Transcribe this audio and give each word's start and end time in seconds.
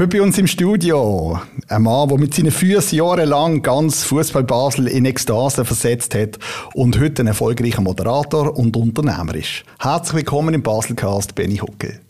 Heute 0.00 0.16
bei 0.16 0.22
uns 0.22 0.38
im 0.38 0.46
Studio 0.46 1.38
ein 1.68 1.82
Mann, 1.82 2.08
der 2.08 2.16
mit 2.16 2.32
seinen 2.32 2.50
Füßen 2.50 2.96
jahrelang 2.96 3.60
ganz 3.60 4.02
Fußball 4.04 4.44
Basel 4.44 4.86
in 4.86 5.04
Ekstase 5.04 5.66
versetzt 5.66 6.14
hat 6.14 6.38
und 6.72 6.98
heute 6.98 7.22
ein 7.22 7.26
erfolgreicher 7.26 7.82
Moderator 7.82 8.56
und 8.56 8.74
Unternehmer 8.78 9.34
ist. 9.34 9.62
Herzlich 9.78 10.14
willkommen 10.14 10.54
im 10.54 10.62
Baselcast, 10.62 11.34
Benny 11.34 11.58
Huckel. 11.58 12.00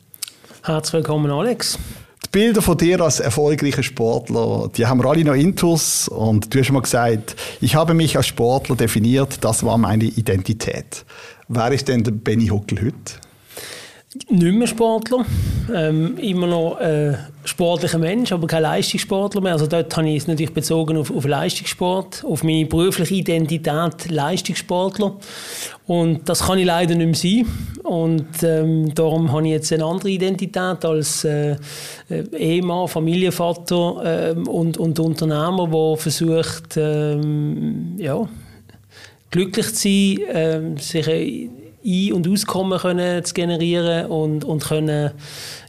Herzlich 0.63 0.93
willkommen, 0.93 1.33
Alex. 1.33 1.81
Die 2.27 2.29
Bilder 2.31 2.63
von 2.63 2.79
dir 2.79 3.01
als 3.01 3.19
erfolgreicher 3.19 3.83
Sportler, 3.83 4.71
die 4.77 4.87
haben 4.87 5.03
wir 5.03 5.11
alle 5.11 5.25
noch 5.25 5.35
intus 5.35 6.07
und 6.07 6.55
du 6.55 6.61
hast 6.61 6.71
mal 6.71 6.83
gesagt, 6.83 7.35
ich 7.61 7.75
habe 7.75 7.95
mich 7.95 8.17
als 8.17 8.29
Sportler 8.29 8.77
definiert, 8.77 9.39
das 9.41 9.65
war 9.65 9.79
meine 9.79 10.05
Identität. 10.05 11.05
Wer 11.49 11.73
ist 11.73 11.89
denn 11.89 12.05
der 12.05 12.13
Benny 12.13 12.47
Huckel 12.47 12.83
heute? 12.83 13.30
Nicht 14.29 14.57
mehr 14.57 14.67
Sportler, 14.67 15.25
ähm, 15.73 16.19
immer 16.19 16.49
noch 16.49 16.81
äh, 16.81 17.15
sportlicher 17.45 17.99
Mensch, 17.99 18.33
aber 18.33 18.49
kein 18.49 18.65
Leistungssportler 18.65 19.41
mehr. 19.41 19.53
Also 19.53 19.69
dort 19.69 19.97
habe 19.97 20.09
ich 20.09 20.17
es 20.17 20.27
natürlich 20.27 20.53
bezogen 20.53 20.97
auf, 20.97 21.15
auf 21.15 21.25
Leistungssport, 21.25 22.25
auf 22.25 22.43
meine 22.43 22.67
berufliche 22.67 23.15
Identität 23.15 24.11
Leistungssportler. 24.11 25.15
Und 25.87 26.29
das 26.29 26.43
kann 26.43 26.59
ich 26.59 26.67
leider 26.67 26.97
nicht 26.97 27.07
mehr 27.07 27.45
sein. 27.45 27.83
Und 27.85 28.43
ähm, 28.43 28.93
darum 28.97 29.31
habe 29.31 29.47
ich 29.47 29.53
jetzt 29.53 29.73
eine 29.73 29.85
andere 29.85 30.11
Identität 30.11 30.85
als 30.85 31.23
äh, 31.23 31.53
äh 32.09 32.25
Ehemann, 32.37 32.89
Familienvater 32.89 34.33
äh, 34.33 34.33
und, 34.33 34.77
und 34.77 34.99
Unternehmer, 34.99 35.69
der 35.69 35.97
versucht, 35.97 36.77
ähm, 36.77 37.95
ja, 37.97 38.29
glücklich 39.31 39.73
zu 39.73 39.89
sein, 39.89 40.77
äh, 40.77 40.81
sich 40.81 41.49
ein- 41.85 42.13
und 42.13 42.29
Auskommen 42.29 42.79
können 42.79 43.25
zu 43.25 43.35
generieren 43.35 44.07
und, 44.07 44.45
und 44.45 44.65
können 44.65 45.13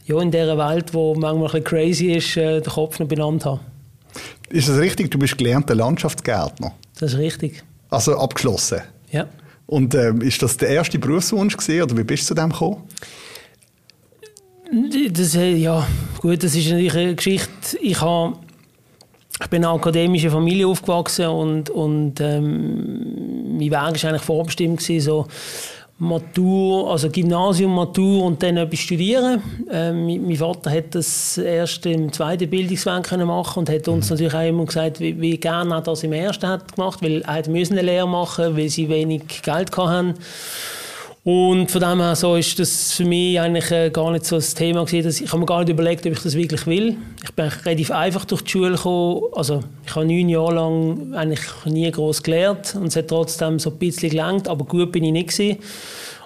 ja, 0.04 0.20
in 0.20 0.30
dieser 0.30 0.58
Welt, 0.58 0.92
die 0.92 0.96
manchmal 0.96 1.34
ein 1.34 1.42
bisschen 1.42 1.64
crazy 1.64 2.12
ist, 2.12 2.36
äh, 2.36 2.60
den 2.60 2.72
Kopf 2.72 2.98
noch 2.98 3.08
benannt 3.08 3.44
haben. 3.44 3.60
Ist 4.50 4.68
das 4.68 4.78
richtig? 4.78 5.10
Du 5.10 5.18
bist 5.18 5.38
gelernter 5.38 5.74
Landschaftsgärtner. 5.74 6.74
Das 6.98 7.14
ist 7.14 7.18
richtig. 7.18 7.62
Also 7.88 8.16
abgeschlossen? 8.18 8.82
Ja. 9.10 9.26
Und 9.66 9.94
ähm, 9.94 10.20
ist 10.20 10.42
das 10.42 10.56
der 10.56 10.68
erste 10.68 10.98
Berufswunsch 10.98 11.56
gewesen, 11.56 11.82
oder 11.82 11.96
wie 11.96 12.04
bist 12.04 12.24
du 12.24 12.26
zu 12.28 12.34
dem 12.34 12.50
gekommen? 12.50 12.82
Das, 15.10 15.34
äh, 15.34 15.54
ja, 15.54 15.86
gut, 16.20 16.42
das 16.42 16.54
ist 16.54 16.68
natürlich 16.68 16.94
eine 16.94 17.14
Geschichte. 17.14 17.78
Ich, 17.80 18.00
habe, 18.00 18.36
ich 19.40 19.46
bin 19.48 19.62
in 19.62 19.66
einer 19.66 19.74
akademischen 19.74 20.30
Familie 20.30 20.66
aufgewachsen 20.66 21.26
und, 21.26 21.70
und 21.70 22.20
ähm, 22.20 23.58
mein 23.58 23.60
Weg 23.60 23.72
war 23.72 23.86
eigentlich 23.86 24.22
vorbestimmt. 24.22 24.80
Gewesen, 24.80 25.04
so 25.04 25.26
Matur, 26.02 26.90
also 26.90 27.08
Gymnasium, 27.08 27.76
Matur 27.76 28.24
und 28.24 28.42
dann 28.42 28.56
etwas 28.56 28.80
studieren. 28.80 29.40
Ähm, 29.70 30.04
mein 30.26 30.36
Vater 30.36 30.68
hat 30.72 30.96
das 30.96 31.38
erst 31.38 31.86
im 31.86 32.12
zweiten 32.12 32.50
Bildungsweg 32.50 33.04
können 33.04 33.28
machen 33.28 33.60
und 33.60 33.70
hat 33.70 33.86
uns 33.86 34.06
mhm. 34.06 34.14
natürlich 34.14 34.34
auch 34.34 34.48
immer 34.48 34.66
gesagt, 34.66 34.98
wie, 34.98 35.20
wie 35.20 35.36
gerne 35.36 35.74
er 35.74 35.80
das 35.80 36.02
im 36.02 36.12
ersten 36.12 36.48
hat 36.48 36.74
gemacht, 36.74 37.00
weil 37.02 37.22
er 37.22 37.48
müssen 37.48 37.74
eine 37.74 37.82
Lehre 37.82 38.08
machen, 38.08 38.56
weil 38.56 38.68
sie 38.68 38.88
wenig 38.88 39.42
Geld 39.42 39.76
hatten. 39.76 40.14
Und 41.24 41.70
von 41.70 41.80
dem 41.80 42.00
her 42.00 42.16
so 42.16 42.34
ist 42.34 42.58
das 42.58 42.92
für 42.92 43.04
mich 43.04 43.38
eigentlich 43.38 43.70
äh, 43.70 43.90
gar 43.90 44.10
nicht 44.10 44.26
so 44.26 44.36
das 44.36 44.54
Thema 44.54 44.84
gewesen, 44.84 45.04
dass 45.04 45.20
ich 45.20 45.28
habe 45.28 45.38
mir 45.38 45.46
gar 45.46 45.60
nicht 45.60 45.68
überlegt, 45.68 46.04
ob 46.04 46.12
ich 46.12 46.20
das 46.20 46.34
wirklich 46.34 46.66
will. 46.66 46.96
Ich 47.22 47.30
bin 47.32 47.46
relativ 47.46 47.92
einfach 47.92 48.24
durch 48.24 48.42
die 48.42 48.50
Schule 48.50 48.72
gekommen. 48.72 49.22
Also 49.32 49.62
ich 49.86 49.94
habe 49.94 50.04
neun 50.04 50.28
Jahre 50.28 50.54
lang 50.54 51.14
eigentlich 51.14 51.42
nie 51.66 51.88
groß 51.88 52.24
gelernt 52.24 52.74
und 52.74 52.88
es 52.88 52.96
hat 52.96 53.06
trotzdem 53.06 53.60
so 53.60 53.70
ein 53.70 53.78
bisschen 53.78 54.10
gelangt, 54.10 54.48
aber 54.48 54.64
gut 54.64 54.90
bin 54.90 55.04
ich 55.04 55.12
nicht 55.12 55.28
gewesen. 55.28 55.58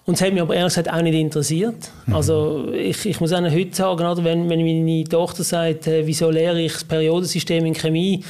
Und 0.06 0.14
es 0.14 0.22
hat 0.22 0.32
mich 0.32 0.40
aber 0.40 0.54
ehrlich 0.54 0.74
gesagt 0.74 0.90
auch 0.90 1.02
nicht 1.02 1.14
interessiert. 1.14 1.90
Mhm. 2.06 2.14
Also 2.14 2.72
ich, 2.72 3.04
ich 3.04 3.20
muss 3.20 3.34
auch 3.34 3.42
heute 3.42 3.76
sagen, 3.76 4.06
oder, 4.06 4.24
wenn, 4.24 4.48
wenn 4.48 4.64
meine 4.64 5.04
Tochter 5.04 5.44
sagt, 5.44 5.88
äh, 5.88 6.06
wieso 6.06 6.30
lehre 6.30 6.62
ich 6.62 6.72
das 6.72 6.84
Periodensystem 6.84 7.66
in 7.66 7.74
Chemie, 7.74 8.24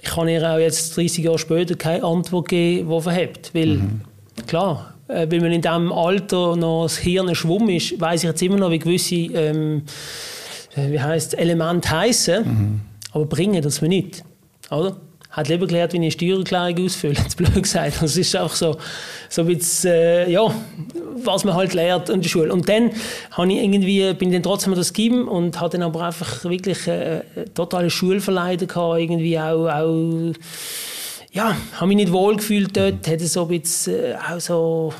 ich 0.00 0.10
kann 0.10 0.28
ihr 0.28 0.48
auch 0.48 0.58
jetzt 0.58 0.96
30 0.96 1.24
Jahre 1.24 1.38
später 1.38 1.74
keine 1.74 2.04
Antwort 2.04 2.48
geben, 2.48 2.88
die 2.88 3.00
verhebt. 3.00 3.50
Weil, 3.54 3.66
mhm. 3.66 4.02
klar, 4.46 4.93
äh, 5.08 5.26
weil 5.30 5.40
man 5.40 5.52
in 5.52 5.62
diesem 5.62 5.92
Alter 5.92 6.56
noch 6.56 6.84
das 6.84 6.98
Hirn 6.98 7.34
schwumm 7.34 7.68
ist, 7.68 8.00
weiß 8.00 8.22
ich 8.22 8.28
jetzt 8.28 8.42
immer 8.42 8.56
noch, 8.56 8.70
wie 8.70 8.78
gewisse 8.78 9.14
ähm, 9.14 9.82
äh, 10.76 10.90
wie 10.90 11.00
heißt 11.00 11.38
Elemente 11.38 11.90
heißen, 11.90 12.44
mhm. 12.44 12.80
aber 13.12 13.26
bringen 13.26 13.62
das 13.62 13.80
mir 13.80 13.88
nicht. 13.88 14.24
Oder? 14.70 14.96
Hat 15.30 15.48
lieber 15.48 15.66
gelernt, 15.66 15.92
wie 15.92 15.96
ich 15.96 16.02
eine 16.02 16.10
Steuererklärung 16.12 16.86
ausfülle, 16.86 17.14
jetzt 17.22 17.36
blöd 17.36 17.60
gesagt. 17.60 18.00
Das 18.00 18.16
ist 18.16 18.36
auch 18.36 18.52
so, 18.52 18.76
so 19.28 19.42
ein 19.42 19.48
bisschen, 19.48 19.92
äh, 19.92 20.30
ja, 20.30 20.42
was 21.24 21.44
man 21.44 21.54
halt 21.54 21.74
lernt 21.74 22.08
in 22.08 22.20
der 22.20 22.28
Schule. 22.28 22.52
Und 22.52 22.68
dann 22.68 22.90
habe 23.32 23.52
ich 23.52 23.62
irgendwie, 23.62 24.14
bin 24.14 24.28
ich 24.28 24.36
dann 24.36 24.42
trotzdem 24.44 24.74
das 24.74 24.92
gegeben 24.92 25.26
und 25.26 25.60
hatte 25.60 25.78
dann 25.78 25.86
aber 25.86 26.02
einfach 26.02 26.44
wirklich 26.44 26.86
äh, 26.86 27.22
totale 27.54 27.90
Schulverleiden 27.90 28.68
gehabt, 28.68 29.00
irgendwie 29.00 29.38
auch, 29.38 29.68
auch 29.68 30.32
ja, 31.34 31.56
habe 31.74 31.88
mich 31.88 31.96
nicht 31.96 32.12
wohl 32.12 32.36
gefühlt 32.36 32.76
dort, 32.76 33.06
hatte 33.06 33.26
so 33.26 33.42
ein 33.42 33.48
bisschen, 33.48 33.94
äh, 33.94 34.14
auch 34.14 34.40
so 34.40 34.94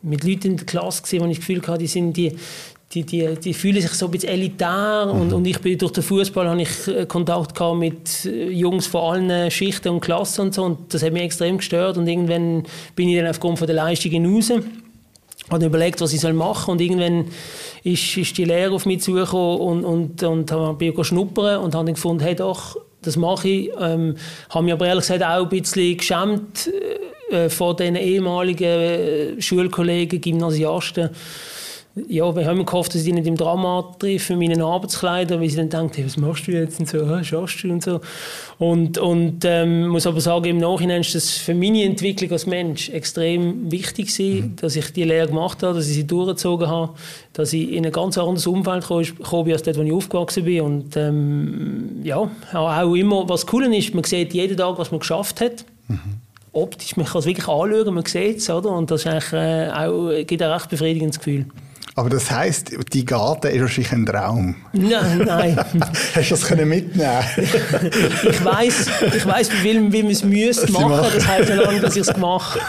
mit 0.00 0.24
Leuten 0.24 0.52
in 0.52 0.56
der 0.56 0.66
Klasse 0.66 1.02
gesehen, 1.02 1.22
wo 1.22 1.26
ich 1.26 1.38
das 1.38 1.46
Gefühl 1.46 1.62
hatte, 1.66 1.78
die 1.78 1.86
sind 1.88 2.16
die, 2.16 2.36
die, 2.92 3.04
die, 3.04 3.34
die 3.36 3.54
fühlen 3.54 3.80
sich 3.80 3.90
so 3.90 4.06
ein 4.06 4.12
bisschen 4.12 4.30
elitär. 4.30 5.10
Mhm. 5.12 5.20
und, 5.20 5.32
und 5.32 5.44
ich 5.44 5.58
bin 5.58 5.76
durch 5.76 5.92
den 5.92 6.04
Fußball 6.04 6.48
habe 6.48 6.62
ich 6.62 6.88
äh, 6.88 7.06
Kontakt 7.06 7.54
gehabt 7.54 7.78
mit 7.78 8.24
äh, 8.26 8.50
Jungs 8.50 8.86
von 8.86 9.12
allen 9.12 9.50
Schichten 9.50 9.88
und 9.88 10.00
Klassen 10.00 10.42
und 10.42 10.54
so. 10.54 10.62
Und 10.62 10.94
das 10.94 11.02
hat 11.02 11.12
mich 11.12 11.22
extrem 11.22 11.56
gestört. 11.56 11.96
Und 11.96 12.06
irgendwann 12.06 12.64
bin 12.94 13.08
ich 13.08 13.16
dann 13.16 13.26
aufgrund 13.26 13.58
von 13.58 13.66
der 13.66 13.76
Leistungen 13.76 14.32
raus 14.32 14.52
habe 15.50 15.66
überlegt, 15.66 16.00
was 16.00 16.12
ich 16.12 16.22
machen. 16.22 16.64
Soll 16.64 16.72
und 16.72 16.80
irgendwann 16.80 17.26
ist, 17.82 18.16
ist 18.16 18.38
die 18.38 18.44
Lehre 18.44 18.74
auf 18.74 18.86
mich 18.86 19.02
zugekommen 19.02 19.60
und, 19.60 19.84
und, 19.84 20.22
und, 20.22 20.52
und 20.52 20.78
bin 20.78 21.04
schnuppern 21.04 21.60
und 21.60 21.74
habe 21.74 21.86
dann 21.86 21.94
gefunden, 21.94 22.22
hey 22.22 22.34
doch, 22.34 22.76
das 23.02 23.16
mache 23.16 23.48
ich. 23.48 23.70
Ähm, 23.80 24.16
habe 24.50 24.64
mich 24.64 24.72
aber 24.72 24.86
ehrlich 24.86 25.06
gesagt 25.06 25.22
auch 25.22 25.42
ein 25.42 25.48
bisschen 25.48 25.96
geschämt 25.96 26.70
äh, 27.30 27.48
von 27.48 27.76
den 27.76 27.96
ehemaligen 27.96 28.64
äh, 28.64 29.42
Schulkollegen, 29.42 30.20
Gymnasiasten, 30.20 31.10
ja, 31.94 32.34
wir 32.34 32.46
haben 32.46 32.64
gehofft, 32.64 32.94
dass 32.94 33.02
sie 33.02 33.12
nicht 33.12 33.26
im 33.26 33.36
Drama 33.36 33.94
treffen 33.98 34.38
mit 34.38 34.48
meinen 34.48 34.62
Arbeitskleidern, 34.62 35.40
weil 35.40 35.50
sie 35.50 35.56
dann 35.56 35.68
denken, 35.68 35.92
hey, 35.96 36.06
was 36.06 36.16
machst 36.16 36.46
du 36.46 36.52
jetzt 36.52 36.80
und 36.80 36.88
so, 36.88 37.06
was 37.06 37.26
schaffst 37.26 37.62
du 37.62 37.70
und 37.70 37.82
so. 37.82 38.00
Und, 38.58 38.96
und 38.96 39.44
ähm, 39.44 39.88
muss 39.88 40.06
aber 40.06 40.22
sagen, 40.22 40.46
im 40.46 40.58
Nachhinein 40.58 41.02
ist 41.02 41.14
das 41.14 41.30
für 41.30 41.54
meine 41.54 41.82
Entwicklung 41.82 42.30
als 42.32 42.46
Mensch 42.46 42.88
extrem 42.88 43.70
wichtig 43.70 44.06
gewesen, 44.06 44.40
mhm. 44.40 44.56
dass 44.56 44.74
ich 44.76 44.90
die 44.94 45.04
Lehre 45.04 45.28
gemacht 45.28 45.62
habe, 45.62 45.74
dass 45.74 45.86
ich 45.86 45.94
sie 45.94 46.06
durchgezogen 46.06 46.66
habe, 46.66 46.94
dass 47.34 47.52
ich 47.52 47.70
in 47.70 47.84
ein 47.84 47.92
ganz 47.92 48.16
anderes 48.16 48.46
Umfeld 48.46 48.88
gekommen 48.88 49.44
bin, 49.44 49.52
als 49.52 49.62
dort, 49.62 49.76
wo 49.76 49.82
ich 49.82 49.92
aufgewachsen 49.92 50.44
bin. 50.44 50.62
Und 50.62 50.96
ähm, 50.96 52.00
ja, 52.02 52.30
auch 52.54 52.94
immer, 52.94 53.28
was 53.28 53.52
cool 53.52 53.64
ist, 53.74 53.94
man 53.94 54.04
sieht 54.04 54.32
jeden 54.32 54.56
Tag, 54.56 54.78
was 54.78 54.90
man 54.90 55.00
geschafft 55.00 55.42
hat. 55.42 55.66
Mhm 55.88 56.22
optisch, 56.54 56.98
man 56.98 57.06
kann 57.06 57.20
es 57.20 57.24
wirklich 57.24 57.48
anschauen, 57.48 57.94
man 57.94 58.04
sieht 58.04 58.36
es, 58.36 58.50
oder? 58.50 58.72
Und 58.72 58.90
das 58.90 59.00
ist 59.00 59.06
eigentlich, 59.06 59.32
äh, 59.32 59.70
auch, 59.70 60.10
gibt 60.26 60.42
ein 60.42 60.50
recht 60.50 60.68
befriedigendes 60.68 61.18
Gefühl. 61.18 61.46
Aber 61.94 62.08
das 62.08 62.30
heisst, 62.30 62.72
die 62.94 63.04
Garten 63.04 63.48
ist 63.48 63.60
wahrscheinlich 63.60 63.92
ein 63.92 64.06
Traum. 64.06 64.56
Nein, 64.72 65.18
nein. 65.26 65.56
Hast 66.14 66.30
du 66.30 66.34
das 66.34 66.46
können 66.46 66.68
mitnehmen? 66.68 67.22
ich 67.36 68.44
weiß, 68.44 68.86
ich 69.14 69.26
weiß, 69.26 69.50
wie, 69.62 69.92
wie 69.92 70.02
man 70.02 70.12
es 70.12 70.24
müsste 70.24 70.72
machen. 70.72 71.10
Das 71.14 71.26
heisst 71.26 71.50
ja 71.50 71.56
lange, 71.56 71.80
dass 71.80 71.94
ich 71.94 72.08
es 72.08 72.14
gemacht 72.14 72.58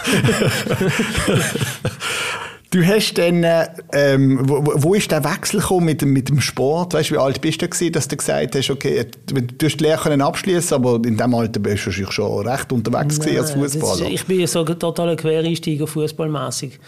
Du 2.73 2.84
hast 2.84 3.13
dann, 3.19 3.45
ähm, 3.91 4.39
wo, 4.50 4.63
wo 4.66 4.94
ist 4.95 5.11
der 5.11 5.23
Wechsel 5.23 5.59
gekommen 5.59 5.85
mit 5.85 6.01
dem, 6.01 6.11
mit 6.11 6.29
dem 6.29 6.41
Sport? 6.41 6.95
Weißt 6.95 7.11
du, 7.11 7.13
wie 7.13 7.19
alt 7.19 7.39
bist 7.39 7.61
du 7.61 7.67
gewesen, 7.67 7.94
dass 7.94 8.07
du 8.07 8.17
gesagt 8.17 8.56
hast, 8.56 8.72
okay, 8.72 9.06
du 9.28 9.66
hast 9.67 9.79
die 9.79 9.84
Lehre 9.84 10.25
abschließen, 10.25 10.73
aber 10.73 10.95
in 11.06 11.16
dem 11.16 11.35
Alter 11.35 11.59
bist 11.59 11.85
du 11.85 11.91
schon 11.91 12.47
recht 12.47 12.72
unterwegs 12.72 13.19
Nein, 13.19 13.38
als 13.38 13.51
Fußballer. 13.51 14.09
Ich 14.09 14.25
bin 14.25 14.47
so 14.47 14.63
totaler 14.63 15.16
Quereinsteiger 15.16 15.85
fußballmäßig. 15.85 16.79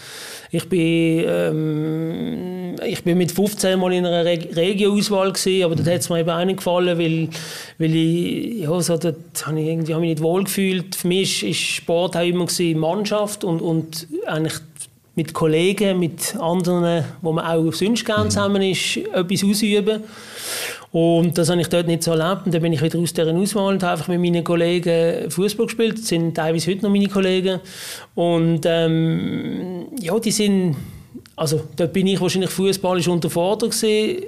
Ich 0.49 0.67
bin, 0.67 1.23
ähm, 1.27 2.75
ich 2.83 3.03
bin 3.03 3.19
mit 3.19 3.31
15 3.31 3.77
mal 3.77 3.93
in 3.93 4.07
einer 4.07 4.25
Reg 4.25 4.55
Regioauswahl 4.55 5.33
gewesen, 5.33 5.65
aber 5.65 5.75
mhm. 5.75 5.83
das 5.83 5.93
hat 5.93 6.01
es 6.01 6.09
mir 6.09 6.19
eben 6.21 6.29
auch 6.31 6.45
nicht 6.45 6.57
gefallen, 6.57 6.97
weil, 6.97 7.29
weil 7.77 7.95
ich, 7.95 8.61
ja, 8.61 8.81
so, 8.81 8.97
dort 8.97 9.45
habe 9.45 9.61
ich 9.61 9.67
irgendwie 9.67 9.93
habe 9.93 10.01
mich 10.01 10.09
nicht 10.15 10.23
wohl 10.23 10.45
gefühlt. 10.45 10.95
Für 10.95 11.07
mich 11.07 11.45
ist 11.45 11.59
Sport 11.59 12.17
auch 12.17 12.25
immer 12.25 12.47
gewesen, 12.47 12.79
Mannschaft 12.79 13.43
und, 13.43 13.61
und 13.61 14.07
eigentlich 14.25 14.55
mit 15.15 15.33
Kollegen, 15.33 15.99
mit 15.99 16.35
anderen, 16.35 17.05
wo 17.21 17.31
man 17.31 17.45
auch 17.45 17.71
sonst 17.71 18.05
gerne 18.05 18.25
mhm. 18.25 18.29
zusammen 18.29 18.61
ist, 18.61 18.97
etwas 18.97 19.43
ausüben. 19.43 20.03
Und 20.91 21.37
das 21.37 21.49
habe 21.49 21.59
ich 21.59 21.67
dort 21.67 21.87
nicht 21.87 22.03
so 22.03 22.11
erlebt. 22.11 22.45
Und 22.45 22.53
dann 22.53 22.61
bin 22.61 22.71
ich 22.71 22.81
wieder 22.81 22.99
aus 22.99 23.11
dieser 23.11 23.33
Auswahl 23.33 23.73
und 23.73 23.83
habe 23.83 23.93
einfach 23.93 24.07
mit 24.07 24.21
meinen 24.21 24.43
Kollegen 24.43 25.29
Fußball 25.29 25.65
gespielt. 25.65 25.97
Das 25.97 26.07
sind 26.07 26.35
teilweise 26.35 26.71
heute 26.71 26.83
noch 26.83 26.89
meine 26.89 27.07
Kollegen. 27.09 27.59
Und 28.13 28.61
ähm, 28.65 29.87
ja, 29.99 30.17
die 30.19 30.31
sind, 30.31 30.77
also 31.35 31.61
dort 31.75 31.91
bin 31.91 32.07
ich 32.07 32.21
wahrscheinlich 32.21 32.49
fußballisch 32.49 33.09
unterfordert 33.09 33.71
gewesen. 33.71 34.23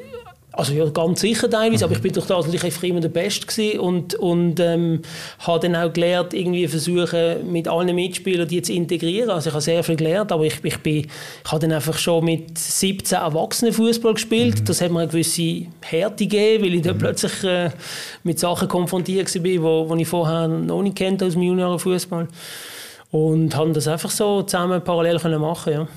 Also 0.58 0.74
ja, 0.74 0.86
ganz 0.90 1.22
sicher 1.22 1.48
teilweise, 1.48 1.86
aber 1.86 1.94
ich 1.94 2.02
bin 2.02 2.12
durch 2.14 2.26
das 2.26 2.46
natürlich 2.46 2.64
einfach 2.64 2.82
immer 2.82 3.00
der 3.00 3.10
Beste 3.10 3.46
gewesen 3.46 3.80
und, 3.80 4.16
und 4.16 4.60
ähm, 4.60 5.04
habe 5.38 5.60
dann 5.60 5.76
auch 5.76 5.94
gelernt, 5.94 6.34
irgendwie 6.34 6.68
versuchen, 6.68 7.52
mit 7.52 7.68
allen 7.68 7.94
Mitspielern 7.94 8.48
die 8.48 8.64
zu 8.64 8.74
integrieren. 8.74 9.30
Also 9.30 9.50
ich 9.50 9.54
habe 9.54 9.62
sehr 9.62 9.84
viel 9.84 9.98
gelernt, 9.98 10.32
aber 10.32 10.46
ich, 10.46 10.56
ich, 10.64 10.80
bin, 10.80 11.06
ich 11.06 11.52
habe 11.52 11.60
dann 11.60 11.74
einfach 11.74 11.96
schon 12.00 12.26
mit 12.26 12.58
17 12.58 13.20
Erwachsenen 13.20 13.72
Fußball 13.72 14.16
gespielt. 14.16 14.62
Mhm. 14.62 14.66
Das 14.66 14.82
hat 14.82 14.90
mir 14.90 15.02
eine 15.02 15.10
gewisse 15.10 15.68
Härte 15.84 16.26
gegeben, 16.26 16.64
weil 16.64 16.74
ich 16.74 16.82
dann 16.82 16.96
mhm. 16.96 17.02
plötzlich 17.02 17.44
äh, 17.44 17.70
mit 18.24 18.40
Sachen 18.40 18.68
konfrontiert 18.68 19.36
war, 19.36 19.44
die 19.44 19.62
wo, 19.62 19.88
wo 19.88 19.96
ich 19.96 20.08
vorher 20.08 20.48
noch 20.48 20.82
nicht 20.82 20.98
kannte 20.98 21.28
aus 21.28 21.34
dem 21.34 21.44
Juniorenfußball. 21.44 22.28
Und 23.12 23.56
haben 23.56 23.74
das 23.76 23.88
einfach 23.88 24.10
so 24.10 24.42
zusammen 24.42 24.84
parallel 24.84 25.20
können 25.20 25.40
machen 25.40 25.74
ja. 25.74 25.88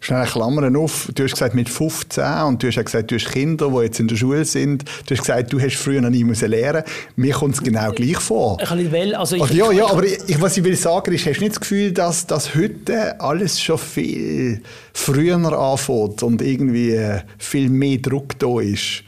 Schnell 0.00 0.26
Klammern 0.26 0.76
auf. 0.76 1.08
Du 1.14 1.24
hast 1.24 1.32
gesagt, 1.32 1.54
mit 1.54 1.68
15 1.68 2.24
und 2.46 2.62
du 2.62 2.68
hast 2.68 2.78
auch 2.78 2.84
gesagt, 2.84 3.10
du 3.10 3.16
hast 3.16 3.28
Kinder, 3.30 3.70
die 3.70 3.84
jetzt 3.84 4.00
in 4.00 4.08
der 4.08 4.16
Schule 4.16 4.44
sind. 4.44 4.84
Du 5.06 5.14
hast 5.14 5.20
gesagt, 5.20 5.52
du 5.52 5.60
hast 5.60 5.76
früher 5.76 6.00
noch 6.00 6.10
nie 6.10 6.24
müssen 6.24 6.50
lernen 6.50 6.84
Mir 7.16 7.34
kommt 7.34 7.54
es 7.54 7.62
genau 7.62 7.90
gleich 7.92 8.18
vor. 8.18 8.58
Ich 8.60 8.68
kann 8.68 8.78
nicht 8.78 8.92
will, 8.92 9.14
also 9.14 9.36
ich, 9.36 9.50
ja, 9.50 9.72
ja, 9.72 9.90
aber 9.90 10.04
ich, 10.04 10.40
was 10.40 10.56
ich 10.56 10.64
will 10.64 10.76
sagen 10.76 11.12
ist, 11.12 11.26
hast 11.26 11.38
du 11.38 11.42
nicht 11.42 11.56
das 11.56 11.60
Gefühl, 11.60 11.92
dass, 11.92 12.26
dass 12.26 12.54
heute 12.54 13.20
alles 13.20 13.60
schon 13.60 13.78
viel 13.78 14.62
früher 14.92 15.36
anfängt 15.36 16.22
und 16.22 16.42
irgendwie 16.42 16.92
äh, 16.92 17.20
viel 17.38 17.68
mehr 17.68 17.98
Druck 17.98 18.38
da 18.38 18.60
ist? 18.60 19.02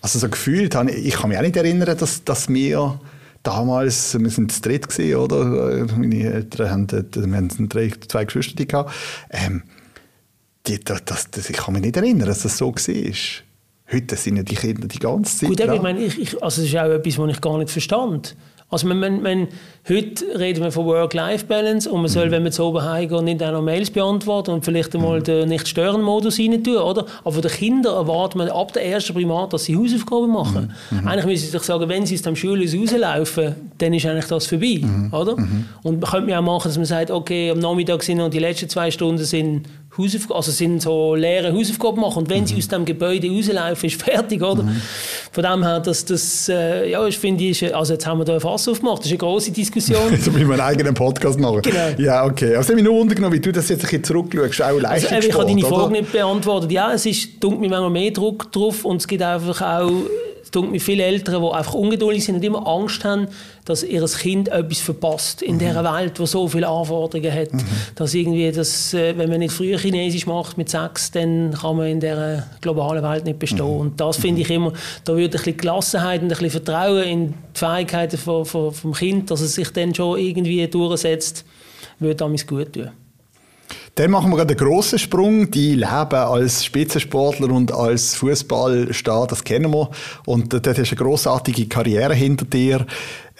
Also 0.00 0.18
so 0.18 0.28
gefühlt, 0.28 0.74
ich 0.94 1.14
kann 1.14 1.28
mich 1.30 1.38
auch 1.38 1.42
nicht 1.42 1.56
erinnern, 1.56 1.96
dass, 1.98 2.22
dass 2.22 2.48
wir 2.48 3.00
damals, 3.42 4.18
wir 4.18 4.30
sind 4.30 4.52
zu 4.52 4.60
dritt 4.60 4.88
gewesen, 4.88 5.16
oder? 5.16 5.86
Meine 5.96 6.32
Eltern 6.32 6.70
haben, 6.70 6.86
wir 7.14 7.36
haben 7.36 7.68
drei, 7.68 7.90
zwei 8.06 8.24
Geschwister 8.24 8.64
gehabt. 8.64 8.92
Ähm, 9.30 9.62
die, 10.68 10.80
das, 10.80 11.30
das, 11.30 11.50
ich 11.50 11.56
kann 11.56 11.74
mich 11.74 11.82
nicht 11.82 11.96
erinnern, 11.96 12.28
dass 12.28 12.42
das 12.42 12.58
so 12.58 12.72
war. 12.74 13.14
Heute 13.90 14.16
sind 14.16 14.36
ja 14.36 14.42
die 14.42 14.54
Kinder 14.54 14.86
die 14.86 14.98
ganze 14.98 15.38
Zeit 15.38 15.48
Gut, 15.48 15.60
ich 15.60 15.82
meine, 15.82 16.00
ich, 16.00 16.18
ich, 16.20 16.42
also 16.42 16.60
das 16.60 16.70
ist 16.70 16.76
auch 16.76 16.90
etwas, 16.90 17.18
was 17.18 17.30
ich 17.30 17.40
gar 17.40 17.56
nicht 17.56 17.70
verstand. 17.70 18.36
Also 18.70 18.86
man, 18.86 19.00
man, 19.00 19.22
man, 19.22 19.48
heute 19.88 20.26
reden 20.38 20.62
wir 20.62 20.70
von 20.70 20.84
Work-Life-Balance 20.84 21.90
und 21.90 22.02
man 22.02 22.10
soll, 22.10 22.26
mhm. 22.26 22.30
wenn 22.32 22.42
man 22.42 22.52
zu 22.52 22.64
oben 22.64 22.82
heimgeht, 22.82 23.22
nicht 23.22 23.42
auch 23.42 23.52
noch 23.52 23.62
Mails 23.62 23.90
beantworten 23.90 24.50
und 24.50 24.62
vielleicht 24.62 24.94
einmal 24.94 25.20
mhm. 25.20 25.24
den 25.24 25.48
Nicht-Stören-Modus 25.48 26.38
rein 26.38 26.62
tun, 26.62 26.76
oder? 26.76 27.06
Aber 27.24 27.32
von 27.32 27.40
den 27.40 27.50
Kindern 27.50 27.94
erwartet 27.94 28.36
man 28.36 28.50
ab 28.50 28.74
der 28.74 28.84
ersten 28.84 29.14
Primat, 29.14 29.54
dass 29.54 29.64
sie 29.64 29.74
Hausaufgaben 29.74 30.30
machen. 30.30 30.74
Mhm. 30.90 31.00
mhm. 31.00 31.08
Eigentlich 31.08 31.24
müssen 31.24 31.44
sie 31.46 31.50
sich 31.50 31.62
sagen, 31.62 31.88
wenn 31.88 32.04
sie 32.04 32.16
aus 32.16 32.22
dem 32.22 32.36
Schulhaus 32.36 32.74
rauslaufen, 32.74 33.54
dann 33.78 33.94
ist 33.94 34.04
eigentlich 34.04 34.26
das 34.26 34.44
vorbei, 34.44 34.80
mhm. 34.82 35.14
oder? 35.14 35.38
Mhm. 35.38 35.64
Und 35.82 36.00
man 36.00 36.10
könnte 36.10 36.38
auch 36.38 36.42
machen, 36.42 36.68
dass 36.68 36.76
man 36.76 36.84
sagt, 36.84 37.10
okay, 37.10 37.50
am 37.50 37.60
Nachmittag 37.60 38.02
sind 38.02 38.18
noch 38.18 38.28
die 38.28 38.38
letzten 38.38 38.68
zwei 38.68 38.90
Stunden 38.90 39.24
sind 39.24 39.62
Hausaufgaben, 39.98 40.36
also 40.36 40.52
sind 40.52 40.80
so 40.80 41.14
leere 41.14 41.52
Hausaufgaben 41.52 42.00
machen 42.00 42.18
und 42.18 42.30
wenn 42.30 42.46
sie 42.46 42.56
aus 42.56 42.68
dem 42.68 42.84
Gebäude 42.84 43.28
rauslaufen, 43.28 43.88
ist 43.88 44.02
fertig, 44.02 44.42
oder? 44.42 44.64
Von 45.32 45.44
dem 45.44 45.64
her, 45.64 45.80
dass 45.80 46.04
das, 46.04 46.48
äh, 46.48 46.90
ja, 46.90 47.06
ich 47.06 47.18
finde, 47.18 47.52
also 47.74 47.92
jetzt 47.92 48.06
haben 48.06 48.18
wir 48.18 48.24
da 48.24 48.34
ein 48.34 48.40
Fass 48.40 48.68
aufgemacht, 48.68 49.00
das 49.00 49.06
ist 49.06 49.12
eine 49.12 49.18
große 49.18 49.50
Diskussion. 49.50 49.98
Jetzt 50.10 50.30
müssen 50.32 50.46
wir 50.46 50.54
einen 50.54 50.60
eigenen 50.60 50.94
Podcast 50.94 51.38
machen. 51.38 51.62
Genau. 51.62 51.88
Ja, 51.98 52.24
okay. 52.24 52.54
Also, 52.56 52.72
ich 52.72 52.76
mich 52.76 52.84
nur 52.84 52.94
wundern, 52.94 53.32
wie 53.32 53.40
du 53.40 53.52
das 53.52 53.68
jetzt 53.68 53.80
ein 53.80 53.82
bisschen 53.82 54.04
zurückschaust, 54.04 54.62
auch 54.62 54.80
Leistungssport, 54.80 55.12
also, 55.12 55.28
Ich 55.28 55.34
habe 55.34 55.46
deine 55.46 55.62
Frage 55.62 55.92
nicht 55.92 56.12
beantwortet. 56.12 56.72
Ja, 56.72 56.92
es 56.92 57.06
ist, 57.06 57.42
dunkelt 57.42 57.60
mir 57.62 57.68
manchmal 57.68 57.90
mehr 57.90 58.10
Druck 58.10 58.50
drauf 58.52 58.84
und 58.84 58.98
es 58.98 59.08
gibt 59.08 59.22
einfach 59.22 59.60
auch 59.60 59.90
es 60.42 60.50
tut 60.50 60.70
mir 60.70 60.80
viele 60.80 61.04
Eltern, 61.04 61.42
die 61.42 61.50
einfach 61.50 61.74
ungeduldig 61.74 62.24
sind 62.24 62.36
und 62.36 62.44
immer 62.44 62.66
Angst 62.66 63.04
haben, 63.04 63.28
dass 63.64 63.82
ihr 63.82 64.04
Kind 64.04 64.48
etwas 64.48 64.80
verpasst 64.80 65.42
in 65.42 65.56
mhm. 65.56 65.58
dieser 65.58 65.84
Welt, 65.84 66.18
die 66.18 66.26
so 66.26 66.48
viele 66.48 66.68
Anforderungen 66.68 67.32
hat. 67.32 67.52
Mhm. 67.52 67.64
Dass 67.94 68.14
irgendwie 68.14 68.50
das, 68.50 68.94
äh, 68.94 69.16
wenn 69.16 69.28
man 69.28 69.40
nicht 69.40 69.52
früher 69.52 69.78
Chinesisch 69.78 70.26
macht 70.26 70.56
mit 70.56 70.68
sechs, 70.68 71.10
dann 71.10 71.52
kann 71.52 71.76
man 71.76 71.86
in 71.86 72.00
dieser 72.00 72.46
globalen 72.60 73.02
Welt 73.02 73.24
nicht 73.24 73.38
bestehen. 73.38 73.66
Mhm. 73.66 73.80
Und 73.80 74.00
das 74.00 74.16
finde 74.16 74.42
ich 74.42 74.50
immer, 74.50 74.72
da 75.04 75.14
würde 75.14 75.38
ein 75.38 75.42
bisschen 75.42 75.56
Gelassenheit 75.56 76.22
und 76.22 76.26
ein 76.26 76.38
bisschen 76.38 76.50
Vertrauen 76.50 77.02
in 77.02 77.34
die 77.54 77.58
Fähigkeiten 77.58 78.18
vom, 78.18 78.44
vom 78.44 78.92
Kind, 78.92 79.30
dass 79.30 79.40
es 79.40 79.54
sich 79.54 79.70
dann 79.70 79.94
schon 79.94 80.18
irgendwie 80.18 80.66
durchsetzt, 80.66 81.44
würde 81.98 82.16
damit 82.16 82.46
gut 82.46 82.72
tun. 82.72 82.90
Dann 83.98 84.12
machen 84.12 84.30
wir 84.30 84.36
gerade 84.36 84.56
einen 84.56 84.64
grossen 84.64 84.96
Sprung. 84.96 85.50
Die 85.50 85.74
leben 85.74 85.88
als 85.88 86.64
Spitzensportler 86.64 87.50
und 87.50 87.72
als 87.72 88.14
Fußballstar, 88.14 89.26
das 89.26 89.42
kennen 89.42 89.72
wir. 89.72 89.90
Und 90.24 90.52
dort 90.52 90.68
hast 90.68 90.76
du 90.76 90.82
eine 90.82 91.04
grossartige 91.04 91.66
Karriere 91.66 92.14
hinter 92.14 92.44
dir. 92.44 92.86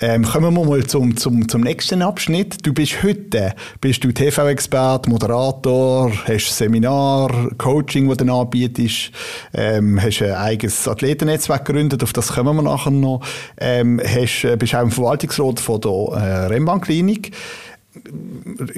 Ähm, 0.01 0.25
kommen 0.25 0.53
wir 0.53 0.65
mal 0.65 0.85
zum, 0.85 1.17
zum, 1.17 1.49
zum 1.49 1.61
nächsten 1.61 2.03
Abschnitt. 2.03 2.67
Du 2.67 2.73
bist 2.73 3.05
heute 3.05 3.55
bist 3.81 4.03
du 4.03 4.11
TV-Expert, 4.11 5.07
Moderator, 5.07 6.11
hast 6.27 6.57
Seminar, 6.57 7.31
Coaching, 7.57 8.09
das 8.09 8.17
du 8.17 8.33
anbietest, 8.33 9.13
ähm, 9.55 10.01
hast 10.03 10.23
ein 10.23 10.33
eigenes 10.33 10.89
Athletennetzwerk 10.89 11.67
gegründet, 11.67 12.03
auf 12.03 12.13
das 12.13 12.33
kommen 12.35 12.57
wir 12.57 12.63
nachher 12.63 12.91
noch. 12.91 13.23
Ähm, 13.61 14.01
hast, 14.05 14.45
äh, 14.45 14.57
bist 14.57 14.75
auch 14.75 14.83
im 14.83 14.91
Verwaltungsrat 14.91 15.61
von 15.61 15.81
der 15.81 15.91
äh, 15.91 16.47
Rennbahnklinik 16.47 17.33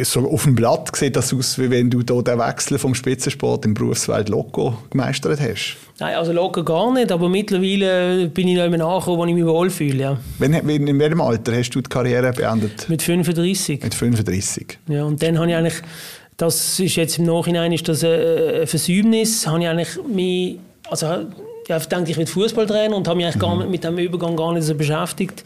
so 0.03 0.29
auf 0.31 0.45
dem 0.45 0.55
Blatt 0.55 0.95
sieht 0.97 1.17
das 1.17 1.33
aus, 1.33 1.59
wie 1.59 1.71
wenn 1.71 1.91
du 1.91 2.03
da 2.03 2.21
den 2.23 2.39
Wechsel 2.39 2.79
vom 2.79 2.95
Spitzensport 2.95 3.65
im 3.65 3.75
Berufswelt 3.75 4.29
locker 4.29 4.79
gemeistert 4.91 5.41
hast. 5.41 5.77
Nein, 5.99 6.15
also 6.17 6.33
locker 6.33 6.65
gar 6.65 6.93
nicht, 6.93 7.13
aber 7.13 7.29
mittlerweile 7.29 8.29
bin 8.29 8.49
ich 8.49 8.57
noch 8.57 8.65
immer 8.65 8.85
angekommen, 8.85 9.19
wo 9.19 9.27
ich 9.27 9.35
mich 9.35 9.45
wohlfühle. 9.45 10.03
Ja. 10.03 10.19
Wenn, 10.39 10.55
in 10.55 10.99
welchem 10.99 11.21
Alter 11.21 11.55
hast 11.55 11.71
du 11.71 11.81
die 11.81 11.89
Karriere 11.89 12.33
beendet? 12.33 12.89
Mit 12.89 13.03
35. 13.03 13.83
Mit 13.83 13.95
35. 13.95 14.79
Ja, 14.89 15.05
und 15.05 15.23
dann 15.23 15.39
habe 15.39 15.51
ich 15.51 15.57
eigentlich, 15.57 15.83
das 16.37 16.81
ist 16.81 16.97
jetzt 16.97 17.19
im 17.19 17.27
Nachhinein 17.27 17.73
ist 17.73 17.89
das 17.89 18.03
ein 18.03 18.67
Versäumnis, 18.67 19.47
habe 19.47 19.61
ich 19.61 19.69
eigentlich 19.69 19.99
mich, 20.09 20.59
also 20.89 21.07
ja, 21.69 21.77
ich 21.77 21.87
denke, 21.87 22.11
ich 22.11 22.17
werde 22.17 22.31
Fußballtrainer 22.31 22.97
und 22.97 23.07
habe 23.07 23.17
mich 23.17 23.27
eigentlich 23.27 23.37
mhm. 23.37 23.41
gar 23.41 23.59
nicht, 23.59 23.71
mit 23.71 23.85
dem 23.85 23.99
Übergang 23.99 24.37
gar 24.37 24.53
nicht 24.53 24.65
so 24.65 24.75
beschäftigt. 24.75 25.45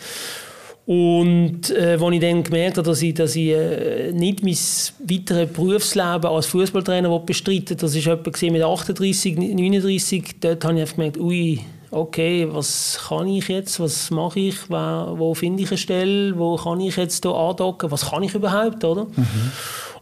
Und 0.87 1.71
äh, 1.71 1.97
als 1.99 2.15
ich 2.15 2.21
dann 2.21 2.43
gemerkt 2.43 2.77
habe, 2.77 2.87
dass 2.87 3.01
ich, 3.01 3.15
dass 3.15 3.35
ich 3.37 3.49
äh, 3.49 4.13
nicht 4.13 4.43
mein 4.43 4.57
weiteres 5.09 5.51
Berufsleben 5.51 6.27
als 6.27 6.47
Fußballtrainer 6.47 7.19
bestreiten 7.21 7.79
das 7.79 7.95
war 8.07 8.13
etwa 8.13 8.53
mit 8.53 8.63
38, 8.63 9.37
39, 9.37 10.41
dort 10.41 10.63
habe 10.63 10.75
ich 10.75 10.81
einfach 10.83 10.97
gemerkt, 10.97 11.19
ui, 11.19 11.61
okay, 11.91 12.47
was 12.51 12.99
kann 13.09 13.29
ich 13.29 13.49
jetzt, 13.49 13.81
was 13.81 14.11
mache 14.11 14.41
ich, 14.41 14.57
wo, 14.69 15.19
wo 15.19 15.35
finde 15.35 15.63
ich 15.63 15.71
eine 15.71 15.79
Stelle, 15.79 16.39
wo 16.39 16.57
kann 16.57 16.81
ich 16.81 16.97
jetzt 16.97 17.25
hier 17.25 17.35
andocken, 17.35 17.91
was 17.91 18.11
kann 18.11 18.23
ich 18.23 18.35
überhaupt, 18.35 18.85
oder? 18.85 19.05
Mhm. 19.05 19.53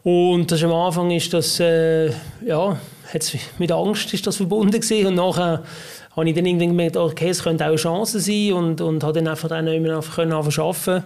Und 0.03 0.51
das 0.51 0.65
am 0.65 0.73
Anfang 0.73 1.13
ist 1.13 1.33
das, 1.33 1.61
äh, 1.61 2.09
ja, 2.45 2.77
mit 3.59 3.71
Angst 3.71 4.13
ist 4.15 4.27
das 4.27 4.37
verbunden 4.37 4.81
gewesen. 4.81 5.07
und 5.07 5.15
nachher 5.15 5.63
habe 6.17 6.29
ich 6.29 6.35
dann 6.35 6.47
irgendwie 6.47 6.67
gemerkt, 6.67 6.97
okay, 6.97 7.31
es 7.31 7.43
könnte 7.43 7.65
auch 7.65 7.69
eine 7.69 7.77
Chance 7.77 8.21
sein 8.21 8.53
und, 8.53 8.81
und 8.81 9.03
habe 9.03 9.15
dann 9.15 9.29
einfach 9.29 9.49
dann 9.49 9.69
einfach 9.69 10.17
können 10.17 10.33
arbeiten 10.33 11.05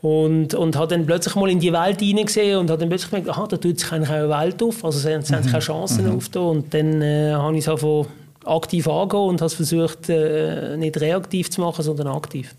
und, 0.00 0.54
und 0.54 0.76
habe 0.76 0.88
dann 0.88 1.06
plötzlich 1.06 1.34
mal 1.34 1.50
in 1.50 1.60
die 1.60 1.72
Welt 1.72 2.00
hineingesehen 2.00 2.58
und 2.58 2.70
habe 2.70 2.80
dann 2.80 2.88
plötzlich 2.88 3.10
gemerkt, 3.10 3.30
aha, 3.30 3.46
da 3.46 3.56
tut 3.56 3.78
sich 3.78 3.92
eigentlich 3.92 4.10
auch 4.10 4.14
eine 4.14 4.30
Welt 4.30 4.62
auf, 4.62 4.84
also 4.84 4.98
es 4.98 5.14
haben 5.14 5.22
sich 5.22 5.36
mhm. 5.36 5.50
keine 5.50 5.58
Chancen 5.58 6.06
mhm. 6.06 6.16
auf 6.16 6.36
und 6.36 6.72
dann 6.72 7.02
äh, 7.02 7.32
habe 7.32 7.54
ich 7.54 7.60
es 7.60 7.68
einfach 7.68 8.06
aktiv 8.44 8.88
angehen 8.88 9.20
und 9.20 9.40
habe 9.40 9.50
versucht, 9.50 10.08
äh, 10.08 10.76
nicht 10.76 10.98
reaktiv 11.00 11.50
zu 11.50 11.60
machen, 11.60 11.82
sondern 11.82 12.08
aktiv. 12.08 12.54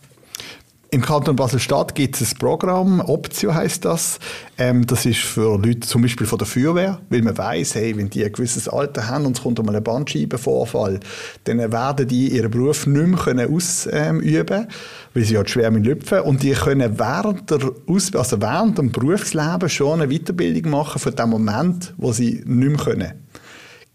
Im 0.91 1.01
Kanton 1.01 1.35
Basel-Stadt 1.35 1.93
gibt 1.93 2.19
es 2.19 2.33
ein 2.33 2.39
Programm, 2.39 2.99
Optio 2.99 3.53
heißt 3.53 3.85
das. 3.85 4.17
Ähm, 4.57 4.87
das 4.87 5.05
ist 5.05 5.19
für 5.19 5.55
Leute 5.55 5.81
zum 5.81 6.01
Beispiel 6.01 6.25
von 6.25 6.39
der 6.39 6.47
Feuerwehr, 6.47 6.99
weil 7.11 7.21
man 7.21 7.37
weiß, 7.37 7.75
hey, 7.75 7.95
wenn 7.95 8.09
die 8.09 8.25
ein 8.25 8.31
gewisses 8.31 8.67
Alter 8.67 9.07
haben 9.07 9.27
und 9.27 9.37
es 9.37 9.43
kommt 9.43 9.59
einmal 9.59 9.75
ein 9.75 9.83
Bandscheibenvorfall, 9.83 10.99
dann 11.43 11.59
werden 11.59 12.07
die 12.07 12.29
ihren 12.29 12.49
Beruf 12.49 12.87
nicht 12.87 13.05
mehr 13.05 13.19
können 13.19 13.53
ausüben 13.53 14.21
können, 14.21 14.67
weil 15.13 15.23
sie 15.23 15.37
halt 15.37 15.51
schwer 15.51 15.69
lüpfen 15.69 16.21
und 16.21 16.41
die 16.41 16.53
können 16.53 16.97
während, 16.97 17.51
der 17.51 17.59
Aus 17.85 18.15
also 18.15 18.41
während 18.41 18.79
dem 18.79 18.91
Berufsleben 18.91 19.69
schon 19.69 20.01
eine 20.01 20.11
Weiterbildung 20.11 20.71
machen 20.71 20.97
für 20.97 21.11
den 21.11 21.29
Moment, 21.29 21.93
wo 21.97 22.11
sie 22.13 22.41
nicht 22.47 22.47
mehr 22.47 22.77
können. 22.77 23.13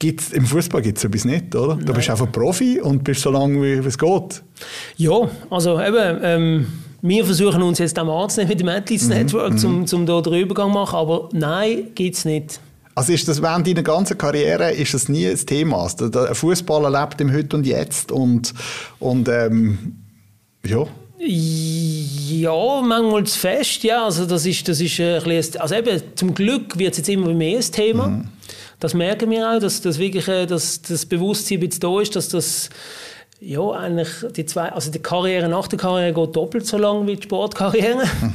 Gibt's, 0.04 0.32
Im 0.32 0.44
Fußball 0.44 0.82
gibt 0.82 0.98
es 0.98 1.04
etwas 1.04 1.24
nicht, 1.24 1.54
oder? 1.56 1.76
Nein. 1.76 1.86
Du 1.86 1.94
bist 1.94 2.10
einfach 2.10 2.30
Profi 2.30 2.78
und 2.78 3.04
bist 3.04 3.22
so 3.22 3.30
lange, 3.30 3.62
wie 3.62 3.88
es 3.88 3.96
geht. 3.96 4.42
Ja, 4.98 5.30
also 5.48 5.80
eben, 5.80 6.20
ähm, 6.22 6.66
wir 7.00 7.24
versuchen 7.24 7.62
uns 7.62 7.78
jetzt 7.78 7.98
am 7.98 8.10
anzunehmen 8.10 8.50
mit 8.50 8.60
dem 8.60 8.68
Athletes 8.68 9.08
mhm. 9.08 9.14
Network, 9.14 9.64
um, 9.64 9.78
mhm. 9.78 9.86
um 9.90 10.04
da 10.04 10.20
den 10.20 10.34
Übergang 10.34 10.68
zu 10.68 10.74
machen, 10.74 10.96
aber 10.96 11.30
nein, 11.32 11.86
gibt 11.94 12.16
es 12.16 12.26
nicht. 12.26 12.60
Also 12.94 13.14
ist 13.14 13.26
das 13.26 13.40
während 13.40 13.66
deiner 13.66 13.82
ganzen 13.82 14.18
Karriere 14.18 14.72
ist 14.72 14.92
das 14.92 15.08
nie 15.08 15.26
ein 15.26 15.38
Thema? 15.38 15.84
Also 15.84 16.10
der 16.10 16.34
Fußballer 16.34 16.90
lebt 17.00 17.18
im 17.22 17.32
Heute 17.32 17.56
und 17.56 17.66
Jetzt 17.66 18.12
und, 18.12 18.52
und 18.98 19.26
ähm, 19.30 19.96
ja. 20.66 20.86
Ja, 21.18 22.82
manchmal 22.82 23.24
zu 23.24 23.38
fest, 23.38 23.82
ja. 23.84 24.04
Also 24.04 24.26
das 24.26 24.44
ist, 24.44 24.68
das 24.68 24.82
ist 24.82 25.00
ein 25.00 25.22
bisschen, 25.24 25.62
also 25.62 25.74
eben, 25.74 26.02
zum 26.14 26.34
Glück 26.34 26.78
wird 26.78 26.92
es 26.92 26.98
jetzt 26.98 27.08
immer 27.08 27.32
mehr 27.32 27.58
ein 27.58 27.72
Thema. 27.72 28.08
Mhm. 28.08 28.28
Das 28.84 28.92
merken 28.92 29.30
wir 29.30 29.50
auch, 29.50 29.58
dass, 29.60 29.80
dass 29.80 29.98
wirklich 29.98 30.28
äh, 30.28 30.44
dass 30.44 30.82
das 30.82 31.06
Bewusstsein 31.06 31.62
jetzt 31.62 31.82
da 31.82 32.00
ist, 32.02 32.14
dass 32.16 32.28
das 32.28 32.68
ja, 33.40 33.70
eigentlich 33.70 34.08
die 34.36 34.44
zwei, 34.44 34.72
also 34.72 34.90
die 34.90 34.98
Karriere 34.98 35.48
nach 35.48 35.68
der 35.68 35.78
Karriere 35.78 36.12
geht 36.12 36.36
doppelt 36.36 36.66
so 36.66 36.76
lang 36.76 37.06
wie 37.06 37.16
die 37.16 37.22
Sportkarriere. 37.22 38.04
Mhm. 38.04 38.34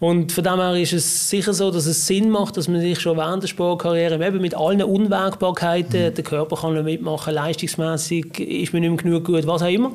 Und 0.00 0.32
von 0.32 0.42
dem 0.42 0.56
her 0.56 0.74
ist 0.76 0.94
es 0.94 1.28
sicher 1.28 1.52
so, 1.52 1.70
dass 1.70 1.84
es 1.84 2.06
Sinn 2.06 2.30
macht, 2.30 2.56
dass 2.56 2.66
man 2.66 2.80
sich 2.80 2.98
schon 2.98 3.18
während 3.18 3.42
der 3.42 3.48
Sportkarriere 3.48 4.26
eben 4.26 4.40
mit 4.40 4.54
allen 4.54 4.82
Unwägbarkeiten, 4.82 6.08
mhm. 6.08 6.14
der 6.14 6.24
Körper 6.24 6.56
kann 6.56 6.72
nicht 6.72 6.84
mitmachen, 6.84 7.34
leistungsmäßig 7.34 8.40
ist 8.40 8.72
man 8.72 8.80
nicht 8.80 8.90
mehr 8.90 9.02
genug 9.02 9.26
gut, 9.26 9.46
was 9.46 9.60
auch 9.60 9.68
immer, 9.68 9.92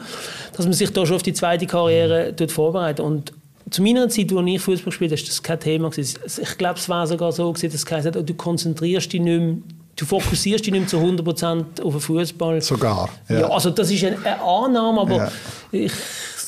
dass 0.55 0.65
man 0.65 0.74
sich 0.74 0.93
da 0.93 1.03
schon 1.07 1.15
auf 1.15 1.24
die 1.24 1.33
zweite 1.33 1.65
Karriere 1.65 2.31
mhm. 2.39 2.50
vorbereitet. 2.50 3.03
Und 3.03 3.33
zu 3.71 3.81
meiner 3.81 4.07
Zeit, 4.09 4.31
als 4.31 4.47
ich 4.47 4.62
Fußball 4.62 4.85
gespielt 4.85 5.12
habe, 5.13 5.19
war 5.19 5.27
das 5.27 5.41
kein 5.41 5.59
Thema. 5.59 5.89
Ich 5.97 6.57
glaube, 6.59 6.77
es 6.77 6.88
war 6.89 7.07
sogar 7.07 7.31
so, 7.31 7.51
dass 7.51 7.63
es 7.63 7.83
gesagt 7.83 8.05
hat, 8.05 8.29
du 8.29 8.33
konzentrierst 8.35 9.12
dich 9.12 9.19
nicht 9.19 9.39
mehr 9.39 9.57
du 9.95 10.05
fokussierst 10.05 10.65
dich 10.65 10.73
nicht 10.73 10.89
zu 10.89 10.97
100% 10.97 11.81
auf 11.81 11.93
den 11.93 12.01
Fußball. 12.01 12.61
Sogar. 12.61 13.09
Ja. 13.29 13.39
ja. 13.41 13.49
also 13.49 13.69
das 13.69 13.91
ist 13.91 14.03
eine, 14.03 14.17
eine 14.17 14.41
Annahme, 14.41 15.01
aber 15.01 15.15
ja. 15.15 15.31
ich 15.71 15.91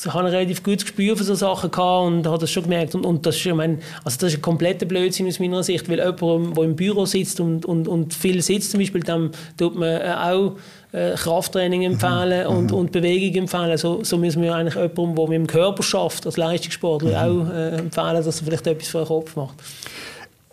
habe 0.06 0.26
ein 0.26 0.26
relativ 0.26 0.62
gutes 0.62 0.84
Gespür 0.84 1.16
für 1.16 1.24
solche 1.24 1.40
Sachen 1.40 1.70
gehabt 1.70 2.06
und 2.06 2.26
habe 2.26 2.38
das 2.38 2.50
schon 2.50 2.64
gemerkt. 2.64 2.94
Und, 2.94 3.04
und 3.04 3.26
das, 3.26 3.36
ist, 3.36 3.46
ich 3.46 3.54
meine, 3.54 3.78
also 4.04 4.18
das 4.20 4.32
ist 4.32 4.38
ein 4.38 4.42
kompletter 4.42 4.86
Blödsinn 4.86 5.26
aus 5.26 5.40
meiner 5.40 5.62
Sicht, 5.62 5.88
weil 5.88 5.98
jemand, 5.98 6.56
der 6.56 6.64
im 6.64 6.76
Büro 6.76 7.06
sitzt 7.06 7.40
und, 7.40 7.64
und, 7.64 7.88
und 7.88 8.14
viel 8.14 8.42
sitzt 8.42 8.70
zum 8.70 8.80
Beispiel, 8.80 9.02
dann 9.02 9.30
tut 9.56 9.76
man 9.76 9.88
äh, 9.88 10.14
auch 10.16 10.52
äh, 10.92 11.14
Krafttraining 11.14 11.82
empfehlen 11.82 12.48
mhm. 12.48 12.56
und, 12.56 12.70
mhm. 12.70 12.78
und 12.78 12.92
Bewegung 12.92 13.42
empfehlen. 13.42 13.76
So, 13.78 14.04
so 14.04 14.18
müssen 14.18 14.42
wir 14.42 14.54
eigentlich 14.54 14.74
jemandem, 14.74 15.16
der 15.16 15.28
mit 15.28 15.34
dem 15.34 15.46
Körper 15.46 15.82
schafft, 15.82 16.26
als 16.26 16.36
Leistungssportler, 16.36 17.28
mhm. 17.28 17.48
auch 17.48 17.52
äh, 17.52 17.68
empfehlen, 17.78 18.24
dass 18.24 18.40
er 18.40 18.44
vielleicht 18.44 18.66
etwas 18.66 18.88
für 18.88 18.98
den 18.98 19.06
Kopf 19.06 19.36
macht 19.36 19.54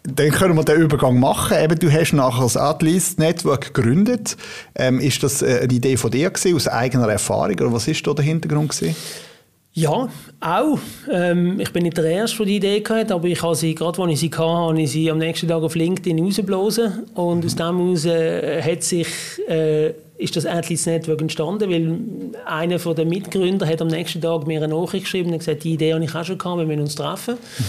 dann 0.07 0.31
können 0.31 0.55
wir 0.55 0.63
den 0.63 0.81
Übergang 0.81 1.19
machen. 1.19 1.57
Eben, 1.61 1.79
du 1.79 1.91
hast 1.91 2.13
nachher 2.13 2.43
das 2.43 2.57
Atlas 2.57 3.17
Network 3.17 3.73
gegründet. 3.73 4.37
Ähm, 4.75 4.99
ist 4.99 5.23
das 5.23 5.41
äh, 5.41 5.61
eine 5.63 5.73
Idee 5.73 5.97
von 5.97 6.11
dir 6.11 6.29
gewesen, 6.29 6.55
aus 6.55 6.67
eigener 6.67 7.09
Erfahrung 7.09 7.55
oder 7.55 7.73
was 7.73 7.87
ist 7.87 8.05
da 8.05 8.13
der 8.13 8.25
Hintergrund 8.25 8.69
gewesen? 8.69 8.95
Ja, 9.73 10.07
auch. 10.39 10.79
Ähm, 11.11 11.59
ich 11.59 11.73
bin 11.73 11.83
nicht 11.83 11.97
der 11.97 12.05
Erste, 12.05 12.37
der 12.37 12.45
die 12.45 12.55
Idee 12.55 12.83
hatte, 12.87 13.13
aber 13.13 13.27
ich 13.27 13.43
habe 13.43 13.55
sie, 13.55 13.75
gerade 13.75 14.01
als 14.01 14.13
ich 14.13 14.19
sie 14.21 14.29
hatte, 14.29 14.43
habe 14.43 14.81
ich 14.81 14.91
sie 14.91 15.11
am 15.11 15.17
nächsten 15.17 15.49
Tag 15.49 15.61
auf 15.61 15.75
LinkedIn 15.75 16.23
rausgeblasen. 16.23 17.03
Und 17.13 17.39
mhm. 17.39 17.45
aus 17.45 17.55
dem 17.55 17.77
heraus 17.77 18.05
äh, 18.05 18.61
hat 18.61 18.83
sich 18.83 19.07
äh, 19.49 19.91
ist 20.17 20.35
das 20.35 20.45
Athletes 20.45 20.85
Network 20.85 21.21
entstanden, 21.21 21.69
weil 21.69 22.33
einer 22.45 22.77
der 22.77 23.05
Mitgründer 23.05 23.67
hat 23.67 23.81
am 23.81 23.89
nächsten 23.89 24.21
Tag 24.21 24.47
mir 24.47 24.63
eine 24.63 24.73
Nachricht 24.73 25.05
geschrieben 25.05 25.31
und 25.31 25.39
gesagt, 25.39 25.63
die 25.63 25.73
Idee 25.73 25.93
habe 25.93 26.03
ich 26.03 26.15
auch 26.15 26.23
schon 26.23 26.37
gehabt, 26.37 26.57
wir 26.57 26.65
müssen 26.65 26.81
uns 26.81 26.95
treffen. 26.95 27.35
Mhm. 27.35 27.65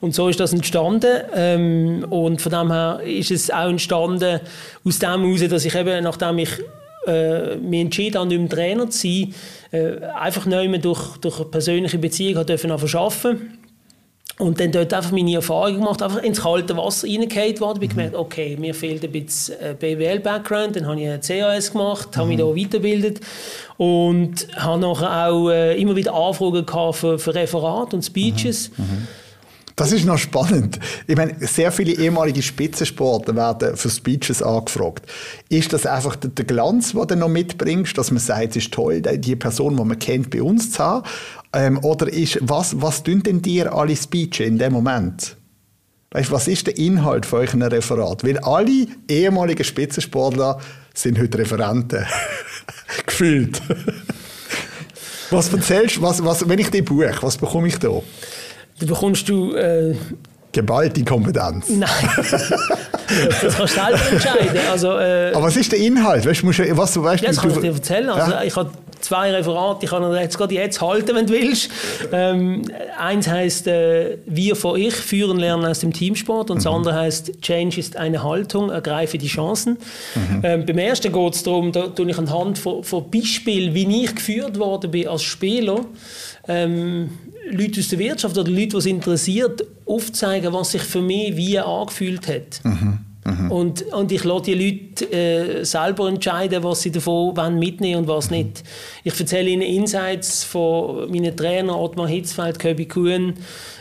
Und 0.00 0.14
so 0.14 0.28
ist 0.28 0.38
das 0.38 0.52
entstanden. 0.52 1.22
Ähm, 1.34 2.04
und 2.10 2.42
von 2.42 2.52
dem 2.52 2.70
her 2.70 3.00
ist 3.04 3.30
es 3.30 3.50
auch 3.50 3.68
entstanden 3.68 4.40
aus 4.84 4.98
dem 4.98 5.22
heraus, 5.22 5.48
dass 5.48 5.64
ich 5.64 5.74
eben, 5.74 6.04
nachdem 6.04 6.38
ich 6.38 6.50
äh, 7.06 7.56
mich 7.56 7.80
entschieden 7.80 8.18
habe, 8.18 8.28
nicht 8.28 8.40
mehr 8.40 8.48
Trainer 8.48 8.90
zu 8.90 8.98
sein, 8.98 9.34
äh, 9.70 10.04
einfach 10.14 10.44
neu 10.44 10.68
durch, 10.78 11.16
durch 11.18 11.36
eine 11.36 11.48
persönliche 11.48 11.98
Beziehung 11.98 12.36
habe 12.36 12.46
dürfen 12.46 12.70
arbeiten 12.70 13.55
und 14.38 14.60
dann 14.60 14.70
dort 14.70 14.92
einfach 14.92 15.12
meine 15.12 15.34
Erfahrungen 15.34 15.78
gemacht, 15.78 16.02
einfach 16.02 16.22
ins 16.22 16.42
kalte 16.42 16.76
Wasser 16.76 17.08
reingefallen 17.08 17.58
worden. 17.60 17.82
Ich 17.82 17.88
mhm. 17.90 17.94
gemerkt, 17.94 18.16
okay, 18.16 18.56
mir 18.58 18.74
fehlt 18.74 19.02
ein 19.02 19.12
bisschen 19.12 19.58
äh, 19.60 19.74
BWL-Background. 19.74 20.76
Dann 20.76 20.86
habe 20.86 21.00
ich 21.00 21.08
ein 21.08 21.20
CAS 21.20 21.72
gemacht, 21.72 22.10
mhm. 22.10 22.16
habe 22.16 22.28
mich 22.28 22.38
mhm. 22.38 22.40
da 22.40 22.56
weitergebildet 22.56 23.20
und 23.78 24.46
habe 24.56 24.80
nachher 24.80 25.28
auch 25.28 25.48
äh, 25.48 25.80
immer 25.80 25.96
wieder 25.96 26.14
Anfragen 26.14 26.66
gehabt 26.66 26.96
für, 26.96 27.18
für 27.18 27.34
Referate 27.34 27.96
und 27.96 28.02
Speeches. 28.02 28.70
Mhm. 28.76 28.84
mhm. 28.84 29.08
Das 29.76 29.92
ist 29.92 30.06
noch 30.06 30.16
spannend. 30.16 30.80
Ich 31.06 31.16
meine, 31.16 31.36
sehr 31.46 31.70
viele 31.70 31.92
ehemalige 31.92 32.40
Spitzensportler 32.40 33.36
werden 33.36 33.76
für 33.76 33.90
Speeches 33.90 34.42
angefragt. 34.42 35.04
Ist 35.50 35.74
das 35.74 35.84
einfach 35.84 36.16
der 36.16 36.46
Glanz, 36.46 36.92
den 36.92 37.06
du 37.06 37.16
noch 37.16 37.28
mitbringst, 37.28 37.96
dass 37.98 38.10
man 38.10 38.20
sagt, 38.20 38.56
es 38.56 38.64
ist 38.64 38.72
toll, 38.72 39.02
die 39.02 39.36
Person, 39.36 39.76
die 39.76 39.84
man 39.84 39.98
kennt, 39.98 40.30
bei 40.30 40.42
uns 40.42 40.72
zu 40.72 40.78
haben? 40.78 41.06
Ähm, 41.52 41.78
oder 41.84 42.10
ist, 42.10 42.38
was, 42.40 42.80
was 42.80 43.02
tun 43.02 43.22
denn 43.22 43.42
dir 43.42 43.74
alle 43.74 43.94
Speeches 43.94 44.46
in 44.46 44.58
dem 44.58 44.72
Moment? 44.72 45.36
Weißt, 46.12 46.30
was 46.30 46.48
ist 46.48 46.68
der 46.68 46.78
Inhalt 46.78 47.26
von 47.26 47.40
euch 47.40 47.54
Referat? 47.54 48.24
Weil 48.24 48.38
alle 48.38 48.86
ehemaligen 49.06 49.64
Spitzensportler 49.64 50.58
sind 50.94 51.18
heute 51.18 51.36
Referenten. 51.36 52.06
Gefühlt. 53.06 53.60
was 55.30 55.52
erzählst 55.52 56.00
was, 56.00 56.24
was, 56.24 56.48
wenn 56.48 56.58
ich 56.58 56.70
die 56.70 56.80
buche, 56.80 57.14
was 57.20 57.36
bekomme 57.36 57.68
ich 57.68 57.78
da? 57.78 57.90
Da 58.78 58.86
bekommst 58.86 59.28
du... 59.28 59.54
Äh 59.54 59.96
Geballte 60.52 61.04
Kompetenz. 61.04 61.68
Nein. 61.68 61.90
das 62.16 63.56
kannst 63.56 63.60
du 63.60 63.66
selber 63.66 64.00
entscheiden. 64.10 64.58
Also, 64.70 64.98
äh, 64.98 65.32
Aber 65.34 65.44
was 65.44 65.56
ist 65.56 65.70
der 65.70 65.78
Inhalt? 65.78 66.24
Weißt, 66.24 66.42
musst, 66.44 66.60
was, 66.60 67.02
weißt, 67.02 67.22
ja, 67.22 67.28
das 67.28 67.42
kann 67.42 67.50
ich 67.50 67.58
dir 67.58 67.72
erzählen. 67.72 68.08
Also, 68.08 68.30
ja. 68.30 68.42
Ich 68.42 68.56
habe 68.56 68.70
zwei 69.00 69.32
Referate, 69.32 69.84
ich 69.84 69.90
kann 69.90 70.14
jetzt 70.14 70.38
gerade 70.38 70.54
jetzt 70.54 70.80
halten, 70.80 71.14
wenn 71.14 71.26
du 71.26 71.34
willst. 71.34 71.70
Ähm, 72.12 72.62
eins 72.98 73.28
heißt 73.28 73.66
äh, 73.66 74.18
Wir 74.26 74.56
vor 74.56 74.76
Ich, 74.76 74.94
führen 74.94 75.38
lernen 75.38 75.64
aus 75.64 75.80
dem 75.80 75.92
Teamsport 75.92 76.50
und 76.50 76.58
mhm. 76.58 76.62
das 76.64 76.72
andere 76.72 76.94
heißt 76.94 77.42
Change 77.42 77.78
ist 77.78 77.96
eine 77.96 78.22
Haltung, 78.22 78.70
ergreife 78.70 79.18
die 79.18 79.28
Chancen. 79.28 79.78
Mhm. 80.14 80.40
Ähm, 80.42 80.66
beim 80.66 80.78
ersten 80.78 81.12
geht 81.12 81.34
es 81.34 81.42
darum, 81.42 81.72
da 81.72 81.88
tue 81.88 82.10
ich 82.10 82.18
anhand 82.18 82.58
von, 82.58 82.82
von 82.82 83.10
Beispielen, 83.10 83.74
wie 83.74 84.04
ich 84.04 84.14
geführt 84.14 84.58
worden 84.58 84.90
bin 84.90 85.08
als 85.08 85.22
Spieler, 85.22 85.80
ähm, 86.48 87.10
Leute 87.50 87.80
aus 87.80 87.88
der 87.88 87.98
Wirtschaft 87.98 88.36
oder 88.36 88.50
Leute, 88.50 88.68
die 88.68 88.76
es 88.76 88.86
interessiert, 88.86 89.64
aufzeigen, 89.86 90.52
was 90.52 90.72
sich 90.72 90.82
für 90.82 91.00
mich 91.00 91.36
wie 91.36 91.58
angefühlt 91.58 92.26
hat. 92.28 92.60
Mhm. 92.64 92.98
Mhm. 93.26 93.50
Und, 93.50 93.82
und 93.92 94.12
ich 94.12 94.22
lasse 94.22 94.44
die 94.44 94.54
Leute 94.54 95.12
äh, 95.12 95.64
selber 95.64 96.08
entscheiden, 96.08 96.62
was 96.62 96.82
sie 96.82 96.92
davon 96.92 97.36
wollen 97.36 97.58
mitnehmen 97.58 98.02
und 98.02 98.08
was 98.08 98.30
mhm. 98.30 98.36
nicht. 98.38 98.62
Ich 99.02 99.18
erzähle 99.18 99.50
ihnen 99.50 99.62
Insights 99.62 100.44
von 100.44 101.10
meinen 101.10 101.36
Trainern 101.36 101.76
Ottmar 101.76 102.08
Hitzfeld, 102.08 102.58
Köbi 102.58 102.86
Kuhn 102.86 103.34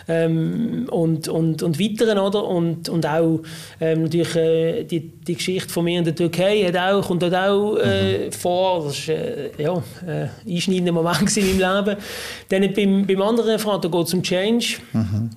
ähm, 0.07 0.87
und, 0.89 1.27
und, 1.27 1.63
und 1.63 1.79
weiteren. 1.79 2.17
Oder? 2.17 2.43
Und, 2.45 2.89
und 2.89 3.05
auch 3.05 3.41
ähm, 3.79 4.03
natürlich 4.03 4.35
äh, 4.35 4.83
die, 4.83 4.99
die 4.99 5.35
Geschichte 5.35 5.69
von 5.69 5.85
mir 5.85 5.99
in 5.99 6.05
der 6.05 6.15
Türkei 6.15 6.63
hat 6.63 6.77
auch, 6.77 7.05
kommt 7.05 7.23
dort 7.23 7.35
auch 7.35 7.77
äh, 7.77 8.27
mhm. 8.27 8.31
vor. 8.31 8.85
Das 8.85 9.07
war 9.07 9.15
äh, 9.15 9.51
ja, 9.57 9.73
ein 9.73 10.09
äh, 10.09 10.53
einschneidender 10.53 10.91
Moment 10.91 11.35
in 11.37 11.57
meinem 11.57 11.85
Leben. 11.85 12.01
Dann 12.49 12.73
beim, 12.73 13.07
beim 13.07 13.21
anderen 13.21 13.51
Referat, 13.51 13.83
da 13.83 13.89
geht 13.89 14.07
es 14.07 14.13
um 14.13 14.23
Change. 14.23 14.77
Mhm. 14.93 15.29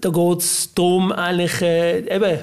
Da 0.00 0.10
geht 0.10 0.38
es 0.38 0.74
darum, 0.74 1.12
eigentlich, 1.12 1.62
äh, 1.62 2.14
eben, 2.14 2.38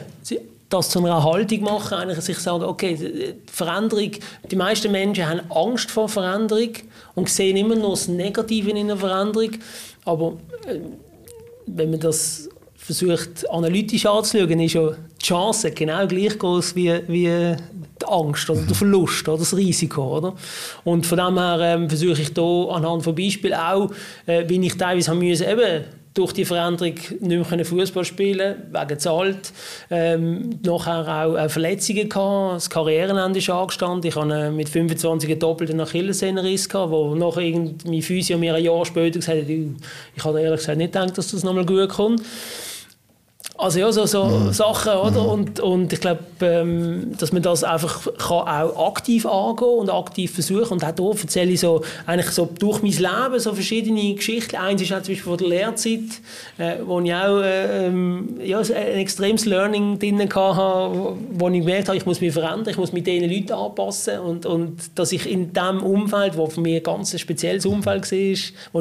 das 0.70 0.89
zu 0.89 1.00
einer 1.00 1.24
Haltung 1.24 1.62
machen, 1.62 1.94
eigentlich 1.94 2.20
sich 2.22 2.39
sagen, 2.39 2.63
okay, 2.63 2.96
die 2.96 3.51
Veränderung, 3.51 4.12
die 4.50 4.55
meisten 4.55 4.91
Menschen 4.91 5.27
haben 5.27 5.41
Angst 5.51 5.91
vor 5.91 6.10
Veränderung 6.10 6.72
und 7.13 7.29
sehen 7.29 7.55
immer 7.55 7.75
nur 7.75 7.91
das 7.91 8.08
Negative 8.08 8.72
in 8.72 8.77
einer 8.77 8.98
Veränderung, 8.98 9.51
aber 10.05 10.34
äh, 10.67 10.79
wenn 11.67 11.91
man 11.91 12.00
das 12.00 12.50
versucht 12.75 13.50
analytisch 13.50 14.05
anzuschauen, 14.05 14.60
ist 14.60 14.74
ja 14.74 14.91
die 14.91 15.25
Chance 15.25 15.72
genau 15.72 16.05
gleich 16.05 16.38
groß 16.38 16.75
wie, 16.75 16.93
wie 17.07 17.55
die 18.01 18.05
Angst 18.07 18.50
oder 18.50 18.62
der 18.62 18.75
Verlust 18.75 19.27
oder 19.27 19.39
das 19.39 19.55
Risiko. 19.55 20.17
Oder? 20.17 20.36
Und 20.84 21.05
von 21.05 21.17
dem 21.17 21.38
her 21.38 21.60
ähm, 21.62 21.89
versuche 21.89 22.22
ich 22.22 22.29
hier 22.29 22.67
anhand 22.72 23.03
von 23.03 23.15
Beispielen 23.15 23.55
auch, 23.55 23.91
äh, 24.27 24.48
wie 24.48 24.63
ich 24.65 24.77
teilweise 24.77 25.12
haben 25.12 25.19
müssen, 25.19 25.50
eben 25.50 25.86
durch 26.15 26.31
die 26.31 26.45
Veränderung 26.45 26.95
nicht 27.19 27.51
mehr 27.51 27.65
Fußball 27.65 28.05
spielen 28.05 28.55
wegen 28.72 29.00
Zahlt. 29.00 29.51
Ähm, 29.91 30.60
nachher 30.63 31.27
auch 31.27 31.36
äh, 31.36 31.50
Verletzungen 31.50 32.07
gehabt, 32.07 32.55
das 32.55 32.69
Karrierenende 32.69 33.39
ist 33.39 33.50
angestanden. 33.50 34.07
Ich 34.07 34.15
hatte 34.15 34.34
äh, 34.34 34.50
mit 34.50 34.69
25 34.69 35.29
einen 35.29 35.39
doppelten 35.39 35.79
Achillessehnenriss 35.79 36.74
wo 36.74 37.13
nachher 37.15 37.69
mein 37.86 38.01
Physio 38.01 38.38
mir 38.38 38.55
ein 38.55 38.63
Jahr 38.63 38.86
später 38.86 39.19
gesagt 39.19 39.39
hat, 39.39 39.50
ich 39.50 40.24
habe 40.24 40.41
ehrlich 40.41 40.60
gesagt 40.62 40.77
nicht 40.77 40.93
gedacht, 40.93 41.17
dass 41.17 41.31
das 41.31 41.43
nochmal 41.43 41.65
gut 41.65 41.89
kommt. 41.89 42.22
Also 43.58 43.80
ja, 43.80 43.90
so, 43.90 44.06
so 44.06 44.26
mhm. 44.26 44.52
Sachen, 44.52 44.94
oder? 44.94 45.24
Mhm. 45.24 45.30
Und, 45.30 45.60
und 45.62 45.94
ich 45.94 46.02
glaube, 46.02 46.20
ähm, 46.42 47.14
dass 47.18 47.32
man 47.32 47.42
das 47.42 47.64
einfach 47.64 48.04
kann 48.18 48.48
auch 48.48 48.88
aktiv 48.88 49.26
angehen 49.26 49.80
und 49.80 49.90
aktiv 49.90 50.34
versuchen. 50.34 50.74
Und 50.74 50.84
auch 50.84 50.94
hier 50.94 51.22
erzähle 51.22 51.52
ich 51.52 51.62
so, 51.62 51.82
eigentlich 52.06 52.32
so 52.32 52.50
durch 52.60 52.82
mein 52.82 52.92
Leben 52.92 53.40
so 53.40 53.54
verschiedene 53.54 54.14
Geschichten. 54.14 54.58
Eins 54.58 54.82
ist 54.82 54.92
auch 54.92 55.02
zum 55.02 55.14
Beispiel 55.14 55.32
von 55.32 55.38
der 55.38 55.48
Lehrzeit, 55.48 56.00
äh, 56.58 56.76
wo 56.86 57.00
ich 57.00 57.14
auch 57.14 57.40
äh, 57.40 57.88
ähm, 57.88 58.42
ja, 58.44 58.60
ein 58.60 58.98
extremes 58.98 59.46
Learning 59.46 60.00
drin 60.00 60.22
hatte, 60.22 61.16
wo, 61.32 61.48
ich 61.48 61.60
gemerkt 61.62 61.88
habe, 61.88 61.98
ich 61.98 62.06
muss 62.06 62.20
mich 62.20 62.34
verändern, 62.34 62.68
ich 62.70 62.78
muss 62.78 62.92
mit 62.92 63.08
diesen 63.08 63.30
Leuten 63.30 63.54
anpassen 63.54 64.20
und, 64.20 64.46
und 64.46 64.78
dass 64.96 65.14
ich 65.14 65.30
in 65.32 65.54
diesem 65.54 65.82
Umfeld, 65.82 66.36
wo 66.36 66.48
für 66.48 66.60
mich 66.60 66.76
ein 66.76 66.84
ganz 66.84 67.18
spezielles 67.18 67.66
Umfeld 67.66 68.12
war, 68.12 68.30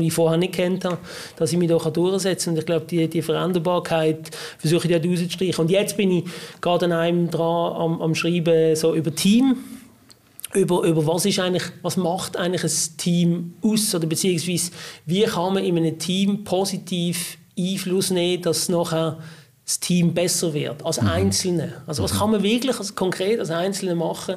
das 0.01 0.03
ich 0.03 0.13
vorher 0.13 0.39
nicht 0.39 0.55
kennt 0.55 0.85
habe, 0.85 0.99
dass 1.37 1.53
ich 1.53 1.59
mich 1.59 1.69
da 1.69 1.79
durchsetzen 1.79 2.47
kann. 2.47 2.55
Und 2.55 2.59
ich 2.59 2.67
glaube, 2.67 2.87
die, 2.87 3.09
die 3.09 3.23
Veränderbarkeit 3.23 4.31
versuche 4.65 4.89
ich 4.89 4.93
dort 4.93 5.07
rauszustreichen. 5.07 5.65
Und 5.65 5.71
jetzt 5.71 5.97
bin 5.97 6.11
ich 6.11 6.25
gerade 6.61 6.87
an 6.87 6.93
einem 6.93 7.31
dran 7.31 7.73
am, 7.75 8.01
am 8.01 8.15
Schreiben 8.15 8.75
so 8.75 8.95
über 8.95 9.15
Team, 9.15 9.57
über, 10.55 10.83
über 10.83 11.07
was 11.07 11.27
ist 11.27 11.39
eigentlich, 11.39 11.65
was 11.83 11.97
macht 11.97 12.37
eigentlich 12.37 12.65
ein 12.65 12.97
Team 12.97 13.55
aus 13.63 13.95
oder 13.95 14.07
beziehungsweise 14.07 14.71
wie 15.05 15.25
kann 15.25 15.55
man 15.55 15.65
in 15.65 15.77
einem 15.77 15.99
Team 15.99 16.45
positiv 16.45 17.37
Einfluss 17.59 18.11
nehmen, 18.11 18.43
dass 18.43 18.69
nachher 18.69 19.19
das 19.65 19.81
Team 19.81 20.15
besser 20.15 20.55
wird 20.55 20.85
als 20.85 21.01
mhm. 21.01 21.09
Einzelne. 21.09 21.73
Also 21.87 22.03
was 22.03 22.15
mhm. 22.15 22.19
kann 22.19 22.31
man 22.31 22.43
wirklich 22.43 22.79
als 22.79 22.95
konkret 22.95 23.41
als 23.41 23.51
Einzelne 23.51 23.95
machen? 23.95 24.37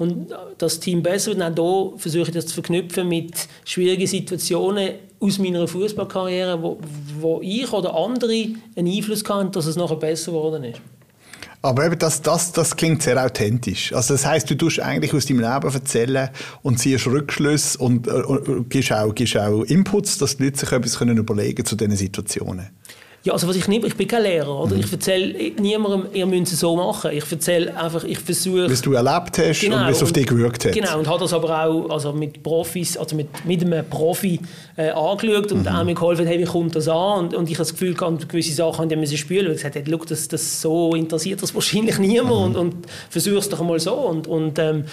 und 0.00 0.34
das 0.56 0.80
Team 0.80 1.02
besser 1.02 1.36
wird. 1.36 1.46
Und 1.46 1.60
auch 1.60 1.90
hier 1.90 1.98
versuche 1.98 2.28
ich 2.28 2.34
das 2.34 2.46
zu 2.46 2.54
verknüpfen 2.54 3.06
mit 3.06 3.34
schwierigen 3.66 4.06
Situationen 4.06 4.94
aus 5.20 5.38
meiner 5.38 5.68
Fußballkarriere, 5.68 6.62
wo, 6.62 6.78
wo 7.20 7.40
ich 7.42 7.70
oder 7.72 7.94
andere 7.94 8.48
einen 8.74 8.88
Einfluss 8.88 9.22
hatten, 9.28 9.52
dass 9.52 9.66
es 9.66 9.76
nachher 9.76 9.96
besser 9.96 10.32
geworden 10.32 10.64
ist. 10.64 10.80
Aber 11.62 11.84
eben 11.84 11.98
das, 11.98 12.22
das, 12.22 12.52
das 12.52 12.74
klingt 12.74 13.02
sehr 13.02 13.22
authentisch. 13.22 13.92
Also 13.92 14.14
das 14.14 14.24
heißt, 14.24 14.48
du 14.50 14.56
tust 14.56 14.80
eigentlich 14.80 15.12
aus 15.12 15.26
deinem 15.26 15.40
Leben 15.40 15.74
erzählen 15.74 16.30
und 16.62 16.78
ziehst 16.78 17.06
Rückschlüsse 17.06 17.78
und, 17.78 18.06
äh, 18.06 18.12
und 18.12 18.70
gibst, 18.70 18.92
auch, 18.92 19.14
gibst 19.14 19.36
auch 19.36 19.62
Inputs, 19.64 20.16
dass 20.16 20.38
die 20.38 20.44
Leute 20.44 20.58
sich 20.58 20.72
etwas 20.72 20.98
können 20.98 21.18
überlegen 21.18 21.64
zu 21.66 21.76
diesen 21.76 21.96
Situationen. 21.96 22.70
Ja, 23.22 23.34
also 23.34 23.46
was 23.46 23.56
ich 23.56 23.68
nicht, 23.68 23.84
ich 23.84 23.96
bin 23.96 24.08
kein 24.08 24.22
Lehrer, 24.22 24.62
oder? 24.62 24.74
Mhm. 24.74 24.80
Ich 24.80 24.90
erzähle 24.90 25.52
niemandem, 25.60 26.06
ihr 26.14 26.24
müsst 26.24 26.54
es 26.54 26.60
so 26.60 26.74
machen. 26.74 27.10
Ich 27.12 27.30
erzähle 27.30 27.76
einfach, 27.76 28.02
ich 28.04 28.18
versuche... 28.18 28.70
Was 28.70 28.80
du 28.80 28.94
erlebt 28.94 29.36
hast 29.36 29.60
genau, 29.60 29.84
und 29.84 29.90
es 29.90 30.02
auf 30.02 30.12
dich 30.12 30.26
gewirkt 30.26 30.64
hat. 30.64 30.72
Genau, 30.72 30.98
und 30.98 31.06
habe 31.06 31.20
das 31.20 31.34
aber 31.34 31.66
auch 31.66 31.90
also 31.90 32.14
mit 32.14 32.42
Profis, 32.42 32.96
also 32.96 33.14
mit, 33.14 33.28
mit 33.44 33.62
einem 33.62 33.84
Profi 33.90 34.40
äh, 34.76 34.88
angeschaut 34.90 35.52
und 35.52 35.64
mhm. 35.64 35.68
auch 35.68 35.84
mir 35.84 35.94
geholfen, 35.94 36.26
hey, 36.26 36.38
wie 36.38 36.44
kommt 36.44 36.74
das 36.74 36.88
an? 36.88 37.26
Und, 37.26 37.34
und 37.34 37.50
ich 37.50 37.56
habe 37.56 37.64
das 37.64 37.72
Gefühl, 37.72 37.92
gehabt, 37.92 38.26
gewisse 38.26 38.54
Sachen 38.54 38.88
die 38.88 38.96
müssen 38.96 39.18
spülen, 39.18 39.48
weil 39.48 39.56
ich 39.56 39.62
gesagt 39.62 39.76
habe, 39.76 40.06
das, 40.06 40.28
das 40.28 40.62
so 40.62 40.94
interessiert 40.94 41.42
das 41.42 41.54
wahrscheinlich 41.54 41.98
niemand 41.98 42.54
mhm. 42.54 42.56
und, 42.56 42.56
und 42.56 42.74
versuche 43.10 43.36
es 43.36 43.50
doch 43.50 43.60
einmal 43.60 43.80
so. 43.80 43.92
Und, 43.92 44.28
und 44.28 44.58
ähm, 44.58 44.84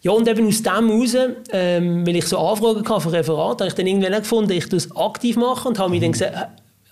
ja, 0.00 0.12
und 0.12 0.28
eben 0.28 0.46
aus 0.46 0.62
dem 0.62 0.90
heraus, 0.90 1.16
ähm, 1.50 2.06
weil 2.06 2.14
ich 2.14 2.26
so 2.26 2.38
Anfragen 2.38 2.88
hatte 2.88 3.00
für 3.00 3.12
Referat, 3.12 3.60
habe 3.60 3.68
ich 3.68 3.74
dann 3.74 3.86
irgendwann 3.86 4.12
gefunden, 4.12 4.52
ich 4.52 4.68
tue 4.68 4.76
es 4.76 4.94
aktiv 4.94 5.36
machen 5.36 5.68
und 5.68 5.78
habe 5.80 5.90
mich 5.90 6.02
dann 6.02 6.12
gesagt, 6.12 6.34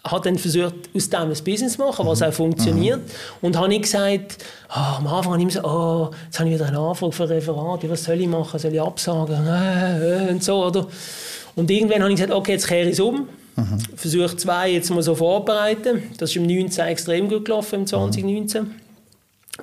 habe 0.04 0.25
dann 0.25 0.38
versucht, 0.38 0.75
aus 0.94 1.09
dem 1.09 1.21
ein 1.21 1.44
Business 1.44 1.75
zu 1.75 1.78
machen, 1.78 2.06
was 2.06 2.21
mhm. 2.21 2.26
auch 2.26 2.32
funktioniert. 2.32 2.99
Mhm. 2.99 3.12
Und 3.40 3.56
habe 3.56 3.68
nicht 3.68 3.82
gesagt, 3.82 4.44
oh, 4.68 4.99
am 4.99 5.06
Anfang 5.06 5.32
habe 5.32 5.37
ich 5.37 5.42
immer 5.42 5.50
so, 5.50 5.68
oh, 5.68 6.11
jetzt 6.25 6.38
habe 6.38 6.49
ich 6.49 6.56
wieder 6.56 6.66
eine 6.66 6.78
Anfrage 6.78 7.12
für 7.12 7.23
ein 7.25 7.28
Referat, 7.28 7.88
was 7.88 8.04
soll 8.04 8.21
ich 8.21 8.28
machen, 8.28 8.59
soll 8.59 8.75
ich 8.75 8.80
absagen, 8.80 9.47
äh, 9.47 10.26
äh, 10.26 10.30
und 10.30 10.42
so, 10.42 10.64
oder? 10.64 10.87
Und 11.54 11.71
irgendwann 11.71 12.02
habe 12.02 12.11
ich 12.11 12.16
gesagt, 12.16 12.32
okay, 12.32 12.52
jetzt 12.52 12.66
kehre 12.66 12.87
ich 12.87 12.94
es 12.94 13.00
um. 13.00 13.28
Mhm. 13.54 13.78
Versuche 13.94 14.37
zwei 14.37 14.71
jetzt 14.71 14.90
mal 14.90 15.02
so 15.02 15.14
vorbereiten. 15.14 16.11
Das 16.18 16.30
ist 16.30 16.37
im 16.37 16.47
19 16.47 16.87
extrem 16.87 17.28
gut 17.28 17.44
gelaufen, 17.44 17.80
im 17.80 17.87
2019. 17.87 18.82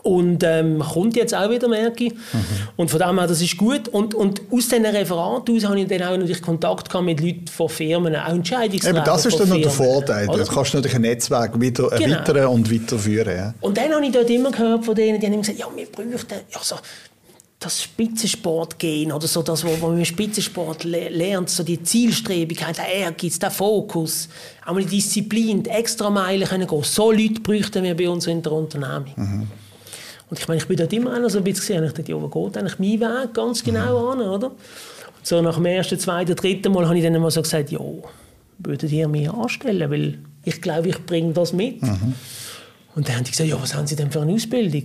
Und 0.03 0.43
ähm, 0.43 0.79
kommt 0.79 1.15
jetzt 1.15 1.33
auch 1.33 1.49
wieder, 1.49 1.67
merke 1.67 2.05
ich. 2.05 2.13
Mhm. 2.13 2.45
Und 2.77 2.91
von 2.91 2.99
dem 2.99 3.17
her, 3.17 3.27
das 3.27 3.41
ist 3.41 3.57
gut. 3.57 3.87
Und, 3.87 4.13
und 4.13 4.41
aus 4.51 4.67
diesen 4.69 4.85
Referaten 4.85 5.55
aus 5.55 5.65
habe 5.65 5.79
ich 5.79 5.87
dann 5.87 6.03
auch 6.03 6.15
natürlich 6.15 6.41
Kontakt 6.41 6.89
gehabt 6.89 7.05
mit 7.05 7.19
Leuten 7.19 7.47
von 7.47 7.69
Firmen, 7.69 8.15
auch 8.15 8.29
Entscheidungsträger 8.29 8.97
Eben, 8.97 9.05
das 9.05 9.25
ist 9.25 9.39
dann 9.39 9.49
noch 9.49 9.57
der 9.57 9.71
Vorteil. 9.71 10.27
Du 10.27 10.45
kannst 10.45 10.73
natürlich 10.75 10.95
ein 10.95 11.01
Netzwerk 11.01 11.59
wieder 11.59 11.89
genau. 11.89 12.15
erweitern 12.15 12.45
und 12.47 12.71
weiterführen. 12.71 13.35
Ja. 13.35 13.53
Und 13.61 13.77
dann 13.77 13.91
habe 13.91 14.05
ich 14.05 14.11
dort 14.11 14.29
immer 14.29 14.51
gehört 14.51 14.85
von 14.85 14.93
denen, 14.93 15.19
die 15.19 15.25
haben 15.25 15.41
gesagt, 15.41 15.57
ja, 15.57 15.65
wir 15.75 15.85
bräuchten 15.87 16.35
ja, 16.51 16.59
so 16.61 16.75
das 17.59 17.83
Spitzensportgehen 17.83 19.11
oder 19.11 19.27
so 19.27 19.41
das, 19.41 19.65
was 19.65 19.81
man 19.81 19.97
im 19.97 20.05
Spitzensport 20.05 20.85
lernt, 20.85 21.49
so 21.49 21.63
die 21.63 21.83
Zielstrebigkeit, 21.83 22.77
der 22.77 22.87
Ehrgeiz, 22.87 23.37
der 23.37 23.51
Fokus, 23.51 24.29
auch 24.65 24.73
mal 24.73 24.83
die 24.83 24.97
Disziplin, 24.97 25.63
die 25.63 25.69
Extrameile 25.69 26.45
können 26.45 26.67
gehen. 26.67 26.83
So 26.83 27.11
Leute 27.11 27.41
bräuchten 27.41 27.83
wir 27.83 27.97
bei 27.97 28.07
uns 28.07 28.27
in 28.27 28.41
der 28.41 28.53
Unternehmung. 28.53 29.13
Mhm. 29.15 29.47
Und 30.29 30.39
ich 30.39 30.47
meine, 30.47 30.59
ich 30.59 30.67
bin 30.67 30.77
dort 30.77 30.93
immer 30.93 31.13
einer 31.13 31.29
so 31.29 31.39
ein 31.39 31.43
bisschen 31.43 31.61
gesehen, 31.61 31.83
ich 31.85 31.93
dachte, 31.93 32.11
ja, 32.11 32.21
wo 32.21 32.27
geht 32.27 32.57
eigentlich 32.57 32.79
mein 32.79 32.99
Weg 32.99 33.33
ganz 33.33 33.63
genau 33.63 34.13
mhm. 34.13 34.21
an, 34.21 34.27
oder? 34.27 34.47
Und 34.49 34.57
so 35.23 35.41
nach 35.41 35.55
dem 35.55 35.65
ersten, 35.65 35.97
zweiten, 35.97 36.35
dritten 36.35 36.71
Mal 36.71 36.85
habe 36.85 36.97
ich 36.97 37.03
dann 37.03 37.19
mal 37.19 37.31
so 37.31 37.41
gesagt, 37.41 37.71
ja, 37.71 37.79
würdet 38.59 38.91
ihr 38.91 39.07
mich 39.07 39.29
anstellen, 39.29 39.89
weil 39.89 40.19
ich 40.45 40.61
glaube, 40.61 40.89
ich 40.89 41.05
bringe 41.05 41.33
das 41.33 41.53
mit. 41.53 41.81
Mhm. 41.81 42.13
Und 42.95 43.07
dann 43.07 43.17
haben 43.17 43.23
die 43.23 43.31
gesagt, 43.31 43.49
ja, 43.49 43.61
was 43.61 43.73
haben 43.73 43.87
Sie 43.87 43.95
denn 43.95 44.11
für 44.11 44.21
eine 44.21 44.33
Ausbildung? 44.33 44.83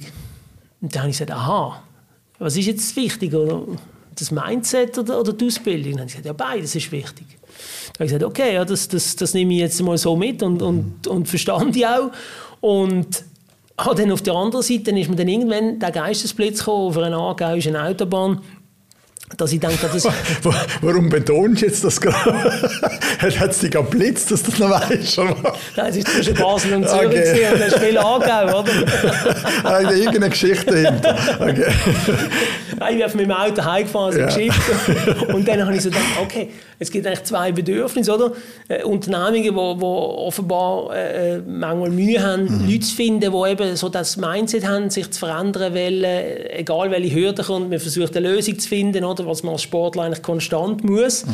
Und 0.81 0.95
dann 0.95 1.03
habe 1.03 1.11
ich 1.11 1.19
gesagt, 1.19 1.31
aha, 1.31 1.83
was 2.39 2.57
ist 2.57 2.67
jetzt 2.67 2.97
wichtig, 2.97 3.35
oder? 3.35 3.67
Das 4.17 4.31
Mindset 4.31 4.97
oder, 4.99 5.21
oder 5.21 5.33
die 5.33 5.47
Ausbildung? 5.47 5.93
Und 5.93 5.99
dann 5.99 6.01
haben 6.03 6.09
sie 6.09 6.19
gesagt, 6.19 6.27
ja, 6.27 6.33
beides 6.33 6.75
ist 6.75 6.93
wichtig. 6.93 7.27
Dann 7.29 7.95
habe 7.95 8.05
ich 8.05 8.13
gesagt, 8.13 8.25
okay, 8.25 8.55
ja, 8.55 8.65
das, 8.65 8.87
das, 8.87 9.17
das 9.17 9.35
nehme 9.35 9.55
ich 9.55 9.61
jetzt 9.61 9.83
mal 9.83 9.99
so 9.99 10.15
mit 10.17 10.43
und, 10.43 10.63
und, 10.63 11.07
und 11.07 11.29
verstand 11.29 11.75
ich 11.77 11.87
auch. 11.87 12.13
Und 12.61 13.25
Ah, 13.77 13.93
dann 13.93 14.13
auf 14.13 14.23
der 14.23 14.35
anderen 14.35 14.63
Seite 14.63 14.93
ist 14.93 15.11
mir 15.11 15.17
dann 15.17 15.27
irgendwann 15.27 15.81
der 15.81 15.91
Geistesblitz 15.91 16.61
gekommen 16.61 16.89
auf 16.89 16.99
einer 16.99 17.19
aargauischen 17.19 17.77
Autobahn, 17.77 18.41
dass 19.37 19.53
ich 19.53 19.61
denke, 19.61 19.89
das... 19.93 20.05
Warum 20.83 21.09
betonst 21.09 21.63
du 21.63 21.67
jetzt 21.67 21.83
das 21.83 22.01
gerade? 22.01 22.35
Hat 23.41 23.51
es 23.51 23.59
dich 23.59 23.71
geblitzt, 23.71 24.31
dass 24.31 24.43
du 24.43 24.51
das 24.51 24.61
noch 24.61 24.71
weißt? 24.71 25.19
Nein, 25.77 25.87
es 25.89 25.97
ist 25.97 26.09
zwischen 26.09 26.35
Basel 26.35 26.75
und 26.75 26.89
Zürich 26.89 27.09
okay. 27.09 27.47
und 27.53 27.61
das 27.61 27.75
Spiel 27.75 27.99
Aargau, 27.99 28.61
oder? 28.61 28.73
da 29.63 29.79
ist 29.79 29.91
irgendeine 29.99 30.31
Geschichte 30.31 30.77
hinter. 30.77 31.17
Okay. 31.41 31.73
ich 32.73 32.97
bin 32.97 33.03
auf 33.03 33.15
meinem 33.15 33.33
Auto 33.33 33.65
heimgefahren, 33.65 34.13
so 34.13 34.19
ja. 34.21 34.27
Geschichte. 34.27 35.33
Und 35.33 35.49
dann 35.49 35.65
habe 35.65 35.75
ich 35.75 35.83
so 35.83 35.89
gedacht, 35.89 36.05
okay, 36.23 36.51
es 36.79 36.91
gibt 36.91 37.07
eigentlich 37.07 37.25
zwei 37.25 37.51
Bedürfnisse, 37.51 38.15
oder? 38.15 38.33
Äh, 38.69 38.83
Unternehmungen, 38.85 39.79
die 39.79 39.85
offenbar 39.85 40.95
äh, 40.95 41.39
manchmal 41.39 41.91
Mühe 41.91 42.23
haben, 42.23 42.45
mhm. 42.45 42.69
Leute 42.69 42.81
zu 42.81 42.95
finden, 42.95 43.33
die 43.33 43.51
eben 43.51 43.77
so 43.77 43.89
das 43.89 44.17
Mindset 44.17 44.67
haben, 44.67 44.91
sich 44.91 45.11
zu 45.11 45.21
verändern 45.21 45.75
wollen, 45.75 46.05
egal 46.51 46.91
welche 46.91 47.15
Hürde 47.15 47.43
kommt, 47.43 47.71
man 47.71 47.79
versucht 47.79 48.17
eine 48.17 48.29
Lösung 48.29 48.59
zu 48.59 48.69
finden, 48.69 49.05
oder? 49.05 49.14
Was 49.19 49.43
man 49.43 49.53
als 49.53 49.63
Sportler 49.63 50.05
eigentlich 50.05 50.23
konstant 50.23 50.85
muss. 50.85 51.27
Mhm. 51.27 51.33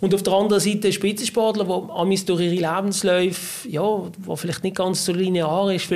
Und 0.00 0.14
auf 0.14 0.22
der 0.22 0.32
anderen 0.32 0.60
Seite 0.60 0.92
Spitzensportler, 0.92 1.64
die 1.64 1.92
amis 1.92 2.24
durch 2.24 2.40
ihre 2.40 2.54
Lebensläufe, 2.54 3.68
ja, 3.68 3.82
wo 3.82 4.36
vielleicht 4.36 4.64
nicht 4.64 4.76
ganz 4.76 5.04
so 5.04 5.12
linear 5.12 5.72
ist, 5.72 5.90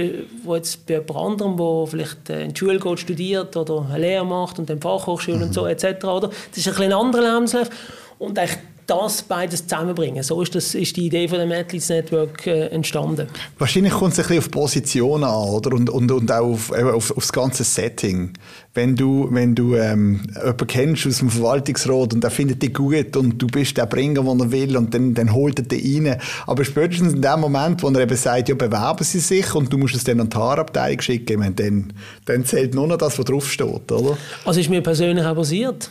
wo 0.44 0.54
jetzt 0.56 0.86
bei 0.86 0.94
jemand 0.94 1.16
anderem, 1.16 1.56
der 1.56 1.86
vielleicht 1.86 2.30
äh, 2.30 2.44
in 2.44 2.52
die 2.52 2.58
Schule 2.58 2.78
geht, 2.78 3.00
studiert 3.00 3.56
oder 3.56 3.86
eine 3.88 3.98
Lehre 3.98 4.24
macht 4.24 4.58
und 4.58 4.68
dann 4.70 4.80
Fachhochschule 4.80 5.38
mhm. 5.38 5.42
und 5.44 5.54
so 5.54 5.66
etc. 5.66 6.04
Oder? 6.04 6.28
Das 6.28 6.58
ist 6.58 6.68
ein 6.68 6.74
bisschen 6.74 6.92
anderer 6.92 7.34
Lebenslauf. 7.34 7.70
Und 8.18 8.38
eigentlich 8.38 8.58
das 8.86 9.22
beides 9.22 9.66
zusammenbringen. 9.66 10.22
So 10.22 10.40
ist, 10.42 10.54
das, 10.54 10.74
ist 10.74 10.96
die 10.96 11.06
Idee 11.06 11.28
von 11.28 11.38
dem 11.38 11.50
Athletes 11.52 11.88
Network 11.88 12.46
äh, 12.46 12.66
entstanden. 12.66 13.28
Wahrscheinlich 13.58 13.92
kommt 13.92 14.12
es 14.12 14.18
ein 14.18 14.22
bisschen 14.24 14.38
auf 14.38 14.50
Positionen 14.50 15.24
an 15.24 15.48
oder? 15.48 15.72
Und, 15.72 15.90
und, 15.90 16.10
und 16.10 16.32
auch 16.32 16.52
auf, 16.52 16.72
auf, 16.72 17.10
auf 17.10 17.16
das 17.16 17.32
ganze 17.32 17.64
Setting. 17.64 18.32
Wenn 18.74 18.96
du, 18.96 19.28
wenn 19.30 19.54
du 19.54 19.76
ähm, 19.76 20.22
jemanden 20.34 20.66
kennst 20.66 21.06
aus 21.06 21.18
dem 21.18 21.30
Verwaltungsrat 21.30 22.14
und 22.14 22.22
der 22.22 22.30
findet 22.30 22.62
dich 22.62 22.74
gut 22.74 23.16
und 23.16 23.40
du 23.40 23.46
bist 23.46 23.76
der 23.76 23.86
Bringer, 23.86 24.22
den 24.22 24.40
er 24.40 24.52
will 24.52 24.76
und 24.76 24.92
dann, 24.92 25.14
dann 25.14 25.32
holt 25.32 25.58
er 25.60 25.64
dich 25.64 25.96
rein. 25.96 26.18
Aber 26.46 26.64
spätestens 26.64 27.14
in 27.14 27.22
dem 27.22 27.40
Moment, 27.40 27.82
wo 27.82 27.88
er 27.88 28.00
eben 28.00 28.16
sagt, 28.16 28.48
ja, 28.48 28.54
bewerben 28.54 29.04
Sie 29.04 29.20
sich 29.20 29.54
und 29.54 29.72
du 29.72 29.78
musst 29.78 29.94
es 29.94 30.04
dann 30.04 30.20
an 30.20 30.28
die 30.28 30.36
Haarabteilung 30.36 31.00
schicken, 31.00 31.38
meine, 31.38 31.54
dann, 31.54 31.92
dann 32.24 32.44
zählt 32.44 32.74
nur 32.74 32.86
noch 32.86 32.98
das, 32.98 33.18
was 33.18 33.24
draufsteht, 33.24 33.92
oder? 33.92 34.16
Also 34.44 34.60
ist 34.60 34.70
mir 34.70 34.82
persönlich 34.82 35.24
auch 35.24 35.36
passiert. 35.36 35.90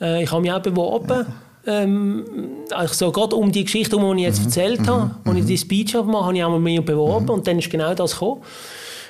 Äh, 0.00 0.24
ich 0.24 0.32
habe 0.32 0.40
mich 0.40 0.52
auch 0.52 0.62
beworben. 0.62 1.08
Ja 1.08 1.26
ähm, 1.66 2.24
also 2.70 3.12
gerade 3.12 3.36
um 3.36 3.52
die 3.52 3.64
Geschichte, 3.64 3.96
die 3.96 4.16
ich 4.16 4.22
jetzt 4.22 4.40
mhm. 4.40 4.46
erzählt 4.46 4.80
mhm. 4.80 4.86
habe, 4.86 5.10
als 5.24 5.38
ich 5.38 5.44
die 5.46 5.58
Speech 5.58 5.94
habe, 5.94 6.12
habe 6.12 6.36
ich 6.36 6.44
auch 6.44 6.58
mal 6.58 6.80
beworben 6.80 7.26
mhm. 7.26 7.30
und 7.30 7.46
dann 7.46 7.58
ist 7.58 7.70
genau 7.70 7.94
das 7.94 8.12
gekommen. 8.12 8.42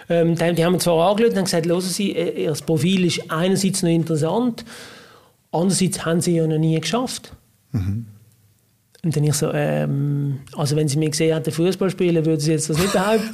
Ähm, 0.08 0.34
die, 0.34 0.54
die 0.54 0.64
haben 0.64 0.72
mir 0.72 0.78
zwar 0.78 1.10
angeschaut 1.10 1.36
und 1.36 1.44
gesagt, 1.44 1.66
hören 1.66 1.80
Sie, 1.80 2.12
äh, 2.12 2.44
Ihr 2.44 2.52
Profil 2.52 3.06
ist 3.06 3.30
einerseits 3.30 3.82
noch 3.82 3.90
interessant, 3.90 4.64
andererseits 5.50 6.04
haben 6.04 6.20
Sie 6.20 6.36
ja 6.36 6.46
noch 6.46 6.58
nie 6.58 6.78
geschafft. 6.78 7.32
Mhm. 7.72 8.06
Und 9.04 9.16
dann 9.16 9.24
ich 9.24 9.34
so, 9.34 9.50
ähm, 9.52 10.40
also 10.56 10.76
wenn 10.76 10.88
Sie 10.88 10.98
mich 10.98 11.12
gesehen 11.12 11.34
hätten 11.34 11.50
Fußball 11.50 11.90
spielen, 11.90 12.24
würden 12.24 12.40
Sie 12.40 12.52
jetzt 12.52 12.70
das 12.70 12.78
nicht 12.78 12.92
behaupten. 12.92 13.32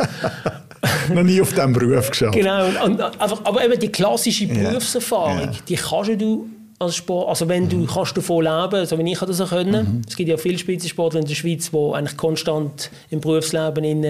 noch 1.14 1.22
nie 1.22 1.40
auf 1.40 1.52
diesem 1.52 1.72
Beruf 1.72 2.10
geschafft. 2.10 2.34
Genau, 2.34 2.66
und, 2.66 2.76
und, 2.76 3.00
einfach, 3.00 3.44
aber 3.44 3.64
eben 3.64 3.78
die 3.78 3.90
klassische 3.90 4.46
Berufserfahrung, 4.46 5.38
yeah. 5.38 5.52
die 5.68 5.74
kannst 5.74 6.20
du 6.20 6.48
als 6.78 6.96
Sport. 6.96 7.28
Also 7.28 7.48
wenn 7.48 7.68
du 7.68 7.78
mhm. 7.78 7.86
kannst 7.86 8.16
davon 8.16 8.44
leben, 8.44 8.86
so 8.86 8.98
wie 8.98 9.12
ich 9.12 9.18
das 9.18 9.40
auch 9.40 9.48
können. 9.48 9.96
Mhm. 9.96 10.02
Es 10.06 10.16
gibt 10.16 10.28
ja 10.28 10.36
viele 10.36 10.58
Spitzensportler 10.58 11.20
in 11.20 11.26
der 11.26 11.34
Schweiz, 11.34 11.70
die 11.70 11.92
eigentlich 11.92 12.16
konstant 12.16 12.90
im 13.10 13.20
Berufsleben 13.20 13.84
in 13.84 14.00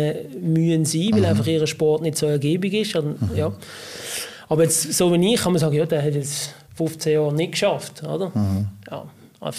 mühen 0.41 0.85
sein, 0.85 1.11
weil 1.13 1.21
mhm. 1.21 1.27
einfach 1.27 1.47
ihr 1.47 1.67
Sport 1.67 2.03
nicht 2.03 2.19
so 2.19 2.27
ergiebig 2.27 2.75
ist. 2.75 2.97
Und, 2.97 3.21
mhm. 3.21 3.37
ja. 3.37 3.53
Aber 4.49 4.63
jetzt, 4.63 4.93
so 4.93 5.13
wie 5.13 5.35
ich 5.35 5.41
kann 5.41 5.53
man 5.53 5.61
sagen, 5.61 5.75
ja, 5.75 5.87
der 5.87 6.03
hat 6.03 6.15
jetzt 6.15 6.55
15 6.77 7.13
Jahre 7.13 7.35
nicht 7.35 7.53
geschafft, 7.53 8.03
oder? 8.03 8.33
Ja. 8.91 9.05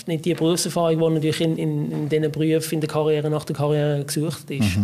Nicht 0.07 0.25
die 0.25 0.33
Berufserfahrung, 0.33 0.99
die 0.99 1.13
natürlich 1.15 1.41
in, 1.41 1.57
in, 1.57 1.91
in 1.91 2.09
diesen 2.09 2.31
Berufen 2.31 2.75
in 2.75 2.81
der 2.81 2.89
Karriere 2.89 3.29
nach 3.29 3.45
der 3.45 3.55
Karriere 3.55 4.03
gesucht 4.03 4.51
ist. 4.51 4.77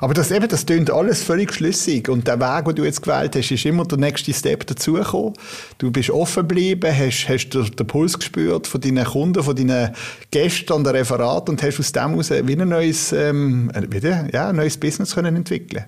Aber 0.00 0.14
das 0.14 0.30
eben, 0.30 0.48
das 0.48 0.66
klingt 0.66 0.90
alles 0.90 1.22
völlig 1.22 1.52
schlüssig. 1.52 2.08
Und 2.08 2.26
der 2.26 2.40
Weg, 2.40 2.64
den 2.64 2.74
du 2.76 2.84
jetzt 2.84 3.02
gewählt 3.02 3.36
hast, 3.36 3.50
ist 3.50 3.64
immer 3.66 3.84
der 3.84 3.98
nächste 3.98 4.32
Step 4.32 4.66
dazugekommen. 4.66 5.34
Du 5.78 5.90
bist 5.90 6.10
offen 6.10 6.48
geblieben, 6.48 6.92
hast, 6.96 7.28
hast 7.28 7.50
den 7.50 7.86
Puls 7.86 8.18
gespürt 8.18 8.66
von 8.66 8.80
deinen 8.80 9.04
Kunden, 9.04 9.42
von 9.42 9.54
deinen 9.54 9.94
Gästen 10.30 10.72
an 10.72 10.84
der 10.84 10.94
Referat 10.94 11.48
und 11.48 11.62
hast 11.62 11.78
aus 11.78 11.92
dem 11.92 12.10
heraus 12.10 12.30
wie 12.30 12.56
ein 12.56 12.68
neues, 12.68 13.12
ähm, 13.12 13.70
wieder, 13.90 14.28
ja, 14.32 14.48
ein 14.48 14.56
neues 14.56 14.76
Business 14.76 15.14
können 15.14 15.36
entwickeln 15.36 15.84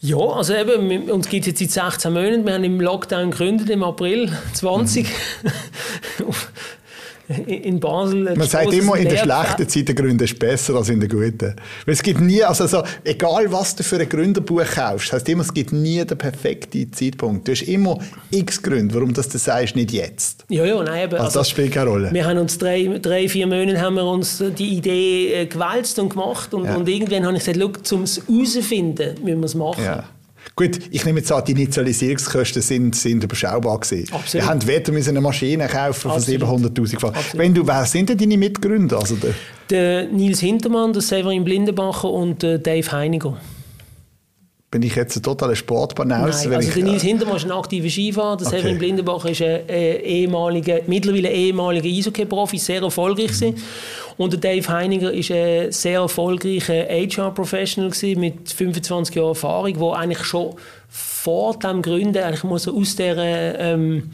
ja, 0.00 0.16
also 0.16 0.54
eben, 0.54 1.10
uns 1.10 1.28
gibt 1.28 1.46
es 1.46 1.58
jetzt 1.58 1.74
seit 1.74 1.92
16 1.92 2.12
Monaten. 2.12 2.46
Wir 2.46 2.54
haben 2.54 2.62
im 2.62 2.80
Lockdown 2.80 3.32
gegründet, 3.32 3.68
im 3.68 3.82
April 3.82 4.30
20. 4.54 5.08
Mhm. 5.08 6.26
in 7.46 7.78
Basel. 7.78 8.34
Man 8.36 8.48
sagt 8.48 8.72
immer, 8.72 8.96
in 8.96 9.08
der 9.08 9.18
schlechten 9.18 9.68
Zeit 9.68 9.88
der 9.88 9.94
Gründer 9.94 10.24
ist 10.24 10.38
besser 10.38 10.74
als 10.76 10.88
in 10.88 11.00
der 11.00 11.08
guten. 11.08 11.54
Weil 11.84 11.94
es 11.94 12.02
gibt 12.02 12.20
nie, 12.20 12.42
also, 12.42 12.64
also 12.64 12.82
egal 13.04 13.50
was 13.52 13.76
du 13.76 13.82
für 13.82 13.98
ein 13.98 14.08
Gründerbuch 14.08 14.64
kaufst, 14.64 15.12
heißt 15.12 15.28
immer, 15.28 15.42
es 15.42 15.52
gibt 15.52 15.72
nie 15.72 16.04
den 16.04 16.16
perfekten 16.16 16.92
Zeitpunkt. 16.92 17.46
Du 17.46 17.52
hast 17.52 17.62
immer 17.62 17.98
x 18.30 18.62
Gründe, 18.62 18.94
warum 18.94 19.12
das 19.12 19.28
du 19.28 19.38
sagst, 19.38 19.76
nicht 19.76 19.92
jetzt. 19.92 20.44
Ja, 20.48 20.64
ja, 20.64 20.82
nein, 20.82 21.04
aber, 21.04 21.16
also, 21.16 21.24
also, 21.26 21.40
das 21.40 21.50
spielt 21.50 21.72
keine 21.72 21.90
Rolle. 21.90 22.12
Wir 22.12 22.24
haben 22.24 22.38
uns 22.38 22.56
drei, 22.56 22.98
drei, 23.00 23.28
vier 23.28 23.46
Monate 23.46 23.80
haben 23.80 23.96
wir 23.96 24.04
uns 24.04 24.42
die 24.56 24.76
Idee 24.76 25.34
äh, 25.34 25.46
gewälzt 25.46 25.98
und 25.98 26.10
gemacht 26.10 26.54
und, 26.54 26.64
ja. 26.64 26.76
und 26.76 26.88
irgendwann 26.88 27.26
habe 27.26 27.36
ich 27.36 27.44
gesagt, 27.44 27.92
um 27.92 28.02
es 28.02 28.22
herauszufinden, 28.26 29.22
müssen 29.22 29.40
wir 29.40 29.46
es 29.46 29.54
machen. 29.54 29.84
Ja. 29.84 30.04
Gut, 30.56 30.78
ich 30.90 31.04
nehme 31.04 31.20
jetzt 31.20 31.30
an, 31.32 31.44
die 31.44 31.52
Initialisierungskosten 31.52 32.62
sind, 32.62 32.96
sind 32.96 33.24
überschaubar 33.24 33.78
gewesen. 33.80 34.12
Absolut. 34.12 34.44
Wir 34.44 34.50
haben 34.50 34.66
weder 34.66 35.08
eine 35.08 35.20
Maschine 35.20 35.66
kaufen 35.66 36.10
von 36.10 36.20
700'000 36.20 36.98
Franken. 36.98 37.18
Wenn 37.38 37.54
du, 37.54 37.66
wer 37.66 37.84
sind 37.84 38.08
denn 38.08 38.18
deine 38.18 38.36
Mitgründer? 38.36 38.98
Also 38.98 39.16
der, 39.16 39.34
der 39.70 40.08
Nils 40.08 40.40
Hintermann, 40.40 40.92
der 40.92 41.02
Severin 41.02 41.44
Blindenbacher 41.44 42.10
und 42.10 42.42
Dave 42.42 42.92
Heiniger 42.92 43.38
bin 44.70 44.82
ich 44.82 44.94
jetzt 44.96 45.16
ein 45.16 45.22
totaler 45.22 45.56
Sportbanaus. 45.56 46.44
Nein, 46.44 46.54
also 46.54 46.70
der 46.72 46.84
Nils 46.84 47.02
Hintermann 47.02 47.36
ist 47.36 47.46
ein 47.46 47.52
aktiver 47.52 47.88
Skifahrer, 47.88 48.36
der 48.36 48.46
okay. 48.46 48.56
Severin 48.58 48.78
Blindenbach 48.78 49.24
ist 49.24 49.40
ein 49.40 49.66
äh, 49.68 49.96
ehemaliger, 49.96 50.80
mittlerweile 50.86 51.30
ehemaliger 51.30 51.88
Eishockey-Profi, 51.88 52.58
sehr 52.58 52.82
erfolgreich 52.82 53.40
mhm. 53.40 53.54
Und 54.18 54.32
der 54.32 54.40
Dave 54.40 54.68
Heininger 54.68 55.12
ist 55.12 55.30
ein 55.30 55.72
sehr 55.72 56.00
erfolgreicher 56.00 56.84
HR-Professional 56.86 57.92
mit 58.16 58.52
25 58.52 59.14
Jahren 59.14 59.28
Erfahrung, 59.28 59.78
der 59.78 59.92
eigentlich 59.92 60.24
schon 60.24 60.54
vor 60.88 61.58
dem 61.58 61.80
Gründen, 61.80 62.22
eigentlich 62.22 62.44
muss 62.44 62.68
aus 62.68 62.96
der 62.96 63.16
ähm, 63.58 64.10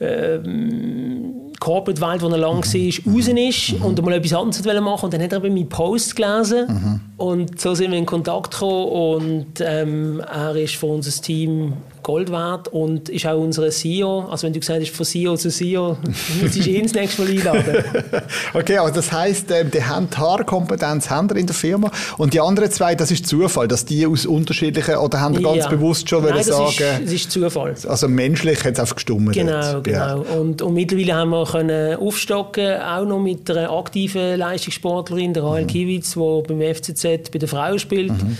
ähm, 0.00 1.52
Corporate-Welt, 1.58 2.22
wo 2.22 2.28
er 2.28 2.38
lang 2.38 2.56
war, 2.56 3.14
raus 3.14 3.28
ist 3.28 3.72
mhm. 3.72 3.84
und 3.84 4.04
mal 4.04 4.14
etwas 4.14 4.32
anderes 4.34 4.80
machen 4.80 5.04
Und 5.06 5.14
dann 5.14 5.22
hat 5.22 5.32
er 5.32 5.42
eben 5.42 5.54
meinen 5.54 5.68
Post 5.68 6.14
gelesen 6.14 6.66
mhm. 6.68 7.00
und 7.16 7.60
so 7.60 7.74
sind 7.74 7.90
wir 7.90 7.98
in 7.98 8.06
Kontakt 8.06 8.52
gekommen 8.52 8.88
und 8.88 9.46
ähm, 9.60 10.20
er 10.20 10.54
ist 10.56 10.76
für 10.76 10.86
unser 10.86 11.10
Team 11.20 11.72
Gold 12.02 12.30
wert 12.30 12.68
und 12.68 13.08
ist 13.08 13.26
auch 13.26 13.36
unser 13.36 13.68
CEO. 13.68 14.28
Also 14.30 14.46
wenn 14.46 14.52
du 14.52 14.60
gesagt 14.60 14.80
hast, 14.80 14.94
von 14.94 15.04
CEO 15.04 15.36
zu 15.36 15.50
CEO, 15.50 15.96
müsstest 16.40 16.66
du 16.66 16.70
ihn 16.70 16.84
das 16.84 16.92
nächste 16.92 17.22
Mal 17.22 17.30
einladen. 17.32 17.84
okay, 18.54 18.78
also 18.78 18.94
das 18.94 19.10
heisst, 19.10 19.50
äh, 19.50 19.64
die 19.64 19.82
haben 19.82 20.08
die 20.08 20.16
Haarkompetenz 20.16 21.10
haben 21.10 21.36
in 21.36 21.46
der 21.46 21.56
Firma 21.56 21.90
und 22.16 22.32
die 22.32 22.40
anderen 22.40 22.70
zwei, 22.70 22.94
das 22.94 23.10
ist 23.10 23.26
Zufall, 23.26 23.66
dass 23.66 23.86
die 23.86 24.06
aus 24.06 24.24
unterschiedlichen, 24.24 24.96
oder 24.98 25.20
haben 25.20 25.34
die 25.34 25.42
ganz 25.42 25.64
ja. 25.64 25.68
bewusst 25.68 26.08
schon 26.08 26.22
Nein, 26.24 26.44
sagen... 26.44 26.68
Ist, 26.68 26.80
das 26.80 27.12
ist 27.12 27.32
Zufall. 27.32 27.74
Also 27.88 28.06
menschlich 28.06 28.62
hat 28.64 28.74
es 28.74 28.78
einfach 28.78 28.94
gestummt. 28.94 29.32
Genau, 29.32 29.82
genau. 29.86 30.24
Ja. 30.24 30.38
Und, 30.38 30.62
und 30.62 30.74
mittlerweile 30.74 31.14
haben 31.14 31.30
wir 31.30 31.44
können 31.44 31.96
aufstocken, 31.96 32.80
auch 32.80 33.04
noch 33.04 33.20
mit 33.20 33.50
einer 33.50 33.70
aktiven 33.70 34.38
Leistungssportlerin, 34.38 35.32
der 35.32 35.44
Rahel 35.44 35.62
mhm. 35.64 35.68
Kiewitz, 35.68 36.14
die 36.14 36.42
beim 36.46 36.74
FCZ 36.74 37.30
bei 37.30 37.38
den 37.38 37.48
Frauen 37.48 37.78
spielt. 37.78 38.12
Mhm 38.12 38.36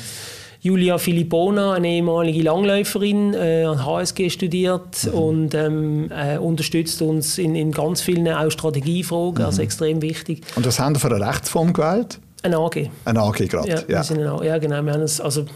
Julia 0.67 0.99
Filippona, 0.99 1.75
eine 1.75 1.89
ehemalige 1.89 2.43
Langläuferin, 2.43 3.35
äh, 3.35 3.63
an 3.63 3.87
HSG 3.87 4.31
studiert 4.31 5.05
mhm. 5.05 5.13
und 5.13 5.55
ähm, 5.55 6.11
äh, 6.11 6.39
unterstützt 6.39 7.01
uns 7.03 7.39
in, 7.39 7.55
in, 7.55 7.71
ganz 7.71 8.01
vielen 8.01 8.27
auch 8.27 8.51
Strategiefragen, 8.51 9.45
also 9.45 9.61
mhm. 9.61 9.65
extrem 9.65 10.03
wichtig. 10.03 10.43
Und 10.57 10.67
was 10.67 10.81
haben 10.81 10.97
Sie 10.97 11.01
für 11.01 11.15
eine 11.15 11.25
Rechtsform 11.25 11.73
gewählt? 11.73 12.19
Eine 12.43 12.57
AG. 12.57 12.91
Eine 13.05 13.21
AG 13.21 13.49
gerade, 13.49 13.69
ja. 13.69 13.83
Ja. 13.87 14.03
Eine, 14.03 14.45
ja, 14.45 14.59
genau. 14.59 14.83
Wir 14.83 14.93
haben 14.93 15.03
es 15.03 15.21
also 15.21 15.47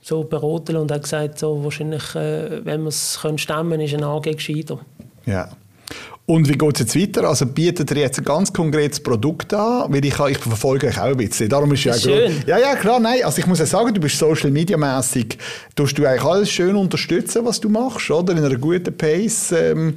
so 0.00 0.24
beraten 0.24 0.74
und 0.74 0.90
haben 0.90 1.02
gesagt, 1.02 1.38
so, 1.38 1.62
wahrscheinlich, 1.62 2.14
äh, 2.16 2.64
wenn 2.64 2.82
wir 2.82 2.88
es 2.88 3.20
stemmen 3.36 3.70
können, 3.70 3.80
ist 3.80 3.94
eine 3.94 4.06
AG 4.06 4.22
gescheiter. 4.22 4.80
Ja. 5.26 5.48
Und 6.24 6.48
wie 6.48 6.56
geht 6.56 6.74
es 6.74 6.80
jetzt 6.80 6.96
weiter? 6.96 7.28
Also 7.28 7.46
bietet 7.46 7.90
ihr 7.90 7.98
jetzt 7.98 8.18
ein 8.18 8.24
ganz 8.24 8.52
konkretes 8.52 9.02
Produkt 9.02 9.52
an? 9.52 9.92
Weil 9.92 10.04
ich, 10.04 10.18
ich 10.18 10.38
verfolge 10.38 10.86
euch 10.86 10.98
auch 10.98 11.06
ein 11.06 11.16
bisschen. 11.16 11.48
Darum 11.48 11.72
ist 11.72 11.84
ja 11.84 11.94
schön. 11.94 12.42
Ja, 12.46 12.58
ja, 12.58 12.76
klar, 12.76 13.00
nein. 13.00 13.24
Also 13.24 13.38
ich 13.38 13.46
muss 13.46 13.58
ja 13.58 13.66
sagen, 13.66 13.92
du 13.92 14.00
bist 14.00 14.16
Social 14.16 14.50
Media 14.50 14.76
mäßig, 14.76 15.36
tust 15.74 15.98
du 15.98 16.06
eigentlich 16.06 16.22
alles 16.22 16.50
schön 16.50 16.76
unterstützen, 16.76 17.44
was 17.44 17.60
du 17.60 17.68
machst, 17.68 18.08
oder? 18.10 18.32
In 18.32 18.44
einer 18.44 18.56
guten 18.56 18.96
Pace. 18.96 19.52
Ähm, 19.52 19.94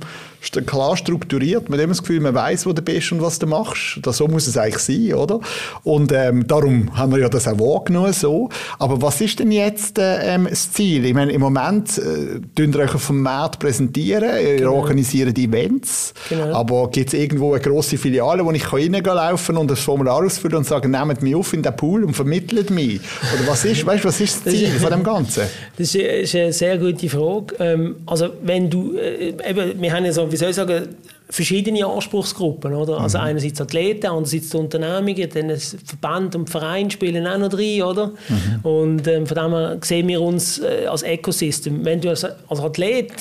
klar 0.51 0.97
strukturiert. 0.97 1.69
Man 1.69 1.77
hat 1.77 1.83
immer 1.83 1.91
das 1.91 2.01
Gefühl, 2.01 2.19
man 2.19 2.33
weiß, 2.33 2.65
wo 2.65 2.73
du 2.73 2.81
bist 2.81 3.11
und 3.11 3.21
was 3.21 3.39
du 3.39 3.47
machst. 3.47 3.99
Das, 4.01 4.17
so 4.17 4.27
muss 4.27 4.47
es 4.47 4.57
eigentlich 4.57 4.79
sein, 4.79 5.13
oder? 5.13 5.39
Und 5.83 6.11
ähm, 6.11 6.47
darum 6.47 6.97
haben 6.97 7.11
wir 7.11 7.19
ja 7.19 7.29
das 7.29 7.47
auch 7.47 7.59
wahrgenommen 7.59 8.13
so. 8.13 8.49
Aber 8.79 9.01
was 9.01 9.21
ist 9.21 9.39
denn 9.39 9.51
jetzt 9.51 9.97
äh, 9.99 10.35
ähm, 10.35 10.47
das 10.49 10.71
Ziel? 10.71 11.05
Ich 11.05 11.13
meine, 11.13 11.31
im 11.31 11.41
Moment 11.41 11.97
äh, 11.97 12.41
ihr 12.57 12.79
euch 12.79 12.91
vom 12.91 13.21
Markt 13.21 13.59
präsentieren, 13.59 14.29
ihr 14.41 14.57
genau. 14.57 14.75
organisiert 14.75 15.37
Events, 15.37 16.13
genau. 16.29 16.53
aber 16.53 16.89
gibt 16.89 17.13
es 17.13 17.19
irgendwo 17.19 17.53
eine 17.53 17.61
grosse 17.61 17.97
Filiale, 17.97 18.45
wo 18.45 18.51
ich 18.51 18.71
reinlaufen 18.71 19.55
kann 19.55 19.61
und 19.61 19.71
das 19.71 19.79
Formular 19.79 20.23
ausfüllen 20.23 20.57
und 20.57 20.65
sagen, 20.65 20.91
nehmt 20.91 21.21
mich 21.21 21.35
auf 21.35 21.53
in 21.53 21.63
den 21.63 21.75
Pool 21.75 22.03
und 22.03 22.13
vermittelt 22.13 22.69
mich? 22.69 22.99
Oder 23.33 23.47
was 23.47 23.65
ist, 23.65 23.85
weißt, 23.85 24.05
was 24.05 24.19
ist 24.21 24.45
das 24.45 24.53
Ziel 24.53 24.69
von 24.71 24.91
dem 24.91 25.03
Ganzen? 25.03 25.43
Das 25.77 25.93
ist 25.95 26.35
eine 26.35 26.53
sehr 26.53 26.77
gute 26.77 27.09
Frage. 27.09 27.55
Ähm, 27.59 27.95
also 28.05 28.29
wenn 28.43 28.69
du, 28.69 28.95
äh, 28.97 29.33
eben, 29.47 29.81
wir 29.81 29.93
haben 29.93 30.05
ja 30.05 30.13
so 30.13 30.31
wie 30.35 30.39
soll 30.39 30.49
ich 30.49 30.55
sagen, 30.57 30.97
verschiedene 31.29 31.85
Anspruchsgruppen. 31.85 32.73
Oder? 32.73 32.99
Also 32.99 33.17
mhm. 33.17 33.23
einerseits 33.25 33.59
Athleten, 33.61 34.07
andererseits 34.07 34.49
die 34.49 34.57
Unternehmungen, 34.57 35.29
dann 35.33 35.57
Verband 35.85 36.35
und 36.35 36.49
Verein 36.49 36.89
spielen 36.89 37.25
auch 37.27 37.37
noch 37.37 37.49
drin. 37.49 37.83
Oder? 37.83 38.07
Mhm. 38.07 38.59
Und 38.63 39.07
ähm, 39.07 39.25
von 39.25 39.37
dem 39.37 39.51
her 39.51 39.77
sehen 39.81 40.07
wir 40.07 40.21
uns 40.21 40.59
äh, 40.59 40.85
als 40.87 41.03
Ecosystem. 41.03 41.83
Wenn 41.83 42.01
du 42.01 42.09
als, 42.09 42.23
als 42.23 42.59
Athlet 42.59 43.11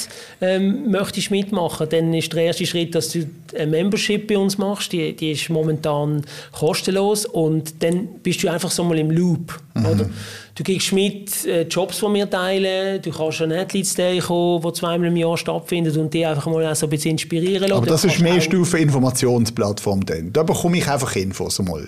ähm, 0.40 0.90
möchtest 0.90 1.30
mitmachen, 1.30 1.88
dann 1.88 2.12
ist 2.14 2.32
der 2.32 2.44
erste 2.44 2.66
Schritt, 2.66 2.94
dass 2.94 3.10
du 3.10 3.26
eine 3.56 3.66
Membership 3.66 4.26
bei 4.26 4.38
uns 4.38 4.58
machst. 4.58 4.92
Die, 4.92 5.14
die 5.14 5.32
ist 5.32 5.48
momentan 5.48 6.24
kostenlos 6.52 7.26
und 7.26 7.82
dann 7.82 8.08
bist 8.22 8.42
du 8.42 8.48
einfach 8.48 8.70
so 8.70 8.84
mal 8.84 8.98
im 8.98 9.10
Loop. 9.10 9.60
Mhm. 9.74 9.86
Oder? 9.86 10.10
Du 10.56 10.62
kriegst 10.62 10.92
mit 10.92 11.44
äh, 11.46 11.62
Jobs, 11.62 11.98
die 11.98 12.14
wir 12.14 12.30
teilen. 12.30 13.02
Du 13.02 13.10
kannst 13.10 13.42
an 13.42 13.50
Athletes 13.50 13.94
Day 13.94 14.20
kommen, 14.20 14.62
der 14.62 14.72
zweimal 14.72 15.08
im 15.08 15.16
Jahr 15.16 15.36
stattfindet 15.36 15.96
und 15.96 16.14
die 16.14 16.24
einfach 16.24 16.46
mal 16.46 16.72
so 16.76 16.86
ein 16.86 16.90
bisschen 16.90 17.12
inspirieren 17.12 17.68
lassen. 17.68 17.86
Das 17.94 18.02
ist 18.02 18.18
mehr 18.18 18.40
Stufe 18.40 18.78
Informationsplattform 18.78 20.04
dann. 20.04 20.32
Da 20.32 20.42
bekomme 20.42 20.78
ich 20.78 20.88
einfach 20.88 21.14
Infos 21.14 21.60
einmal. 21.60 21.86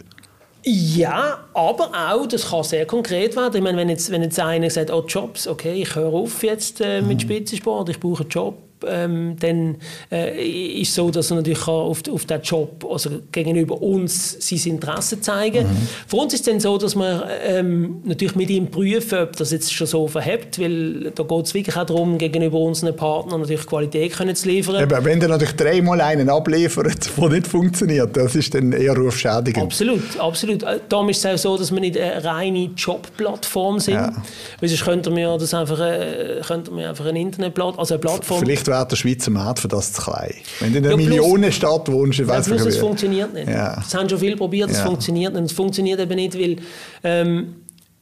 Ja, 0.62 1.38
aber 1.52 1.90
auch, 2.12 2.28
das 2.28 2.48
kann 2.48 2.62
sehr 2.62 2.86
konkret 2.86 3.34
werden. 3.34 3.56
Ich 3.56 3.60
meine, 3.60 3.76
wenn 3.76 3.88
jetzt, 3.88 4.08
wenn 4.12 4.22
jetzt 4.22 4.38
einer 4.38 4.70
sagt, 4.70 4.92
oh 4.92 5.04
Jobs, 5.04 5.48
okay, 5.48 5.82
ich 5.82 5.96
höre 5.96 6.12
auf 6.12 6.44
jetzt 6.44 6.80
äh, 6.80 7.02
mit 7.02 7.16
mhm. 7.16 7.22
Spitzensport, 7.22 7.88
ich 7.88 7.98
brauche 7.98 8.22
einen 8.22 8.30
Job, 8.30 8.56
ähm, 8.86 9.36
dann 9.38 9.76
äh, 10.10 10.80
ist 10.80 10.90
es 10.90 10.94
so, 10.94 11.10
dass 11.10 11.30
er 11.30 11.36
natürlich 11.36 11.66
auf, 11.66 12.02
auf 12.10 12.24
diesen 12.24 12.42
Job 12.42 12.84
also 12.90 13.10
gegenüber 13.32 13.80
uns 13.80 14.36
sein 14.40 14.72
Interesse 14.72 15.20
zeigen 15.20 15.66
mhm. 15.66 15.88
Für 16.06 16.16
uns 16.16 16.34
ist 16.34 16.40
es 16.40 16.46
dann 16.46 16.60
so, 16.60 16.78
dass 16.78 16.94
wir 16.94 17.28
ähm, 17.44 18.00
natürlich 18.04 18.36
mit 18.36 18.50
ihm 18.50 18.70
prüfen, 18.70 19.18
ob 19.20 19.36
das 19.36 19.50
jetzt 19.52 19.72
schon 19.72 19.86
so 19.86 20.06
verhebt, 20.06 20.58
weil 20.60 21.10
da 21.14 21.22
geht 21.22 21.46
es 21.46 21.54
wirklich 21.54 21.76
auch 21.76 21.84
darum, 21.86 22.18
gegenüber 22.18 22.58
unseren 22.58 22.94
Partnern 22.94 23.40
natürlich 23.40 23.66
Qualität 23.66 24.12
können 24.12 24.34
zu 24.36 24.48
liefern. 24.48 24.82
Eben, 24.82 25.04
wenn 25.04 25.20
der 25.20 25.28
natürlich 25.28 25.56
dreimal 25.56 26.00
einen 26.00 26.28
abliefert, 26.28 27.10
der 27.16 27.28
nicht 27.28 27.46
funktioniert, 27.46 28.16
das 28.16 28.34
ist 28.34 28.54
dann 28.54 28.72
eher 28.72 28.96
rufschädigend. 28.96 29.64
Absolut, 29.64 30.18
absolut. 30.18 30.62
Äh, 30.62 30.80
darum 30.88 31.08
ist 31.08 31.24
es 31.24 31.26
auch 31.26 31.38
so, 31.38 31.58
dass 31.58 31.72
wir 31.72 31.80
nicht 31.80 31.98
eine 31.98 32.22
reine 32.24 32.70
Jobplattform 32.76 33.80
sind, 33.80 33.94
ja. 33.94 34.12
weil 34.60 34.68
sonst 34.68 34.84
könnten 34.84 35.16
wir 35.16 35.36
das 35.38 35.54
einfach, 35.54 35.80
äh, 35.80 36.40
könnten 36.46 36.76
wir 36.76 36.88
einfach 36.88 37.06
eine 37.06 37.20
Internetplattform, 37.20 37.80
also 37.80 37.94
eine 37.94 38.00
Plattform... 38.00 38.40
Vielleicht 38.40 38.65
wäre 38.66 38.86
der 38.86 38.96
Schweizer 38.96 39.30
Markt 39.30 39.60
für 39.60 39.68
das 39.68 39.92
zu 39.92 40.02
klein. 40.02 40.34
Wenn 40.60 40.72
du 40.72 40.78
in 40.78 40.86
einer 40.86 41.00
ja, 41.00 41.08
Millionenstadt 41.08 41.90
wohnst, 41.90 42.20
ich 42.20 42.26
weiß 42.26 42.46
ja, 42.46 42.54
plus, 42.54 42.66
es 42.66 42.76
funktioniert 42.76 43.32
nicht. 43.34 43.48
Ja. 43.48 43.76
Das 43.76 43.94
haben 43.94 44.08
schon 44.08 44.18
viele 44.18 44.36
probiert, 44.36 44.70
es 44.70 44.78
ja. 44.78 44.84
funktioniert 44.84 45.34
nicht. 45.34 45.46
Es 45.46 45.52
funktioniert 45.52 46.00
eben 46.00 46.14
nicht, 46.14 46.38
weil 46.38 46.56
ähm, 47.04 47.56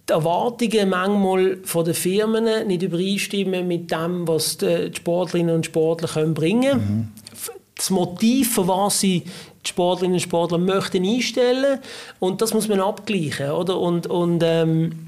die 0.09 0.13
Erwartungen 0.13 0.89
manchmal 0.89 1.59
von 1.65 1.85
den 1.85 1.95
Firmen 1.95 2.67
nicht 2.67 2.83
übereinstimmen 2.83 3.67
mit 3.67 3.91
dem, 3.91 4.29
was 4.29 4.59
die 4.59 4.91
Sportlerinnen 4.95 5.55
und 5.55 5.67
Sportler 5.67 6.09
können 6.09 6.35
bringen 6.35 6.63
können. 6.71 7.13
Mhm. 7.15 7.25
Das 7.77 7.91
Motiv, 7.91 8.55
für 8.55 8.69
was 8.69 9.01
sie 9.01 9.25
die 9.65 9.69
Sportlerinnen 9.69 10.15
und 10.15 10.21
Sportler 10.21 10.59
möchten 10.59 11.05
einstellen 11.05 11.81
und 12.21 12.41
das 12.41 12.55
muss 12.55 12.69
man 12.69 12.81
abgleichen. 12.81 13.51
Oder? 13.51 13.79
Und, 13.81 14.07
und 14.07 14.43
ähm, 14.45 15.07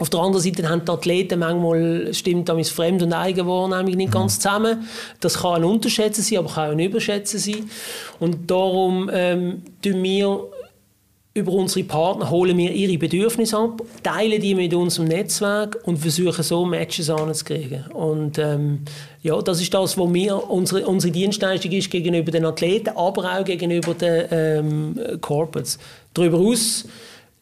auf 0.00 0.10
der 0.10 0.20
anderen 0.20 0.42
Seite 0.42 0.68
haben 0.68 0.84
die 0.84 0.90
Athleten 0.90 1.38
manchmal 1.38 2.12
stimmt 2.12 2.48
damit 2.48 2.66
Fremd- 2.66 3.02
und 3.02 3.12
Eigenwahrnehmung 3.12 3.96
nicht 3.96 4.12
ganz 4.12 4.40
zusammen. 4.40 4.88
Das 5.20 5.38
kann 5.38 5.56
ein 5.56 5.64
Unterschätzen 5.64 6.22
sein, 6.22 6.38
aber 6.38 6.50
kann 6.50 6.68
auch 6.68 6.72
ein 6.72 6.80
Überschätzen 6.80 7.38
sein. 7.38 7.70
Und 8.18 8.50
darum 8.50 9.08
ähm, 9.12 9.62
tun 9.82 10.02
wir 10.02 10.48
über 11.36 11.52
unsere 11.52 11.84
Partner 11.84 12.30
holen 12.30 12.56
wir 12.56 12.72
ihre 12.72 12.96
Bedürfnisse 12.96 13.58
ab, 13.58 13.82
teilen 14.04 14.40
die 14.40 14.54
mit 14.54 14.72
unserem 14.72 15.08
Netzwerk 15.08 15.76
und 15.84 15.98
versuchen 15.98 16.44
so 16.44 16.64
Matches 16.64 17.10
anzukriegen. 17.10 17.86
Und 17.92 18.38
ähm, 18.38 18.80
ja, 19.22 19.40
das 19.42 19.60
ist 19.60 19.74
das, 19.74 19.98
was 19.98 20.14
wir, 20.14 20.50
unsere, 20.50 20.86
unsere 20.86 21.12
Dienstleistung 21.12 21.72
ist 21.72 21.90
gegenüber 21.90 22.30
den 22.30 22.44
Athleten, 22.44 22.90
aber 22.90 23.38
auch 23.38 23.44
gegenüber 23.44 23.94
den 23.94 24.26
ähm, 24.30 25.00
Corporates. 25.20 25.78
Darüber 26.14 26.38
hinaus 26.38 26.84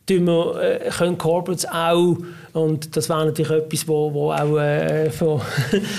wir, 0.08 0.56
äh, 0.60 0.90
können 0.90 1.18
Corporates 1.18 1.66
auch 1.66 2.16
und 2.52 2.96
das 2.96 3.08
wäre 3.08 3.24
natürlich 3.24 3.50
etwas, 3.50 3.88
wo, 3.88 4.12
wo 4.12 4.30
auch 4.30 4.58
äh, 4.58 5.08
für, 5.08 5.38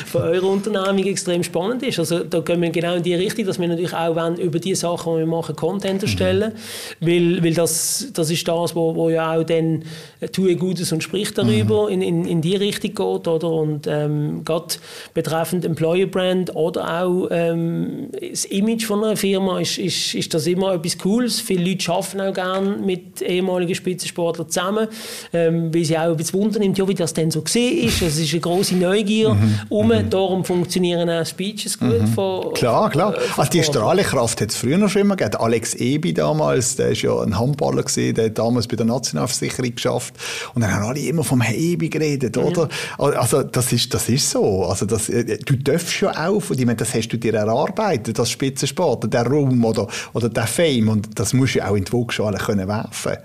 für 0.06 0.20
eure 0.20 0.46
Unternehmung 0.46 1.04
extrem 1.08 1.42
spannend 1.42 1.82
ist. 1.82 1.98
Also 1.98 2.20
da 2.20 2.42
gehen 2.42 2.62
wir 2.62 2.70
genau 2.70 2.94
in 2.94 3.02
die 3.02 3.16
Richtung, 3.16 3.46
dass 3.46 3.60
wir 3.60 3.68
natürlich 3.68 3.94
auch 3.94 4.16
wollen, 4.16 4.38
über 4.38 4.60
die 4.60 4.76
Sachen, 4.76 5.14
die 5.14 5.20
wir 5.20 5.26
machen, 5.26 5.56
Content 5.56 6.04
erstellen. 6.04 6.54
Mhm. 7.00 7.08
Weil, 7.08 7.44
weil 7.44 7.54
das, 7.56 8.10
das 8.14 8.30
ist 8.30 8.48
das, 8.48 8.76
wo, 8.76 8.94
wo 8.94 9.10
ja 9.10 9.36
auch 9.36 9.44
dann 9.44 9.84
äh, 10.20 10.28
tue 10.28 10.56
Gutes 10.56 10.92
und 10.92 11.02
spricht 11.02 11.40
darüber, 11.40 11.88
mhm. 11.88 11.94
in, 11.94 12.02
in, 12.04 12.26
in 12.26 12.42
die 12.42 12.56
Richtung 12.56 12.92
geht. 12.92 13.28
Oder? 13.28 13.50
Und 13.50 13.88
ähm, 13.88 14.46
gerade 14.46 14.76
betreffend 15.16 15.66
Employer 15.66 16.06
Brand 16.06 16.56
oder 16.56 17.04
auch 17.04 17.30
ähm, 17.32 18.10
das 18.30 18.46
Image 18.46 18.86
von 18.86 19.04
einer 19.04 19.18
Firma 19.18 19.60
ist, 19.60 19.80
ist, 19.80 20.14
ist 20.14 20.32
das 20.32 20.46
immer 20.46 20.76
etwas 20.76 21.00
Cooles. 21.00 21.42
Viele 21.42 21.72
Leute 21.72 21.92
arbeiten 21.92 22.22
auch 22.22 22.34
gerne 22.34 22.78
mit 22.78 23.24
ehemaligen 23.24 23.74
Spitzensportlern 23.74 24.50
zusammen, 24.50 24.88
ähm, 25.34 25.74
weil 25.74 25.84
sie 25.84 25.98
auch 25.98 26.12
ein 26.12 26.18
bisschen 26.18 26.43
Wunder 26.44 26.60
nimmt, 26.60 26.78
ja, 26.78 26.88
wie 26.88 26.94
das 26.94 27.14
denn 27.14 27.32
so 27.32 27.42
gesehen 27.42 27.88
ist. 27.88 28.02
Es 28.02 28.18
ist 28.18 28.32
eine 28.34 28.42
große 28.42 28.76
Neugier 28.76 29.34
mhm. 29.34 29.60
um. 29.70 29.88
Mhm. 29.88 30.10
Darum 30.10 30.44
funktionieren 30.44 31.10
auch 31.10 31.26
Speeches 31.26 31.80
gut. 31.80 32.02
Mhm. 32.02 32.08
Von, 32.08 32.54
klar, 32.54 32.90
klar. 32.90 33.16
Äh, 33.16 33.20
also 33.38 33.52
die 33.52 33.64
Strahlkraft 33.64 34.42
hat 34.42 34.50
es 34.50 34.58
früher 34.58 34.78
noch 34.78 34.90
schon 34.90 35.04
immer 35.04 35.16
gegeben. 35.16 35.38
Alex 35.38 35.76
Ebi 35.76 36.14
damals, 36.14 36.76
der 36.76 36.90
ist 36.90 37.02
ja 37.02 37.18
ein 37.22 37.38
Handballer 37.40 37.84
gewesen, 37.84 38.16
der 38.16 38.26
hat 38.26 38.38
damals 38.38 38.68
bei 38.68 38.76
der 38.76 38.86
Nationalversicherung 38.86 39.76
geschafft. 39.76 40.16
Und 40.54 40.62
dann 40.62 40.74
haben 40.74 40.86
alle 40.86 41.00
immer 41.00 41.24
vom 41.24 41.42
Ebi 41.42 41.90
geredet, 41.90 42.36
mhm. 42.36 42.44
oder? 42.44 42.70
Also 42.98 43.44
das 43.44 43.72
ist, 43.72 43.94
das 43.94 44.10
ist 44.10 44.30
so. 44.30 44.66
Also 44.66 44.86
das, 44.86 45.10
äh, 45.10 45.38
du 45.38 45.56
darfst 45.56 46.02
ja 46.02 46.28
auch, 46.28 46.44
ich 46.52 46.66
meine, 46.66 46.76
das 46.76 46.94
hast 46.94 47.08
du 47.10 47.18
dir 47.18 47.34
erarbeitet, 47.36 48.20
das 48.20 48.30
Spitzensport, 48.30 49.12
der 49.14 49.26
Ruhm 49.26 49.64
oder, 49.64 49.88
oder 50.14 50.30
der 50.30 50.48
Fame. 50.48 50.90
Und 50.90 51.20
das 51.20 51.34
musst 51.34 51.56
du 51.56 51.66
auch 51.66 51.76
in 51.76 51.86
die 51.86 51.94
Waagschale 51.94 52.38
können 52.38 52.68
werfen 52.68 53.18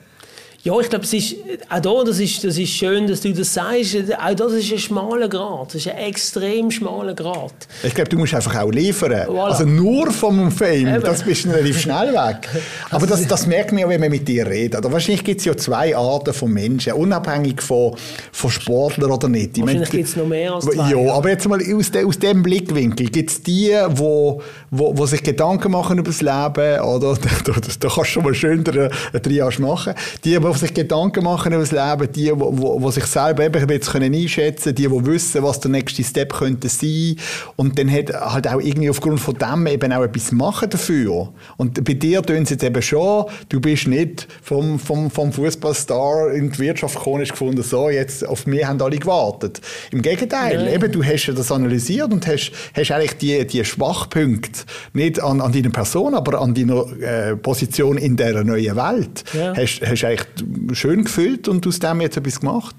ja, 0.65 0.81
ich 0.81 0.91
glaube, 0.91 1.05
es 1.05 1.13
ist, 1.13 1.37
auch 1.71 1.81
da, 1.81 2.05
das 2.05 2.19
ist, 2.19 2.43
das 2.43 2.59
ist 2.59 2.71
schön, 2.71 3.07
dass 3.07 3.21
du 3.21 3.33
das 3.33 3.55
sagst, 3.55 3.97
auch 4.19 4.35
das 4.35 4.53
ist 4.55 4.73
ein 4.73 4.79
schmaler 4.79 5.29
Grad, 5.29 5.69
das 5.69 5.77
ist 5.77 5.89
ein 5.89 5.99
extrem 5.99 6.73
schmaler 6.73 7.15
Grad. 7.15 7.53
Ich 7.85 7.95
glaube, 7.95 8.11
du 8.11 8.19
musst 8.19 8.35
einfach 8.35 8.57
auch 8.57 8.71
liefern. 8.71 9.13
Voilà. 9.13 9.51
Also 9.51 9.65
nur 9.65 10.11
vom 10.11 10.51
Fame, 10.51 10.89
Eben. 10.89 11.01
das 11.01 11.23
bist 11.23 11.45
du 11.45 11.51
relativ 11.51 11.81
schnell 11.81 12.13
weg. 12.13 12.49
Aber 12.91 13.07
das, 13.07 13.25
das 13.29 13.47
merkt 13.47 13.71
man 13.71 13.83
ja, 13.83 13.89
wenn 13.89 14.01
man 14.01 14.11
mit 14.11 14.27
dir 14.27 14.47
redet. 14.47 14.77
Oder 14.81 14.91
wahrscheinlich 14.93 15.23
gibt 15.23 15.39
es 15.39 15.47
ja 15.47 15.57
zwei 15.57 15.97
Arten 15.97 16.35
von 16.35 16.53
Menschen, 16.53 16.93
unabhängig 16.95 17.63
von, 17.63 17.95
von 18.33 18.51
Sportlern 18.51 19.13
oder 19.13 19.29
nicht. 19.29 19.57
Ich 19.57 19.63
wahrscheinlich 19.63 19.91
gibt 19.91 20.09
es 20.09 20.17
noch 20.17 20.27
mehr 20.27 20.55
als 20.55 20.65
zwei. 20.65 20.91
Ja, 20.91 21.13
aber 21.13 21.29
jetzt 21.29 21.49
mal 21.49 21.61
aus, 21.73 21.91
de, 21.93 22.05
aus 22.05 22.19
dem 22.19 22.43
Blickwinkel, 22.43 23.11
gibt 23.11 23.31
es 23.31 23.43
die, 23.45 23.77
wo, 23.91 24.43
wo, 24.73 24.99
wo 24.99 25.07
sich 25.07 25.23
Gedanken 25.23 25.71
machen 25.71 25.99
über 25.99 26.11
das 26.11 26.21
Leben, 26.21 26.81
oder? 26.81 27.17
Da, 27.45 27.53
da, 27.53 27.61
da 27.61 27.89
kannst 27.89 27.97
du 27.99 28.05
schon 28.05 28.25
mal 28.25 28.35
schön 28.35 28.65
einen 28.67 29.23
Triage 29.23 29.61
machen. 29.61 29.95
Die, 30.25 30.37
die 30.53 30.59
sich 30.59 30.75
Gedanken 30.75 31.25
machen 31.25 31.53
über 31.53 31.65
das 31.65 31.73
Leben, 31.73 32.13
die, 32.13 32.33
die, 32.33 32.93
sich 32.93 33.05
selber 33.05 33.45
eben 33.45 33.69
jetzt 33.71 33.91
können 33.91 34.15
einschätzen 34.15 34.75
können, 34.75 34.77
die, 34.77 34.89
die 34.89 35.07
wissen, 35.07 35.43
was 35.43 35.61
der 35.61 35.71
nächste 35.71 36.05
Step 36.05 36.33
könnte 36.33 36.69
sein 36.69 37.17
und 37.57 37.79
dann 37.79 37.91
hat 37.91 38.13
halt 38.13 38.49
auch 38.49 38.61
irgendwie 38.61 38.91
aufgrund 38.91 39.21
von 39.21 39.35
dem 39.35 39.67
eben 39.67 39.93
auch 39.93 40.03
etwas 40.03 40.33
machen 40.33 40.71
dafür. 40.71 41.33
Und 41.57 41.85
bei 41.85 41.95
dir 41.95 42.23
tun 42.23 42.45
sie 42.47 42.55
jetzt 42.55 42.65
eben 42.65 42.83
schon, 42.83 43.27
du 43.49 43.61
bist 43.61 43.87
nicht 43.87 44.29
vom, 44.43 44.79
vom, 44.79 45.11
vom 45.11 45.33
Fußballstar 45.33 46.33
in 46.33 46.51
die 46.51 46.59
Wirtschaft 46.59 46.97
gekommen, 46.97 47.21
hast 47.21 47.33
gefunden, 47.33 47.63
so, 47.63 47.91
jetzt 47.91 48.27
auf 48.27 48.47
mich 48.47 48.65
haben 48.65 48.81
alle 48.81 48.99
gewartet. 48.99 49.61
Im 49.91 50.03
Gegenteil, 50.03 50.65
Nein. 50.65 50.75
eben, 50.75 50.93
du 50.93 51.05
hast 51.05 51.29
das 51.29 51.53
analysiert 51.53 52.13
und 52.13 52.27
hast, 52.27 52.53
hast 52.75 52.91
eigentlich 52.91 53.19
die, 53.19 53.47
die 53.47 53.65
Schwachpunkte 53.65 54.61
nicht 54.93 55.23
an, 55.23 55.41
an 55.41 55.53
deiner 55.53 55.71
Person, 55.71 56.15
aber 56.15 56.41
an 56.41 56.55
deiner 56.55 56.87
äh, 57.01 57.37
Position 57.37 57.99
in 57.99 58.17
dieser 58.17 58.45
neuen 58.45 58.77
Welt, 58.77 59.25
ja. 59.33 59.55
hast, 59.57 59.81
hast 59.83 60.05
eigentlich 60.05 60.27
schön 60.73 61.05
gefüllt 61.05 61.49
und 61.49 61.67
aus 61.67 61.79
dem 61.79 62.01
jetzt 62.01 62.17
etwas 62.17 62.41
gemacht? 62.41 62.77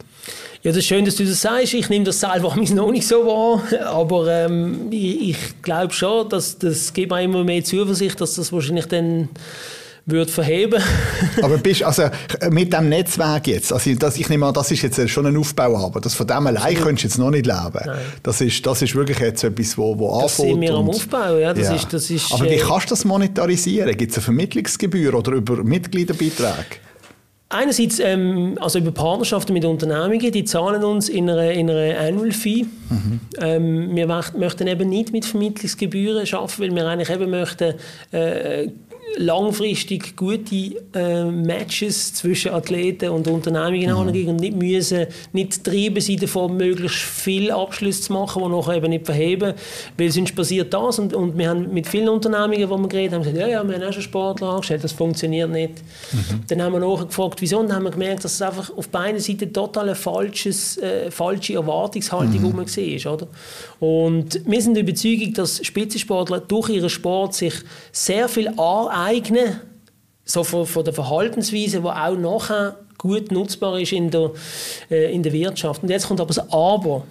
Ja, 0.61 0.71
das 0.71 0.79
ist 0.79 0.87
schön, 0.87 1.05
dass 1.05 1.15
du 1.15 1.25
das 1.25 1.41
sagst. 1.41 1.73
Ich 1.73 1.89
nehme 1.89 2.03
das 2.03 2.19
selber 2.19 2.53
noch 2.55 2.91
nicht 2.91 3.07
so 3.07 3.25
wahr, 3.25 3.63
aber 3.85 4.27
ähm, 4.27 4.87
ich, 4.91 5.29
ich 5.29 5.61
glaube 5.61 5.93
schon, 5.93 6.27
dass 6.27 6.57
das 6.57 6.91
gibt 6.91 7.11
mir 7.11 7.21
immer 7.21 7.43
mehr 7.45 7.63
Zuversicht, 7.63 8.19
dass 8.19 8.35
das 8.35 8.51
wahrscheinlich 8.51 8.85
dann 8.87 9.29
würde 10.05 10.31
verheben. 10.31 10.81
aber 11.41 11.57
bist 11.57 11.83
also 11.83 12.09
mit 12.49 12.73
dem 12.73 12.89
Netzwerk 12.89 13.47
jetzt, 13.47 13.71
also 13.71 13.93
das, 13.95 14.17
ich 14.17 14.29
nehme 14.29 14.47
an, 14.47 14.53
das 14.53 14.71
ist 14.71 14.81
jetzt 14.81 15.09
schon 15.09 15.25
ein 15.25 15.37
Aufbau, 15.37 15.77
aber 15.85 16.01
das 16.01 16.13
von 16.13 16.27
dem 16.27 16.47
allein 16.47 16.75
könntest 16.75 17.03
du 17.03 17.07
jetzt 17.07 17.17
noch 17.17 17.29
nicht 17.29 17.45
leben. 17.45 17.81
Nein. 17.85 17.97
Das 18.23 18.41
ist, 18.41 18.65
das 18.65 18.81
ist 18.81 18.95
wirklich 18.95 19.19
jetzt 19.19 19.43
etwas, 19.43 19.77
wo, 19.77 19.97
wo 19.97 20.09
anfängt. 20.09 20.23
Das 20.23 20.37
sind 20.37 20.61
wir 20.61 20.73
am 20.73 20.89
Aufbau, 20.89 21.37
ja. 21.37 21.53
Das 21.53 21.67
ja. 21.67 21.75
Ist, 21.75 21.93
das 21.93 22.09
ist, 22.09 22.33
aber 22.33 22.45
wie 22.45 22.55
äh, 22.55 22.57
kannst 22.59 22.87
du 22.87 22.89
das 22.89 23.05
monetarisieren? 23.05 23.95
Gibt 23.95 24.11
es 24.11 24.17
eine 24.17 24.23
Vermittlungsgebühr 24.23 25.13
oder 25.13 25.33
über 25.33 25.63
Mitgliederbeiträge? 25.63 26.79
Einerseits 27.51 27.97
ähm, 27.99 28.57
also 28.61 28.77
über 28.77 28.91
Partnerschaften 28.91 29.53
mit 29.53 29.65
Unternehmungen, 29.65 30.31
die 30.31 30.43
zahlen 30.43 30.83
uns 30.83 31.09
in 31.09 31.27
einer, 31.27 31.51
in 31.51 31.67
einer 31.67 31.99
Annual 31.99 32.31
Fee. 32.31 32.67
Mhm. 32.89 33.19
Ähm, 33.39 33.95
wir 33.95 34.05
möchten 34.05 34.67
eben 34.67 34.87
nicht 34.87 35.11
mit 35.11 35.25
Vermittlungsgebühren 35.25 36.31
arbeiten, 36.31 36.61
weil 36.61 36.75
wir 36.75 36.87
eigentlich 36.87 37.09
eben 37.09 37.31
möchten 37.31 37.73
äh, 38.11 38.67
langfristig 39.17 40.15
gute 40.15 40.75
äh, 40.93 41.25
Matches 41.25 42.13
zwischen 42.13 42.51
Athleten 42.51 43.09
und 43.09 43.27
Unternehmungen 43.27 43.91
mhm. 43.91 44.07
angehen 44.07 44.29
und 44.29 44.39
nicht 44.39 44.55
müssen, 44.55 45.07
nicht 45.33 45.63
treiben 45.63 45.99
sie 45.99 46.15
davon, 46.15 46.57
möglichst 46.57 46.97
viel 46.97 47.51
Abschlüsse 47.51 48.03
zu 48.03 48.13
machen, 48.13 48.43
die 48.43 48.49
nachher 48.49 48.75
eben 48.75 48.89
nicht 48.89 49.05
verheben, 49.05 49.53
weil 49.97 50.11
sonst 50.11 50.35
passiert 50.35 50.73
das 50.73 50.99
und, 50.99 51.13
und 51.13 51.37
wir 51.37 51.49
haben 51.49 51.73
mit 51.73 51.87
vielen 51.87 52.09
Unternehmungen, 52.09 52.69
wo 52.69 52.77
wir 52.77 52.87
geredet 52.87 53.13
haben, 53.13 53.23
gesagt, 53.23 53.37
ja, 53.37 53.47
ja, 53.47 53.67
wir 53.67 53.75
haben 53.75 53.83
auch 53.83 53.93
schon 53.93 54.03
Sportler 54.03 54.49
angestellt, 54.49 54.83
das 54.83 54.91
funktioniert 54.91 55.49
nicht. 55.49 55.73
Mhm. 56.11 56.41
Dann 56.47 56.61
haben 56.61 56.73
wir 56.73 56.79
nachgefragt, 56.79 57.41
wieso, 57.41 57.59
und 57.59 57.69
dann 57.69 57.77
haben 57.77 57.83
wir 57.83 57.91
gemerkt, 57.91 58.23
dass 58.23 58.33
es 58.33 58.41
einfach 58.41 58.75
auf 58.75 58.89
beiden 58.89 59.19
Seiten 59.19 59.51
total 59.51 59.85
eine 59.85 59.95
falsches, 59.95 60.77
äh, 60.77 61.11
falsche 61.11 61.55
Erwartungshaltung 61.55 62.41
mhm. 62.41 62.57
war, 62.57 63.13
oder? 63.13 63.27
Und 63.79 64.41
wir 64.45 64.61
sind 64.61 64.73
der 64.73 64.83
Überzeugung, 64.83 65.33
dass 65.33 65.65
Spitzensportler 65.65 66.41
durch 66.41 66.69
ihren 66.69 66.89
Sport 66.89 67.33
sich 67.33 67.53
sehr 67.91 68.27
viel 68.27 68.49
aneignen, 68.49 68.98
so 70.25 70.43
von, 70.43 70.65
von 70.65 70.83
der 70.83 70.93
Verhaltensweise, 70.93 71.81
die 71.81 71.87
auch 71.87 72.15
nachher 72.15 72.77
gut 72.97 73.31
nutzbar 73.31 73.79
ist 73.79 73.93
in 73.93 74.11
der, 74.11 74.31
äh, 74.91 75.13
in 75.13 75.23
der 75.23 75.33
Wirtschaft. 75.33 75.81
Und 75.81 75.89
jetzt 75.89 76.07
kommt 76.07 76.21
aber 76.21 76.33
das 76.33 76.51
Aber. 76.51 77.03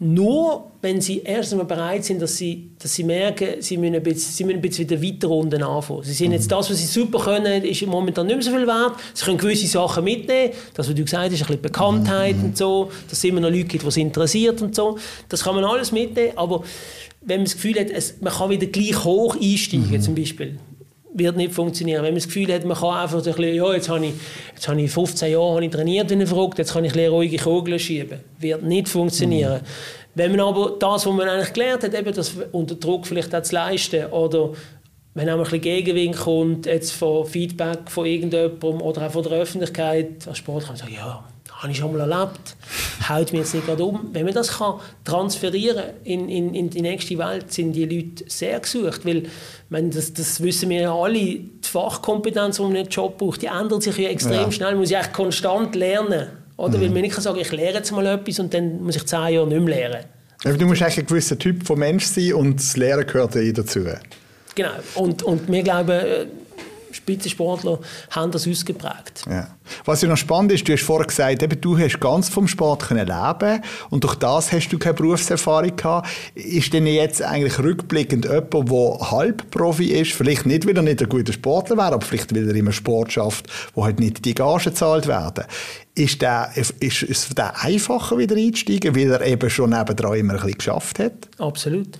Nur 0.00 0.70
wenn 0.82 1.00
sie 1.00 1.20
erst 1.20 1.52
einmal 1.52 1.66
bereit 1.66 2.04
sind, 2.04 2.20
dass 2.20 2.36
sie, 2.36 2.70
dass 2.78 2.92
sie 2.94 3.04
merken, 3.04 3.60
sie 3.60 3.76
müssen, 3.76 3.94
ein 3.94 4.02
bisschen, 4.02 4.32
sie 4.32 4.44
müssen 4.44 4.58
ein 4.58 4.60
bisschen 4.60 4.90
wieder 4.90 5.00
weiter 5.00 5.30
unten 5.30 5.62
anfangen. 5.62 6.02
Sie 6.02 6.12
sind 6.12 6.32
jetzt 6.32 6.50
das, 6.50 6.68
was 6.68 6.78
sie 6.78 6.86
super 6.86 7.20
können, 7.20 7.62
ist 7.62 7.86
momentan 7.86 8.26
nicht 8.26 8.36
mehr 8.36 8.44
so 8.44 8.50
viel 8.50 8.66
wert. 8.66 8.94
Sie 9.14 9.24
können 9.24 9.38
gewisse 9.38 9.68
Sachen 9.68 10.02
mitnehmen. 10.02 10.52
Das, 10.74 10.88
was 10.88 10.94
du 10.94 11.04
gesagt 11.04 11.30
hast, 11.30 11.32
ein 11.32 11.38
bisschen 11.38 11.62
Bekanntheit 11.62 12.34
und 12.42 12.56
so, 12.56 12.90
dass 13.08 13.18
es 13.18 13.24
immer 13.24 13.40
noch 13.40 13.50
Leute 13.50 13.64
gibt, 13.64 13.84
die 13.84 13.88
es 13.88 13.96
interessiert 13.96 14.60
und 14.62 14.74
so. 14.74 14.98
Das 15.28 15.44
kann 15.44 15.54
man 15.54 15.64
alles 15.64 15.92
mitnehmen, 15.92 16.32
aber 16.36 16.64
wenn 17.20 17.38
man 17.38 17.44
das 17.44 17.54
Gefühl 17.54 17.78
hat, 17.78 17.90
es, 17.90 18.20
man 18.20 18.32
kann 18.32 18.50
wieder 18.50 18.66
gleich 18.66 19.04
hoch 19.04 19.36
einsteigen, 19.40 19.90
mhm. 19.90 20.00
zum 20.02 20.14
Beispiel, 20.14 20.58
wird 21.14 21.36
nicht 21.36 21.54
funktionieren. 21.54 22.02
Wenn 22.02 22.12
man 22.12 22.20
das 22.20 22.26
Gefühl 22.26 22.52
hat, 22.52 22.64
man 22.64 22.76
kann 22.76 22.94
einfach 22.94 23.20
so 23.20 23.30
ein 23.30 23.36
bisschen, 23.36 23.54
ja, 23.54 23.72
jetzt 23.72 23.88
habe 23.88 24.04
ich, 24.04 24.12
jetzt 24.54 24.68
habe 24.68 24.80
ich 24.80 24.90
15 24.90 25.32
Jahre 25.32 25.54
habe 25.54 25.64
ich 25.64 25.70
trainiert 25.70 26.10
wie 26.10 26.14
ein 26.14 26.26
Verrückt, 26.26 26.58
jetzt 26.58 26.72
kann 26.72 26.84
ich 26.84 26.94
ein 26.94 27.08
ruhige 27.08 27.38
Kugeln 27.38 27.78
schieben. 27.78 28.20
Wird 28.38 28.62
nicht 28.62 28.88
funktionieren. 28.88 29.60
Mhm. 29.62 29.66
Wenn 30.16 30.30
man 30.32 30.40
aber 30.40 30.76
das, 30.78 31.06
was 31.06 31.12
man 31.12 31.28
eigentlich 31.28 31.52
gelernt 31.52 31.82
hat, 31.82 31.94
eben 31.94 32.12
das 32.12 32.32
unter 32.52 32.74
Druck 32.74 33.06
vielleicht 33.06 33.34
auch 33.34 33.42
zu 33.42 33.54
leisten 33.54 34.06
oder 34.06 34.50
wenn 35.14 35.28
auch 35.30 35.34
ein 35.34 35.42
bisschen 35.42 35.60
Gegenwind 35.60 36.16
kommt, 36.16 36.66
jetzt 36.66 36.92
von 36.92 37.24
Feedback 37.24 37.88
von 37.88 38.06
irgendjemandem 38.06 38.80
oder 38.80 39.06
auch 39.06 39.12
von 39.12 39.22
der 39.22 39.32
Öffentlichkeit, 39.32 40.26
als 40.26 40.38
Sport 40.38 40.64
kann 40.64 40.72
man 40.72 40.76
sagen, 40.76 40.94
ja, 40.94 41.24
habe 41.52 41.72
ich 41.72 41.78
schon 41.78 41.96
mal 41.96 42.10
erlebt, 42.10 42.56
haut 43.08 43.32
mir 43.32 43.40
jetzt 43.40 43.54
nicht 43.54 43.66
gerade 43.66 43.84
um. 43.84 44.10
Wenn 44.12 44.24
man 44.24 44.34
das 44.34 44.58
kann 44.58 44.74
transferieren 45.04 45.84
in, 46.04 46.28
in, 46.28 46.54
in 46.54 46.70
die 46.70 46.82
nächste 46.82 47.18
Welt, 47.18 47.52
sind 47.52 47.72
die 47.72 47.84
Leute 47.84 48.24
sehr 48.28 48.60
gesucht, 48.60 49.04
weil 49.04 49.24
meine, 49.68 49.90
das, 49.90 50.12
das 50.12 50.42
wissen 50.42 50.70
wir 50.70 50.80
ja 50.82 50.94
alle, 50.94 51.18
die 51.18 51.50
Fachkompetenz, 51.62 52.56
die 52.56 52.62
man 52.62 52.76
einen 52.76 52.88
Job 52.88 53.18
braucht, 53.18 53.42
die 53.42 53.46
ändert 53.46 53.82
sich 53.82 53.96
ja 53.98 54.08
extrem 54.08 54.34
ja. 54.34 54.52
schnell, 54.52 54.70
man 54.72 54.80
muss 54.80 54.90
ja 54.90 55.02
konstant 55.04 55.74
lernen. 55.74 56.28
Oder? 56.56 56.78
Mhm. 56.78 56.82
Weil 56.82 56.90
man 56.90 57.02
nicht 57.02 57.14
sagen 57.14 57.38
ich 57.38 57.52
lehre 57.52 57.74
jetzt 57.74 57.90
mal 57.90 58.06
etwas 58.06 58.38
und 58.38 58.54
dann 58.54 58.82
muss 58.82 58.96
ich 58.96 59.04
zehn 59.06 59.34
Jahre 59.34 59.46
nicht 59.46 59.60
mehr 59.60 59.90
lernen. 59.90 60.58
du 60.58 60.66
musst 60.66 60.82
eigentlich 60.82 60.98
ein 60.98 61.06
gewisser 61.06 61.38
Typ 61.38 61.66
von 61.66 61.78
Mensch 61.78 62.04
sein 62.04 62.34
und 62.34 62.60
das 62.60 62.76
Lehren 62.76 63.06
gehört 63.06 63.34
ja 63.34 63.52
dazu. 63.52 63.80
Genau. 64.54 64.70
Und, 64.94 65.22
und 65.24 65.50
wir 65.50 65.62
glauben, 65.62 65.90
äh, 65.90 66.26
Spitzensportler 66.94 67.78
haben 68.10 68.32
das 68.32 68.46
ausgeprägt. 68.46 69.24
Ja. 69.28 69.48
Was 69.84 70.02
ja 70.02 70.08
noch 70.08 70.16
spannend 70.16 70.52
ist, 70.52 70.68
du 70.68 70.72
hast 70.72 70.82
vorher 70.82 71.06
gesagt, 71.06 71.42
eben, 71.42 71.60
du 71.60 71.78
hast 71.78 72.00
ganz 72.00 72.28
vom 72.28 72.46
Sport 72.46 72.88
können 72.88 73.06
leben 73.06 73.62
und 73.90 74.04
durch 74.04 74.14
das 74.16 74.52
hast 74.52 74.68
du 74.68 74.78
keine 74.78 74.94
Berufserfahrung 74.94 75.74
gehabt. 75.74 76.08
Ist 76.34 76.72
denn 76.72 76.86
jetzt 76.86 77.22
eigentlich 77.22 77.58
rückblickend 77.58 78.24
jemand, 78.26 78.52
der 78.70 79.10
Halbprofi 79.10 79.86
ist, 79.92 80.12
vielleicht 80.12 80.46
nicht, 80.46 80.66
weil 80.66 80.76
er 80.76 80.82
nicht 80.82 81.02
ein 81.02 81.08
guter 81.08 81.32
Sportler 81.32 81.76
wäre, 81.76 81.94
aber 81.94 82.04
vielleicht, 82.04 82.34
weil 82.34 82.48
er 82.48 82.54
immer 82.54 82.72
Sport 82.72 83.12
schafft, 83.12 83.46
wo 83.74 83.84
halt 83.84 84.00
nicht 84.00 84.24
die 84.24 84.34
Gagen 84.34 84.64
gezahlt 84.64 85.06
werden. 85.06 85.44
Ist, 85.94 86.22
der, 86.22 86.50
ist, 86.54 86.72
ist 86.80 87.02
es 87.02 87.28
einfacher 87.36 88.18
wieder 88.18 88.36
einzusteigen, 88.36 88.94
weil 88.96 89.10
er 89.10 89.24
eben 89.24 89.48
schon 89.48 89.70
nebendran 89.70 90.18
immer 90.18 90.34
ein 90.34 90.40
bisschen 90.40 90.58
geschafft 90.58 90.98
hat? 90.98 91.12
Absolut. 91.38 91.98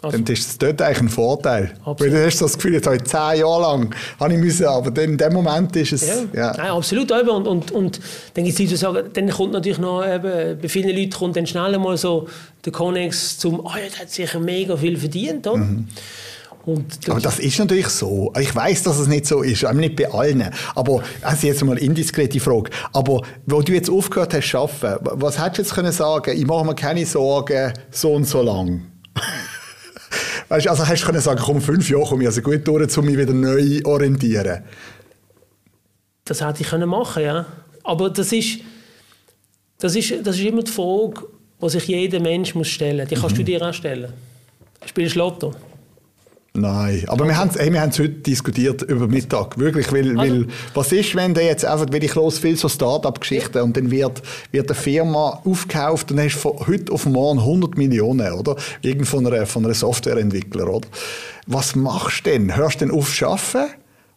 Also, 0.00 0.16
dann 0.16 0.32
ist 0.32 0.48
es 0.48 0.58
dort 0.58 0.80
eigentlich 0.80 1.00
ein 1.00 1.08
Vorteil. 1.08 1.74
Absolut. 1.84 2.00
Weil 2.00 2.10
du 2.10 2.26
hast 2.26 2.40
das 2.40 2.54
Gefühl, 2.54 2.74
jetzt 2.74 2.86
habe 2.86 2.96
ich 2.96 3.04
zehn 3.04 3.40
Jahre 3.40 3.62
lang 3.62 3.94
habe 4.20 4.32
ich 4.32 4.38
müssen, 4.38 4.66
aber 4.66 4.92
dann, 4.92 5.10
in 5.10 5.18
dem 5.18 5.32
Moment 5.32 5.74
ist 5.74 5.92
es... 5.92 6.06
Ja, 6.06 6.14
ja. 6.34 6.54
Nein, 6.56 6.70
absolut. 6.70 7.10
Und, 7.10 7.48
und, 7.48 7.70
und 7.72 8.00
dann 8.34 8.44
gibt 8.44 8.60
es 8.60 8.80
sagen, 8.80 9.08
dann 9.12 9.28
kommt 9.30 9.52
natürlich 9.52 9.78
noch, 9.78 10.06
eben, 10.06 10.60
bei 10.60 10.68
vielen 10.68 10.96
Leuten 10.96 11.10
kommt 11.10 11.36
dann 11.36 11.48
schnell 11.48 11.76
mal 11.78 11.96
so 11.96 12.28
der 12.64 12.72
Connex 12.72 13.38
zum, 13.38 13.58
oh, 13.58 13.72
jetzt 13.82 13.98
hat 13.98 14.10
sicher 14.10 14.38
mega 14.38 14.76
viel 14.76 14.96
verdient, 14.96 15.46
oder? 15.48 15.56
Mhm. 15.56 15.88
Und 16.64 17.08
aber 17.08 17.20
das 17.20 17.38
ist 17.38 17.58
natürlich 17.58 17.88
so. 17.88 18.30
Ich 18.38 18.54
weiß, 18.54 18.82
dass 18.82 18.98
es 18.98 19.06
nicht 19.06 19.26
so 19.26 19.40
ist, 19.40 19.64
aber 19.64 19.78
nicht 19.78 19.96
bei 19.96 20.12
allen. 20.12 20.50
Aber 20.74 21.02
also 21.22 21.46
jetzt 21.46 21.64
mal 21.64 21.72
eine 21.72 21.80
indiskrete 21.80 22.40
Frage. 22.40 22.70
Aber 22.92 23.22
wo 23.46 23.62
du 23.62 23.72
jetzt 23.72 23.88
aufgehört 23.88 24.34
hast 24.34 24.50
zu 24.50 24.58
arbeiten, 24.58 25.08
was 25.14 25.38
hättest 25.38 25.58
du 25.58 25.62
jetzt 25.62 25.74
können 25.74 25.92
sagen? 25.92 26.36
Ich 26.36 26.46
mache 26.46 26.66
mir 26.66 26.74
keine 26.74 27.06
Sorgen 27.06 27.72
so 27.90 28.12
und 28.12 28.24
so 28.24 28.42
lang. 28.42 28.82
Weißt, 30.48 30.66
also 30.68 30.86
hast 30.86 31.02
du 31.02 31.06
können 31.06 31.20
sagen, 31.20 31.40
komm, 31.42 31.60
fünf 31.60 31.88
Jahre 31.90 32.06
komme 32.06 32.22
ich 32.22 32.28
also 32.28 32.40
gut 32.40 32.66
durch, 32.66 32.96
um 32.96 33.04
mich 33.04 33.18
wieder 33.18 33.34
neu 33.34 33.80
orientieren. 33.84 34.62
Das 36.24 36.44
hätte 36.44 36.62
ich 36.62 36.68
können 36.68 36.88
machen, 36.88 37.22
ja. 37.22 37.46
Aber 37.84 38.10
das 38.10 38.32
ist, 38.32 38.60
das 39.78 39.94
ist, 39.94 40.26
das 40.26 40.36
ist 40.36 40.44
immer 40.44 40.62
die 40.62 40.70
Frage, 40.70 41.26
die 41.60 41.68
sich 41.68 41.86
jeder 41.88 42.20
Mensch 42.20 42.54
muss 42.54 42.68
stellen. 42.68 43.06
Die 43.06 43.14
kannst 43.14 43.34
mhm. 43.34 43.38
du 43.38 43.44
dir 43.44 43.62
auch 43.62 43.74
stellen. 43.74 44.12
Spielst 44.84 45.16
Lotto? 45.16 45.54
Nein, 46.60 47.04
aber 47.06 47.26
wir 47.26 47.36
haben 47.36 47.50
es 47.50 47.58
hey, 47.58 47.72
heute 47.72 48.08
diskutiert 48.08 48.82
über 48.82 49.06
Mittag, 49.06 49.58
wirklich, 49.58 49.92
weil, 49.92 50.18
also. 50.18 50.34
weil 50.34 50.46
was 50.74 50.92
ist, 50.92 51.14
wenn 51.14 51.34
der 51.34 51.44
jetzt 51.44 51.64
einfach, 51.64 51.86
weil 51.90 52.02
ich 52.02 52.14
los 52.14 52.38
viel 52.38 52.56
so 52.56 52.68
Start-up-Geschichten 52.68 53.62
und 53.62 53.76
dann 53.76 53.90
wird, 53.90 54.22
wird 54.50 54.68
eine 54.68 54.74
Firma 54.74 55.40
aufgekauft 55.44 56.10
und 56.10 56.16
dann 56.16 56.26
hast 56.26 56.36
du 56.36 56.40
von 56.40 56.66
heute 56.66 56.92
auf 56.92 57.06
morgen 57.06 57.38
100 57.38 57.76
Millionen, 57.76 58.32
oder? 58.32 58.56
Irgend 58.82 59.06
von 59.06 59.26
einer, 59.26 59.46
von 59.46 59.64
einer 59.64 59.74
Softwareentwickler, 59.74 60.68
oder? 60.68 60.88
Was 61.46 61.76
machst 61.76 62.26
du 62.26 62.30
denn? 62.30 62.56
Hörst 62.56 62.80
du 62.80 62.86
denn 62.86 62.94
auf 62.94 63.22
Arbeiten? 63.22 63.72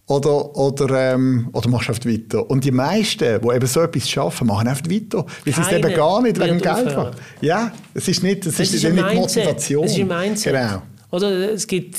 Oder, 0.08 0.58
oder, 0.58 1.14
ähm, 1.14 1.48
oder 1.54 1.70
machst 1.70 1.88
du 1.88 1.94
einfach 1.94 2.06
weiter? 2.06 2.50
Und 2.50 2.66
die 2.66 2.72
meisten, 2.72 3.40
die 3.42 3.56
eben 3.56 3.68
so 3.68 3.82
etwas 3.82 4.10
schaffen, 4.10 4.48
machen 4.48 4.68
einfach 4.68 4.90
weiter. 4.90 5.26
Weil 5.46 5.54
sie 5.54 5.62
es 5.62 5.72
eben 5.72 5.94
gar 5.94 6.22
nicht 6.22 6.38
wegen 6.38 6.60
Geld 6.60 6.96
machen. 6.96 7.16
Ja, 7.40 7.72
es 7.94 8.08
ist 8.10 8.22
nicht, 8.22 8.46
es 8.46 8.60
ist, 8.60 8.74
ist 8.74 8.84
nicht 8.84 9.14
Motivation. 9.14 9.86
Es 9.86 9.94
ist 9.94 10.00
ein 10.00 10.08
Mindset. 10.08 10.54
Genau. 10.54 10.82
Oder 11.12 11.54
es 11.54 11.66
gibt, 11.68 11.98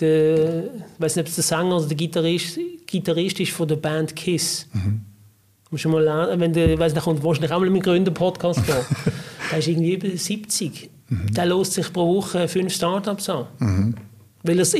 der, 0.00 0.64
ich 0.64 0.70
weiß 0.98 1.16
nicht, 1.16 1.24
ob 1.24 1.28
es 1.28 1.34
der 1.36 1.44
Sänger 1.44 1.76
oder 1.76 1.86
der 1.86 1.96
Gitarrist, 1.96 2.58
Gitarrist 2.86 3.40
ist 3.40 3.52
von 3.52 3.68
der 3.68 3.76
Band 3.76 4.14
Kiss. 4.14 4.66
Mhm. 4.72 5.02
Musst 5.70 5.84
du 5.84 5.88
mal 5.88 6.02
lernen, 6.02 6.38
wenn 6.40 6.52
du, 6.52 6.78
weiß 6.78 6.94
nicht, 6.94 7.02
kommt 7.02 7.22
wahrscheinlich 7.24 7.52
auch 7.52 7.60
mal 7.60 7.70
mit 7.70 7.82
Gründer 7.82 8.12
Podcast 8.12 8.60
vor. 8.60 8.84
der 9.50 9.58
ist 9.58 9.68
irgendwie 9.68 9.94
über 9.94 10.16
70. 10.16 10.90
Mhm. 11.08 11.34
Der 11.34 11.46
lässt 11.46 11.72
sich 11.72 11.92
pro 11.92 12.16
Woche 12.16 12.46
fünf 12.48 12.72
Startups 12.72 13.28
an. 13.28 13.46
Mhm. 13.58 13.94
Weil 14.42 14.58
er 14.58 14.62
es 14.62 14.74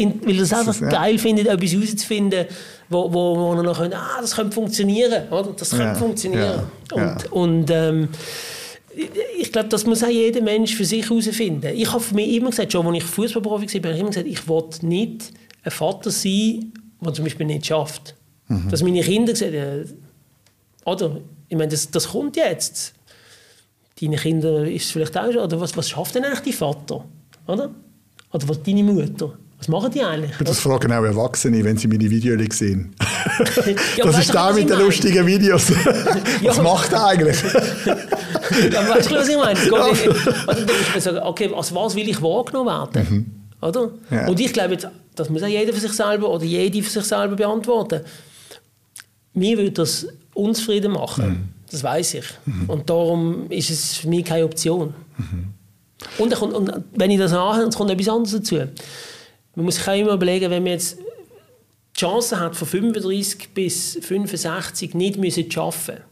einfach 0.53 0.81
ja. 0.81 0.89
geil 0.89 1.19
findet, 1.19 1.49
etwas 1.49 1.73
herauszufinden, 1.73 2.47
wo, 2.89 3.13
wo, 3.13 3.37
wo 3.37 3.55
er 3.55 3.63
noch 3.65 3.79
könnte, 3.79 3.97
ah, 3.97 4.21
das 4.21 4.37
könnte 4.37 4.53
funktionieren, 4.53 5.29
oder? 5.29 5.53
Das 5.57 5.71
könnte 5.71 5.85
ja. 5.85 5.95
funktionieren. 5.95 6.61
Ja. 6.95 7.13
Und, 7.15 7.33
und 7.33 7.71
ähm, 7.73 8.09
ich 9.39 9.53
glaube, 9.53 9.69
das 9.69 9.85
muss 9.85 10.03
auch 10.03 10.09
jeder 10.09 10.41
Mensch 10.41 10.75
für 10.75 10.85
sich 10.85 11.09
herausfinden. 11.09 11.73
Ich 11.75 11.91
habe 11.93 12.03
für 12.03 12.15
mich 12.15 12.35
immer 12.35 12.51
gesagt, 12.51 12.73
schon 12.73 12.87
als 12.87 12.97
ich 12.97 13.05
Fußballprofi 13.05 13.83
war, 13.83 13.91
habe 13.91 13.95
ich 13.95 14.01
immer 14.01 14.11
gesagt, 14.11 14.27
ich 14.27 14.49
will 14.49 14.65
nicht 14.83 15.33
ein 15.63 15.71
Vater 15.71 16.11
sein, 16.11 16.73
der 17.01 17.13
zum 17.13 17.25
Beispiel 17.25 17.47
nicht 17.47 17.67
schafft. 17.67 18.15
Mhm. 18.49 18.69
Dass 18.71 18.83
meine 18.83 19.03
Kinder 19.03 19.35
haben, 19.35 19.85
oder, 20.85 21.21
ich 21.49 21.57
meine, 21.57 21.71
das, 21.71 21.91
das 21.91 22.09
kommt 22.09 22.37
jetzt. 22.37 22.95
Deine 24.01 24.17
Kinder 24.17 24.67
ist 24.67 24.85
es 24.85 24.91
vielleicht 24.93 25.17
auch 25.17 25.33
schon, 25.33 25.43
oder 25.43 25.61
was, 25.61 25.77
was 25.77 25.89
schafft 25.89 26.15
denn 26.15 26.25
eigentlich 26.25 26.41
dein 26.41 26.53
Vater? 26.53 27.05
Oder? 27.47 27.71
Oder 28.33 28.49
was 28.49 28.63
deine 28.63 28.83
Mutter? 28.83 29.33
Was 29.59 29.69
machen 29.69 29.91
die 29.91 30.03
eigentlich? 30.03 30.33
Das 30.39 30.61
fragen 30.61 30.93
auch 30.93 31.03
Erwachsene, 31.03 31.65
wenn 31.65 31.79
sie 31.79 31.89
meine 31.89 32.11
Videos 32.11 32.59
sehen. 32.59 32.95
ja, 33.97 34.05
das 34.05 34.19
ist 34.19 34.35
da 34.35 34.53
mit 34.53 34.69
den 34.69 34.79
lustigen 34.79 35.27
Videos. 35.27 35.71
was 36.43 36.61
macht 36.61 36.93
er 36.93 37.07
eigentlich? 37.07 37.39
ja, 38.73 38.89
weißt 38.89 39.11
du, 39.11 39.15
was 39.15 39.29
ich 39.29 39.37
meine? 39.37 39.59
Ja. 39.59 39.85
Also, 40.47 40.67
dann 40.67 40.77
muss 40.77 40.93
man 40.93 41.01
sagen, 41.01 41.19
okay, 41.19 41.51
als 41.55 41.75
was 41.75 41.95
will 41.95 42.09
ich 42.09 42.21
wahrgenommen 42.21 42.69
werden? 42.69 43.07
Mhm. 43.11 43.67
Oder? 43.67 43.91
Ja. 44.11 44.29
Und 44.29 44.41
ich 44.41 44.53
glaube, 44.53 44.77
das 45.15 45.31
muss 45.31 45.43
auch 45.43 45.49
jeder 45.49 45.73
für 45.73 45.81
sich 45.81 45.93
selber 45.93 46.31
oder 46.31 46.45
jede 46.45 46.83
für 46.83 46.91
sich 46.91 47.05
selber 47.05 47.37
beantworten. 47.37 48.03
Mir 49.33 49.57
würde 49.59 49.73
das 49.73 50.07
unzufrieden 50.35 50.93
machen. 50.93 51.29
Mhm. 51.29 51.49
Das 51.71 51.83
weiß 51.83 52.15
ich. 52.15 52.25
Mhm. 52.45 52.71
Und 52.71 52.89
darum 52.89 53.51
ist 53.51 53.71
es 53.71 53.97
für 53.97 54.09
mich 54.09 54.25
keine 54.25 54.45
Option. 54.45 54.95
Mhm. 55.19 55.55
Und, 56.19 56.35
kommt, 56.35 56.55
und, 56.55 56.73
wenn 56.95 57.11
ich 57.11 57.19
das 57.19 57.33
anhöre, 57.33 57.71
kommt 57.71 57.91
etwas 57.91 58.09
anderes 58.09 58.33
dazu. 58.33 58.57
Man 59.55 59.65
muss 59.65 59.77
sich 59.77 59.89
auch 59.89 59.97
immer 59.97 60.13
überlegen, 60.13 60.51
wenn 60.51 60.63
man 60.63 60.73
jetzt 60.73 60.99
die 60.99 62.01
Chance 62.01 62.39
hat, 62.39 62.55
von 62.55 62.69
35 62.69 63.55
bis 63.55 63.99
65 64.03 64.95
nicht 64.95 65.17
müssen 65.19 65.51
zu 65.51 65.63
arbeiten 65.63 66.03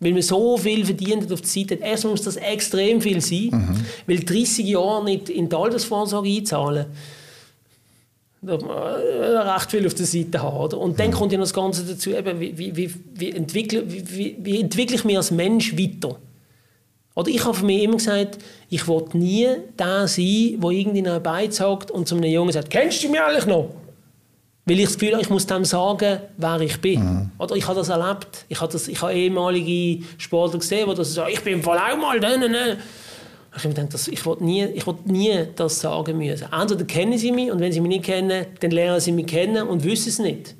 weil 0.00 0.12
man 0.12 0.22
so 0.22 0.56
viel 0.56 0.84
verdient 0.84 1.32
auf 1.32 1.40
der 1.40 1.50
Seite. 1.50 1.74
Erstmal 1.74 2.12
muss 2.12 2.22
das 2.22 2.36
extrem 2.36 3.00
viel 3.00 3.20
sein, 3.20 3.48
mhm. 3.50 3.84
weil 4.06 4.20
30 4.20 4.66
Jahre 4.66 5.04
nicht 5.04 5.28
in 5.28 5.48
die 5.48 5.56
Altersvorsorge 5.56 6.28
einzahlen, 6.28 6.86
da 8.40 9.54
recht 9.54 9.70
viel 9.70 9.86
auf 9.86 9.94
der 9.94 10.06
Seite 10.06 10.40
haben. 10.40 10.56
Oder? 10.56 10.78
Und 10.78 11.00
dann 11.00 11.08
mhm. 11.08 11.14
kommt 11.14 11.32
ja 11.32 11.38
noch 11.38 11.44
das 11.44 11.54
Ganze 11.54 11.84
dazu, 11.84 12.10
eben, 12.10 12.38
wie, 12.40 12.76
wie, 12.76 12.94
wie, 13.14 13.30
entwickle, 13.32 13.82
wie, 13.86 14.36
wie 14.40 14.60
entwickle 14.60 14.96
ich 14.96 15.04
mich 15.04 15.16
als 15.16 15.32
Mensch 15.32 15.76
weiter? 15.76 16.16
Oder 17.16 17.30
ich 17.30 17.44
habe 17.44 17.54
für 17.54 17.66
mich 17.66 17.82
immer 17.82 17.96
gesagt, 17.96 18.38
ich 18.70 18.86
wollte 18.86 19.18
nie 19.18 19.48
der 19.76 20.06
sein, 20.06 20.60
der 20.60 20.70
irgendwie 20.70 21.02
noch 21.02 21.18
beizagt 21.18 21.90
und 21.90 22.06
zu 22.06 22.14
einem 22.14 22.30
Jungen 22.30 22.52
sagt, 22.52 22.70
kennst 22.70 23.02
du 23.02 23.08
mich 23.08 23.20
eigentlich 23.20 23.46
noch? 23.46 23.70
Weil 24.68 24.80
ich 24.80 24.84
das 24.84 24.98
Gefühl 24.98 25.12
habe, 25.12 25.22
ich 25.22 25.30
muss 25.30 25.46
dem 25.46 25.64
sagen, 25.64 26.20
wer 26.36 26.60
ich 26.60 26.78
bin. 26.78 27.02
Mhm. 27.02 27.30
Oder 27.38 27.56
ich 27.56 27.66
habe 27.66 27.78
das 27.78 27.88
erlebt. 27.88 28.44
Ich 28.48 28.60
habe, 28.60 28.70
das, 28.70 28.86
ich 28.86 29.00
habe 29.00 29.14
ehemalige 29.14 30.04
Sportler 30.18 30.58
gesehen, 30.58 30.86
die 30.94 31.04
sagen, 31.04 31.30
ich 31.32 31.40
bin 31.40 31.54
im 31.54 31.62
Fall 31.62 31.78
auch 31.78 31.96
mal 31.96 32.20
da. 32.20 32.34
Ich 32.34 33.64
habe 33.64 33.74
gedacht, 33.74 34.08
ich 34.12 34.26
wollte 34.26 34.44
nie, 34.44 34.64
ich 34.66 34.86
wollte 34.86 35.10
nie 35.10 35.46
das 35.56 35.80
sagen 35.80 36.18
müssen. 36.18 36.48
Entweder 36.52 36.84
kennen 36.84 37.16
sie 37.16 37.32
mich 37.32 37.50
und 37.50 37.60
wenn 37.60 37.72
sie 37.72 37.80
mich 37.80 37.88
nicht 37.88 38.04
kennen, 38.04 38.46
dann 38.60 38.70
lernen 38.70 39.00
sie 39.00 39.12
mich 39.12 39.26
kennen 39.26 39.66
und 39.66 39.84
wissen 39.84 40.10
es 40.10 40.18
nicht. 40.18 40.54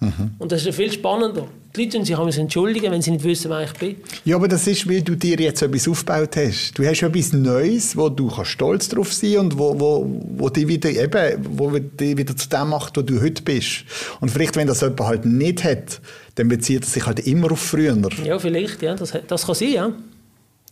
Mhm. 0.00 0.32
Und 0.38 0.52
das 0.52 0.60
ist 0.60 0.66
ja 0.66 0.72
viel 0.72 0.92
spannender. 0.92 1.46
Die 1.74 1.84
Leute 1.84 2.04
sich 2.04 2.16
sich 2.16 2.38
entschuldigen, 2.38 2.92
wenn 2.92 3.02
sie 3.02 3.10
nicht 3.10 3.24
wissen, 3.24 3.50
wer 3.50 3.64
ich 3.64 3.72
bin. 3.72 3.96
Ja, 4.24 4.36
aber 4.36 4.46
das 4.46 4.66
ist, 4.66 4.88
weil 4.88 5.02
du 5.02 5.16
dir 5.16 5.36
jetzt 5.40 5.60
etwas 5.60 5.88
aufgebaut 5.88 6.36
hast. 6.36 6.78
Du 6.78 6.84
hast 6.84 7.02
etwas 7.02 7.32
Neues, 7.32 7.96
wo 7.96 8.08
du 8.08 8.30
stolz 8.44 8.88
drauf 8.88 9.12
sein 9.12 9.38
und 9.38 9.58
wo, 9.58 9.78
wo, 9.80 10.20
wo 10.36 10.48
dich 10.48 10.68
wieder 10.68 10.90
eben, 10.90 11.44
wo 11.58 11.70
dich 11.76 12.16
wieder 12.16 12.36
zu 12.36 12.48
dem 12.48 12.68
macht, 12.68 12.96
wo 12.96 13.02
du 13.02 13.20
heute 13.20 13.42
bist. 13.42 13.84
Und 14.20 14.30
vielleicht, 14.30 14.54
wenn 14.54 14.68
das 14.68 14.82
jemand 14.82 15.00
halt 15.00 15.24
nicht 15.24 15.64
hat, 15.64 16.00
dann 16.36 16.48
bezieht 16.48 16.82
er 16.82 16.88
sich 16.88 17.06
halt 17.06 17.20
immer 17.20 17.50
auf 17.50 17.60
früher. 17.60 17.96
Ja, 18.24 18.38
vielleicht, 18.38 18.82
ja. 18.82 18.94
Das, 18.94 19.12
das 19.26 19.46
kann 19.46 19.54
sein, 19.54 19.72
ja. 19.72 19.92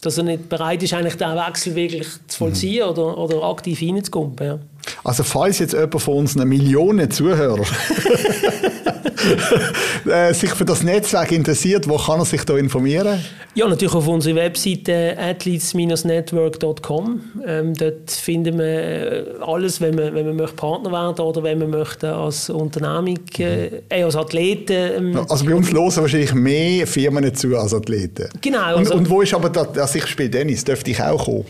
Dass 0.02 0.18
er 0.18 0.24
nicht 0.24 0.48
bereit 0.48 0.82
ist, 0.82 0.94
eigentlich 0.94 1.16
den 1.16 1.36
Wechsel 1.36 1.74
wirklich 1.74 2.08
zu 2.26 2.38
vollziehen 2.38 2.84
mhm. 2.84 2.90
oder, 2.90 3.18
oder 3.18 3.42
aktiv 3.44 3.80
reinzukommen. 3.82 4.36
Ja. 4.40 4.58
Also 5.04 5.22
falls 5.22 5.58
jetzt 5.58 5.72
jemand 5.72 6.00
von 6.00 6.14
uns 6.14 6.36
eine 6.36 6.44
Million 6.44 7.10
Zuhörer 7.10 7.64
sich 10.32 10.50
für 10.50 10.64
das 10.64 10.82
Netzwerk 10.82 11.30
interessiert, 11.32 11.88
wo 11.88 11.96
kann 11.96 12.20
er 12.20 12.24
sich 12.24 12.44
da 12.44 12.56
informieren? 12.56 13.20
Ja, 13.54 13.68
natürlich 13.68 13.94
auf 13.94 14.08
unserer 14.08 14.36
Webseite 14.36 15.14
athletes-network.com. 15.18 17.20
Ähm, 17.46 17.74
dort 17.74 18.10
finden 18.10 18.58
wir 18.58 18.64
äh, 18.64 19.24
alles, 19.40 19.78
wenn 19.80 19.94
man, 19.94 20.14
wenn 20.14 20.26
man 20.26 20.36
möchte 20.36 20.56
Partner 20.56 20.90
werden 20.90 21.22
oder 21.22 21.42
wenn 21.42 21.58
man 21.58 21.68
möchte 21.68 22.14
als 22.14 22.48
Unternehmung, 22.48 23.18
äh, 23.38 23.66
mhm. 23.66 23.72
äh, 23.90 24.02
als 24.02 24.16
Athleten. 24.16 24.92
Ähm, 24.96 25.26
also 25.28 25.44
bei 25.44 25.54
uns 25.54 25.70
hören 25.70 25.96
wahrscheinlich 25.96 26.32
mehr 26.34 26.86
Firmen 26.86 27.34
zu 27.34 27.54
als 27.56 27.74
Athleten. 27.74 28.30
Genau. 28.40 28.62
Also, 28.62 28.94
und, 28.94 29.00
und, 29.00 29.10
wo 29.10 29.20
ist 29.20 29.34
aber, 29.34 29.50
das, 29.50 29.76
also 29.76 29.98
ich 29.98 30.06
spiele 30.06 30.30
Tennis, 30.30 30.64
dürfte 30.64 30.90
ich 30.90 31.02
auch 31.02 31.22
kommen? 31.22 31.44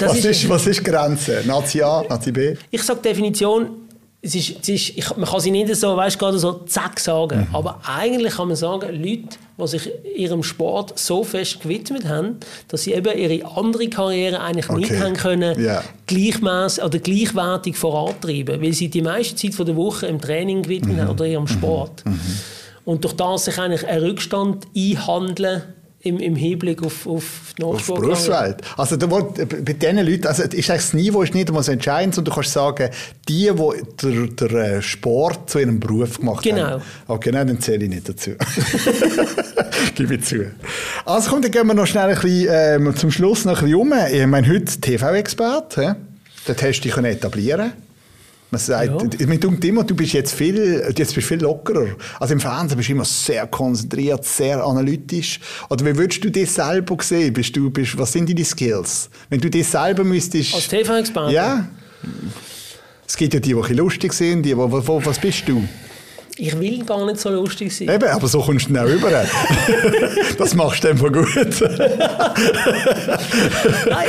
was, 0.00 0.18
ist, 0.18 0.24
ist, 0.24 0.48
was 0.48 0.66
ist 0.66 0.84
Grenze? 0.84 1.44
Nazi 1.46 1.80
A, 1.80 2.02
Nazi 2.08 2.32
B? 2.32 2.56
Ich 2.70 2.82
sage 2.82 3.02
Definition, 3.02 3.87
es 4.20 4.34
ist, 4.34 4.56
es 4.62 4.68
ist, 4.68 4.88
ich, 4.96 5.16
man 5.16 5.28
kann 5.28 5.40
sie 5.40 5.52
nicht 5.52 5.74
so, 5.76 5.96
weißt, 5.96 6.18
gerade 6.18 6.38
so 6.38 6.64
zack 6.66 6.98
sagen. 6.98 7.46
Mhm. 7.48 7.54
Aber 7.54 7.80
eigentlich 7.86 8.34
kann 8.34 8.48
man 8.48 8.56
sagen, 8.56 8.88
Leute, 9.00 9.36
die 9.56 9.66
sich 9.66 9.90
ihrem 10.16 10.42
Sport 10.42 10.98
so 10.98 11.22
fest 11.22 11.60
gewidmet 11.60 12.08
haben, 12.08 12.38
dass 12.66 12.82
sie 12.82 12.94
eben 12.94 13.16
ihre 13.16 13.48
andere 13.56 13.88
Karriere 13.88 14.40
eigentlich 14.40 14.68
okay. 14.68 14.80
nicht 14.80 15.00
haben 15.00 15.14
können, 15.14 15.58
yeah. 15.58 15.84
gleichmäßig 16.06 16.82
oder 16.82 16.98
gleichwertig 16.98 17.76
vorantreiben, 17.76 18.60
weil 18.60 18.72
sie 18.72 18.88
die 18.88 19.02
meiste 19.02 19.36
Zeit 19.36 19.66
der 19.66 19.76
Woche 19.76 20.06
im 20.06 20.20
Training 20.20 20.62
gewidmet 20.62 20.96
mhm. 20.96 21.00
haben 21.02 21.10
oder 21.10 21.24
ihrem 21.24 21.46
Sport. 21.46 22.04
Mhm. 22.04 22.20
Und 22.84 23.04
durch 23.04 23.14
das 23.14 23.44
sich 23.44 23.58
eigentlich 23.58 23.86
einen 23.86 24.02
Rückstand 24.02 24.66
einhandeln 24.76 25.62
im, 26.00 26.18
im 26.18 26.36
Hinblick 26.36 26.82
auf, 26.82 27.06
auf 27.06 27.54
die. 27.58 27.64
Auf 27.64 27.86
Berufswelt. 27.86 28.58
Also 28.76 28.96
wo, 29.10 29.20
bei 29.22 29.72
diesen 29.72 29.98
Leuten, 29.98 30.26
also 30.26 30.44
ist 30.44 30.68
das 30.68 30.94
Niveau 30.94 31.22
ist 31.22 31.34
nicht 31.34 31.48
einmal 31.48 31.62
so 31.62 31.72
entscheidend, 31.72 32.14
sondern 32.14 32.32
du 32.32 32.34
kannst 32.36 32.52
sagen, 32.52 32.90
die, 33.28 33.50
die 33.50 34.28
der, 34.38 34.48
der 34.48 34.76
äh, 34.76 34.82
Sport 34.82 35.50
zu 35.50 35.58
ihrem 35.58 35.80
Beruf 35.80 36.20
gemacht 36.20 36.44
genau. 36.44 36.62
haben. 36.62 36.82
Okay, 37.08 37.30
nein, 37.32 37.48
dann 37.48 37.60
zähle 37.60 37.84
ich 37.84 37.90
nicht 37.90 38.08
dazu. 38.08 38.30
Gebe 39.96 40.14
ich 40.14 40.24
zu. 40.24 40.52
Also 41.04 41.30
komm, 41.30 41.42
dann 41.42 41.50
gehen 41.50 41.66
wir 41.66 41.74
noch 41.74 41.86
schnell 41.86 42.10
ein 42.10 42.14
bisschen, 42.14 42.48
ähm, 42.50 42.96
zum 42.96 43.10
Schluss 43.10 43.44
noch 43.44 43.58
ein 43.58 43.64
bisschen 43.64 43.80
um. 43.80 43.92
Ich 44.12 44.26
meine, 44.26 44.48
heute 44.48 44.80
TV-Expert. 44.80 45.76
Dort 46.46 46.62
hast 46.62 46.80
du 46.80 46.88
dich 46.88 46.96
etablieren 46.96 47.72
man 48.50 48.60
sagt, 48.60 49.20
ja. 49.20 49.26
mir 49.26 49.38
denkt 49.38 49.64
immer, 49.64 49.84
du 49.84 49.94
bist 49.94 50.14
jetzt 50.14 50.32
viel, 50.32 50.82
jetzt 50.96 51.14
bist 51.14 51.26
viel 51.26 51.40
lockerer. 51.40 51.88
Also 52.18 52.32
im 52.32 52.40
Fernsehen 52.40 52.78
bist 52.78 52.88
du 52.88 52.94
immer 52.94 53.04
sehr 53.04 53.46
konzentriert, 53.46 54.24
sehr 54.24 54.64
analytisch. 54.64 55.38
Oder 55.68 55.84
wie 55.84 55.96
würdest 55.98 56.24
du 56.24 56.30
dich 56.30 56.50
selber 56.50 56.96
sehen? 57.02 57.34
Bist 57.34 57.54
du, 57.54 57.70
bist, 57.70 57.98
was 57.98 58.12
sind 58.12 58.28
deine 58.28 58.44
Skills? 58.44 59.10
Wenn 59.28 59.40
du 59.40 59.50
dich 59.50 59.66
selber 59.66 60.02
müsstest... 60.02 60.54
Als 60.54 60.68
TV-Experte? 60.68 61.34
Ja. 61.34 61.68
Es 63.06 63.16
gibt 63.16 63.34
ja 63.34 63.40
die, 63.40 63.54
die 63.54 63.74
lustig 63.74 64.14
sind, 64.14 64.44
die, 64.44 64.56
wo, 64.56 64.70
wo, 64.70 65.04
was 65.04 65.18
bist 65.18 65.46
du? 65.46 65.68
Ich 66.40 66.58
will 66.58 66.84
gar 66.84 67.04
nicht 67.04 67.18
so 67.20 67.30
lustig 67.30 67.70
sein. 67.76 67.88
Eben, 67.88 68.08
aber 68.08 68.28
so 68.28 68.40
kommst 68.40 68.68
du 68.68 68.72
dann 68.72 68.86
rüber. 68.86 69.10
das 70.38 70.54
machst 70.54 70.84
du 70.84 70.88
einfach 70.88 71.12
gut. 71.12 71.36
Nein, 73.90 74.08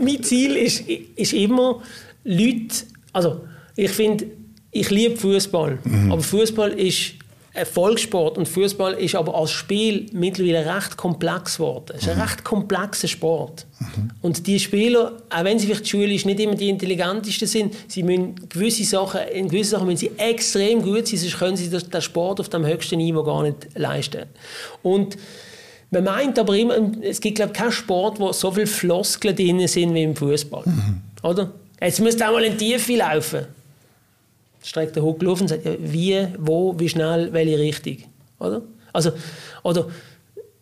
mein 0.00 0.22
Ziel 0.22 0.56
ist, 0.56 0.84
ist 0.88 1.34
immer, 1.34 1.82
Leute, 2.24 2.74
also 3.12 3.42
ich 3.76 3.90
finde, 3.90 4.26
ich 4.70 4.90
liebe 4.90 5.16
Fußball, 5.16 5.78
mhm. 5.84 6.12
aber 6.12 6.22
Fußball 6.22 6.72
ist 6.72 7.12
ein 7.56 7.64
Volkssport 7.64 8.36
und 8.36 8.46
Fußball 8.46 8.94
ist 8.94 9.14
aber 9.14 9.34
als 9.34 9.50
Spiel 9.50 10.06
mittlerweile 10.12 10.74
recht 10.76 10.96
komplex 10.96 11.56
geworden. 11.56 11.94
Es 11.96 12.02
ist 12.02 12.08
ein 12.10 12.16
mhm. 12.16 12.22
recht 12.22 12.44
komplexer 12.44 13.08
Sport. 13.08 13.66
Mhm. 13.78 14.10
Und 14.20 14.46
die 14.46 14.60
Spieler, 14.60 15.12
auch 15.30 15.44
wenn 15.44 15.58
sie 15.58 15.66
vielleicht 15.66 15.88
schulisch 15.88 16.26
nicht 16.26 16.38
immer 16.40 16.54
die 16.54 16.68
intelligentesten 16.68 17.48
sind, 17.48 17.74
sie 17.88 18.02
müssen 18.02 18.34
gewisse 18.48 18.84
Sachen, 18.84 19.20
in 19.32 19.48
gewissen 19.48 19.70
Sachen 19.70 19.86
müssen 19.86 19.98
sie 19.98 20.10
extrem 20.18 20.82
gut 20.82 21.08
sein, 21.08 21.18
sonst 21.18 21.38
können 21.38 21.56
sie 21.56 21.70
den 21.70 22.02
Sport 22.02 22.40
auf 22.40 22.50
dem 22.50 22.66
höchsten 22.66 22.98
Niveau 22.98 23.22
gar 23.22 23.42
nicht 23.42 23.68
leisten. 23.74 24.24
Und 24.82 25.16
man 25.90 26.04
meint 26.04 26.38
aber 26.38 26.54
immer, 26.56 26.76
es 27.00 27.20
gibt 27.20 27.36
glaube 27.36 27.52
ich 27.54 27.58
keinen 27.58 27.72
Sport, 27.72 28.20
wo 28.20 28.32
so 28.32 28.50
viele 28.50 28.66
Floskeln 28.66 29.34
drin 29.34 29.66
sind 29.66 29.94
wie 29.94 30.02
im 30.02 30.14
Fußball. 30.14 30.64
Mhm. 30.66 31.00
Oder? 31.22 31.52
Jetzt 31.80 32.00
müsst 32.00 32.20
ihr 32.20 32.28
auch 32.28 32.32
mal 32.32 32.44
in 32.44 32.56
die 32.58 32.72
Tiefe 32.72 32.96
laufen 32.96 33.55
streckt 34.66 34.96
der 34.96 35.02
Huckel 35.02 35.28
auf 35.28 35.40
und 35.40 35.48
sagt, 35.48 35.62
wie, 35.64 36.26
wo, 36.38 36.74
wie 36.78 36.88
schnell, 36.88 37.32
welche 37.32 37.58
Richtung. 37.58 37.98
Oder? 38.40 38.62
Also, 38.92 39.12
oder 39.62 39.86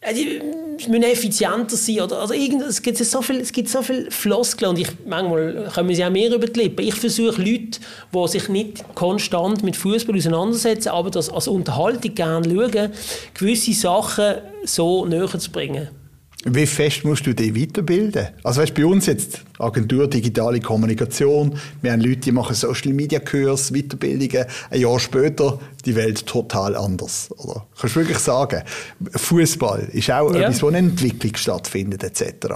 äh, 0.00 0.12
die 0.12 0.40
müssen 0.88 1.02
effizienter 1.02 1.76
sein. 1.76 2.00
Oder, 2.00 2.20
also 2.20 2.34
es, 2.34 2.82
gibt 2.82 2.98
so 2.98 3.22
viel, 3.22 3.40
es 3.40 3.50
gibt 3.50 3.68
so 3.68 3.80
viele 3.80 4.11
Floskeln 4.11 4.70
und 4.70 4.78
ich, 4.78 4.88
manchmal 5.07 5.70
kommen 5.74 5.94
sie 5.94 6.05
auch 6.05 6.11
mehr 6.11 6.32
über 6.32 6.46
die 6.46 6.61
Lippen. 6.61 6.86
Ich 6.86 6.94
versuche 6.94 7.40
Leute, 7.40 7.80
die 8.14 8.28
sich 8.28 8.48
nicht 8.48 8.94
konstant 8.94 9.62
mit 9.62 9.76
Fußball 9.76 10.16
auseinandersetzen, 10.16 10.90
aber 10.90 11.11
das 11.11 11.30
als 11.30 11.48
Unterhaltung 11.48 12.14
gerne 12.14 12.48
schauen, 12.48 12.92
gewisse 13.32 13.72
Sachen 13.72 14.34
so 14.64 15.07
näher 15.07 15.38
zu 15.38 15.50
bringen. 15.50 15.88
Wie 16.47 16.66
fest 16.66 17.05
musst 17.05 17.26
du 17.26 17.34
dich 17.34 17.59
weiterbilden? 17.59 18.28
Also 18.42 18.61
weißt, 18.61 18.74
bei 18.74 18.84
uns 18.84 19.07
jetzt 19.07 19.40
Agentur 19.59 20.09
Digitale 20.09 20.61
Kommunikation, 20.61 21.59
wir 21.80 21.92
haben 21.92 22.03
Leute, 22.03 22.20
die 22.20 22.32
machen 22.32 22.55
Social 22.55 22.92
Media 22.92 23.18
Kurs, 23.18 23.72
Weiterbildungen, 23.72 24.45
ein 24.68 24.80
Jahr 24.80 25.01
später 25.01 25.59
die 25.86 25.97
Welt 25.97 26.26
total 26.26 26.76
anders. 26.76 27.30
Oder? 27.38 27.66
Kannst 27.78 27.97
du 27.97 28.01
wirklich 28.01 28.18
sagen, 28.18 28.62
Fußball 29.12 29.88
ist 29.92 30.11
auch 30.11 30.34
ja. 30.34 30.42
etwas, 30.42 30.62
wo 30.62 30.68
eine 30.68 30.78
Entwicklung 30.78 31.34
stattfindet 31.34 32.05
etc. 32.05 32.47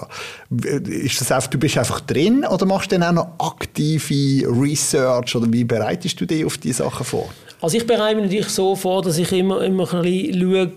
Ist 0.50 1.22
das 1.22 1.32
einfach, 1.32 1.48
du 1.48 1.58
bist 1.58 1.78
einfach 1.78 2.00
drin 2.00 2.44
oder 2.44 2.66
machst 2.66 2.92
du 2.92 2.98
dann 2.98 3.16
auch 3.16 3.24
noch 3.24 3.52
aktive 3.52 4.46
Research 4.48 5.34
oder 5.34 5.50
wie 5.50 5.64
bereitest 5.64 6.20
du 6.20 6.26
dich 6.26 6.44
auf 6.44 6.58
diese 6.58 6.82
Sachen 6.82 7.06
vor? 7.06 7.30
Also 7.60 7.76
ich 7.76 7.86
bereite 7.86 8.16
mich 8.16 8.26
natürlich 8.26 8.48
so 8.48 8.76
vor, 8.76 9.02
dass 9.02 9.18
ich 9.18 9.32
immer, 9.32 9.62
immer 9.62 9.92
ein 9.92 10.02
bisschen 10.02 10.40
schaue, 10.40 10.72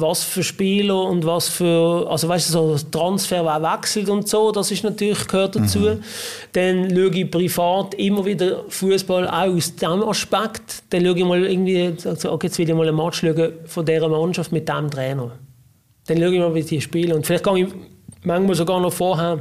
was 0.00 0.24
für 0.24 0.42
Spieler 0.42 1.02
und 1.02 1.24
was 1.24 1.48
für, 1.48 2.06
also 2.08 2.28
weißt 2.28 2.48
du, 2.48 2.52
so 2.52 2.76
Transfer, 2.90 3.44
wer 3.44 3.62
wechselt 3.62 4.08
und 4.08 4.28
so, 4.28 4.52
das 4.52 4.70
ist 4.70 4.84
natürlich, 4.84 5.26
gehört 5.26 5.56
dazu. 5.56 5.80
Mhm. 5.80 6.02
Dann 6.52 6.90
schaue 6.90 7.14
ich 7.14 7.30
privat 7.30 7.94
immer 7.94 8.24
wieder 8.24 8.64
Fußball 8.68 9.28
auch 9.28 9.54
aus 9.54 9.74
diesem 9.74 10.02
Aspekt. 10.02 10.82
Dann 10.90 11.04
schaue 11.04 11.18
ich 11.18 11.24
mal 11.24 11.44
irgendwie, 11.44 11.92
okay, 12.04 12.46
jetzt 12.46 12.58
will 12.58 12.68
ich 12.68 12.74
mal 12.74 12.88
ein 12.88 12.96
Match 12.96 13.20
schauen 13.20 13.52
von 13.66 13.84
dieser 13.84 14.08
Mannschaft 14.08 14.52
mit 14.52 14.68
diesem 14.68 14.90
Trainer. 14.90 15.32
Dann 16.06 16.18
schaue 16.18 16.34
ich 16.34 16.40
mal, 16.40 16.54
wie 16.54 16.62
die 16.62 16.80
spielen. 16.80 17.12
Und 17.12 17.26
vielleicht 17.26 17.44
gehe 17.44 17.66
ich 17.66 17.74
manchmal 18.22 18.54
sogar 18.54 18.80
noch 18.80 18.92
vorher, 18.92 19.40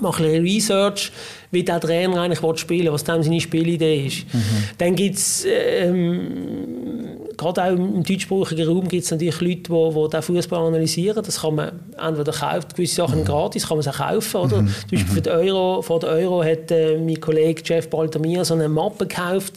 mache 0.00 0.24
ein 0.24 0.42
Research, 0.42 1.12
wie 1.50 1.62
der 1.62 1.80
Trainer 1.80 2.20
eigentlich 2.20 2.60
spielen 2.60 2.84
will, 2.84 2.92
was 2.92 3.04
dann 3.04 3.22
seine 3.22 3.40
Spielidee 3.40 4.06
ist. 4.06 4.32
Mhm. 4.32 4.40
Dann 4.78 4.94
gibt 4.96 5.16
es 5.16 5.46
ähm, 5.48 7.23
gerade 7.36 7.64
auch 7.64 7.72
im 7.72 8.02
deutschsprachigen 8.02 8.68
Raum 8.68 8.88
gibt 8.88 9.04
es 9.04 9.10
natürlich 9.10 9.40
Leute, 9.40 9.62
die, 9.62 9.94
die 9.94 10.08
den 10.10 10.22
Fußball 10.22 10.66
analysieren. 10.66 11.22
Das 11.24 11.40
kann 11.40 11.54
man 11.54 11.80
entweder 12.00 12.32
kaufen, 12.32 12.68
gewisse 12.74 12.96
Sachen 12.96 13.20
mhm. 13.20 13.24
gratis, 13.24 13.68
kann 13.68 13.78
man 13.78 13.82
sie 13.82 13.90
kaufen. 13.90 14.36
Oder? 14.40 14.62
Mhm. 14.62 14.68
Zum 14.68 14.90
Beispiel 14.90 15.14
für 15.14 15.22
den 15.22 15.32
Euro, 15.32 15.82
vor 15.82 16.00
der 16.00 16.10
Euro 16.10 16.44
hat 16.44 16.70
äh, 16.70 16.98
mein 16.98 17.20
Kollege 17.20 17.62
Jeff 17.64 17.88
Baltamir 17.88 18.44
so 18.44 18.54
eine 18.54 18.68
Mappe 18.68 19.06
gekauft, 19.06 19.54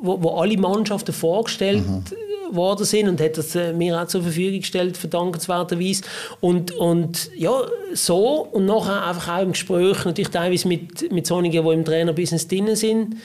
wo, 0.00 0.22
wo 0.22 0.30
alle 0.40 0.56
Mannschaften 0.56 1.12
vorgestellt 1.12 1.84
mhm. 1.86 2.56
worden 2.56 2.84
sind 2.84 3.08
und 3.08 3.20
hat 3.20 3.36
das 3.38 3.54
äh, 3.54 3.72
mir 3.72 4.00
auch 4.00 4.06
zur 4.06 4.22
Verfügung 4.22 4.60
gestellt, 4.60 4.96
verdankenswerterweise. 4.96 6.02
Und, 6.40 6.72
und 6.72 7.30
ja, 7.36 7.52
so 7.92 8.48
und 8.52 8.66
nachher 8.66 9.06
einfach 9.06 9.36
auch 9.38 9.42
im 9.42 9.52
Gespräch, 9.52 10.04
natürlich 10.04 10.30
teilweise 10.30 10.68
mit, 10.68 11.10
mit 11.12 11.26
solchen, 11.26 11.50
die 11.50 11.58
im 11.58 11.84
Trainerbusiness 11.84 12.48
drin 12.48 12.74
sind, 12.76 13.16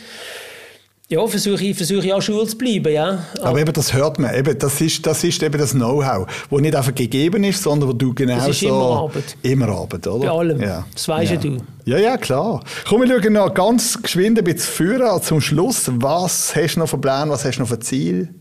ja, 1.07 1.27
versuche 1.27 1.63
ich, 1.63 1.77
versuche 1.77 2.07
ich 2.07 2.13
auch 2.13 2.21
Schule 2.21 2.47
zu 2.47 2.57
bleiben, 2.57 2.91
ja. 2.91 3.19
Aber, 3.37 3.49
Aber 3.49 3.59
eben, 3.59 3.73
das 3.73 3.93
hört 3.93 4.17
man, 4.17 4.33
eben, 4.33 4.57
das 4.57 4.81
ist, 4.81 5.05
das 5.05 5.23
ist 5.23 5.41
eben 5.43 5.59
das 5.59 5.71
Know-how, 5.71 6.25
das 6.49 6.61
nicht 6.61 6.75
einfach 6.75 6.95
gegeben 6.95 7.43
ist, 7.43 7.61
sondern 7.61 7.89
wo 7.89 7.93
du 7.93 8.13
genau 8.13 8.37
das 8.37 8.49
ist 8.49 8.61
so... 8.61 8.67
immer 8.67 9.01
Arbeit. 9.01 9.37
Immer 9.43 9.69
Arbeit, 9.69 10.07
oder? 10.07 10.27
Bei 10.27 10.31
allem, 10.31 10.61
ja. 10.61 10.85
das 10.91 11.07
weißt 11.07 11.31
ja. 11.33 11.37
du. 11.37 11.57
Ja, 11.85 11.99
ja, 11.99 12.17
klar. 12.17 12.63
Komm, 12.87 13.01
wir 13.01 13.21
schauen 13.21 13.33
noch 13.33 13.53
ganz 13.53 14.01
geschwind 14.01 14.39
ein 14.39 14.43
bisschen 14.43 14.73
führen 14.73 15.21
zum 15.21 15.41
Schluss. 15.41 15.91
Was 15.93 16.55
hast 16.55 16.75
du 16.75 16.79
noch 16.79 16.89
für 16.89 16.97
Pläne, 16.97 17.29
was 17.29 17.45
hast 17.45 17.57
du 17.57 17.61
noch 17.61 17.69
für 17.69 17.79
Ziel? 17.79 18.33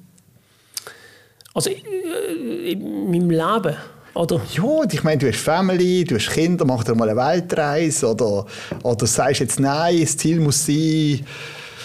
Also, 1.52 1.68
äh, 1.68 2.72
in 2.72 3.10
meinem 3.10 3.30
Leben... 3.30 3.76
Oder? 4.14 4.40
Ja, 4.54 4.84
ich 4.90 5.02
meine, 5.02 5.18
du 5.18 5.28
hast 5.28 5.40
Family, 5.40 6.04
du 6.04 6.14
hast 6.14 6.30
Kinder, 6.30 6.64
mach 6.64 6.84
dir 6.84 6.94
mal 6.94 7.08
eine 7.08 7.18
Weltreise 7.18 8.10
oder, 8.10 8.46
oder 8.84 9.06
sagst 9.06 9.40
jetzt 9.40 9.58
nein, 9.58 10.00
das 10.00 10.16
Ziel 10.16 10.38
muss 10.38 10.64
sein 10.64 11.26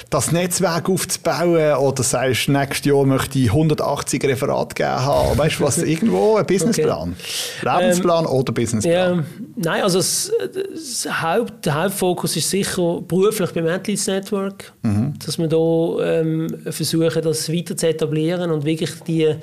das 0.09 0.31
Netzwerk 0.31 0.89
aufzubauen 0.89 1.75
oder 1.75 2.03
sagst, 2.03 2.49
nächstes 2.49 2.85
Jahr 2.85 3.05
möchte 3.05 3.37
ich 3.37 3.49
180 3.49 4.23
Referate 4.23 4.73
geben 4.73 4.89
haben. 4.89 5.37
Weißt 5.37 5.59
du 5.59 5.63
was, 5.63 5.77
irgendwo 5.83 6.35
ein 6.37 6.45
Businessplan? 6.45 7.15
Okay. 7.61 7.79
Lebensplan 7.81 8.25
ähm, 8.25 8.31
oder 8.31 8.51
Businessplan? 8.51 9.17
Ja, 9.19 9.23
nein, 9.55 9.83
also 9.83 9.99
das, 9.99 10.31
das 10.73 11.21
Haupt, 11.21 11.65
der 11.65 11.83
Hauptfokus 11.83 12.35
ist 12.35 12.49
sicher 12.49 13.01
beruflich 13.01 13.51
beim 13.51 13.67
Athletes 13.67 14.07
Network, 14.07 14.73
mhm. 14.81 15.13
dass 15.23 15.37
wir 15.37 15.47
da 15.47 16.19
ähm, 16.19 16.47
versuchen, 16.69 17.21
das 17.21 17.51
weiter 17.51 17.77
zu 17.77 17.87
etablieren 17.87 18.49
und 18.49 18.65
wirklich 18.65 18.91
die, 19.05 19.23
äh, 19.23 19.37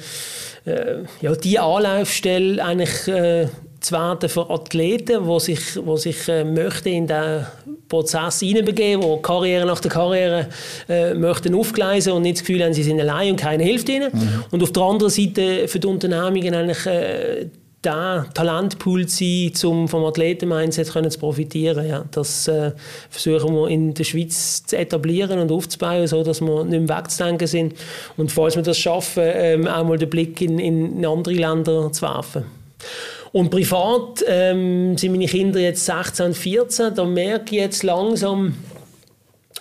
ja, 1.20 1.34
die 1.36 1.58
Anlaufstelle 1.60 2.64
eigentlich 2.64 3.06
äh, 3.06 3.48
zu 3.80 3.92
werden 3.92 4.28
für 4.28 4.48
Athleten, 4.50 5.26
die 5.26 5.40
sich, 5.40 5.60
die 5.74 5.98
sich 5.98 6.28
äh, 6.28 6.44
möchten 6.44 6.88
in 6.88 7.06
den 7.06 7.46
Prozess 7.88 8.40
hineinbegeben, 8.40 9.00
die 9.00 9.22
Karriere 9.22 9.66
nach 9.66 9.80
der 9.80 9.90
Karriere 9.90 10.48
äh, 10.88 11.14
möchten 11.14 11.54
aufgleisen 11.54 12.12
und 12.12 12.22
nicht 12.22 12.38
das 12.38 12.46
Gefühl 12.46 12.64
haben, 12.64 12.72
sie 12.72 12.82
sind 12.82 13.00
allein 13.00 13.32
und 13.32 13.40
keiner 13.40 13.64
hilft 13.64 13.88
ihnen. 13.88 14.10
Mhm. 14.12 14.44
Und 14.50 14.62
auf 14.62 14.72
der 14.72 14.82
anderen 14.82 15.10
Seite 15.10 15.68
für 15.68 15.78
die 15.78 15.86
Unternehmungen 15.86 16.54
eigentlich 16.54 16.86
äh, 16.86 17.46
der 17.86 18.26
Talentpool 18.34 19.08
sein, 19.08 19.52
um 19.64 19.88
vom 19.88 20.04
Athleten-Mindset 20.04 20.86
zu 20.86 21.18
profitieren. 21.18 21.86
Ja, 21.88 22.04
das 22.10 22.48
äh, 22.48 22.72
versuchen 23.10 23.54
wir 23.54 23.68
in 23.68 23.94
der 23.94 24.04
Schweiz 24.04 24.64
zu 24.66 24.76
etablieren 24.76 25.38
und 25.38 25.52
aufzubauen, 25.52 26.06
so 26.06 26.22
dass 26.22 26.40
wir 26.40 26.64
nicht 26.64 26.88
mehr 26.88 26.98
wegzudenken 26.98 27.46
sind. 27.46 27.74
Und 28.16 28.32
falls 28.32 28.56
wir 28.56 28.62
das 28.62 28.78
schaffen, 28.78 29.22
ähm, 29.24 29.68
auch 29.68 29.84
mal 29.84 29.98
den 29.98 30.10
Blick 30.10 30.40
in, 30.40 30.58
in 30.58 31.06
andere 31.06 31.34
Länder 31.34 31.92
zu 31.92 32.02
werfen. 32.02 32.44
Und 33.36 33.50
privat 33.50 34.24
ähm, 34.26 34.96
sind 34.96 35.12
meine 35.12 35.26
Kinder 35.26 35.60
jetzt 35.60 35.84
16 35.84 36.26
und 36.28 36.34
14. 36.34 36.94
Da 36.94 37.04
merke 37.04 37.54
ich 37.54 37.60
jetzt 37.60 37.82
langsam, 37.82 38.54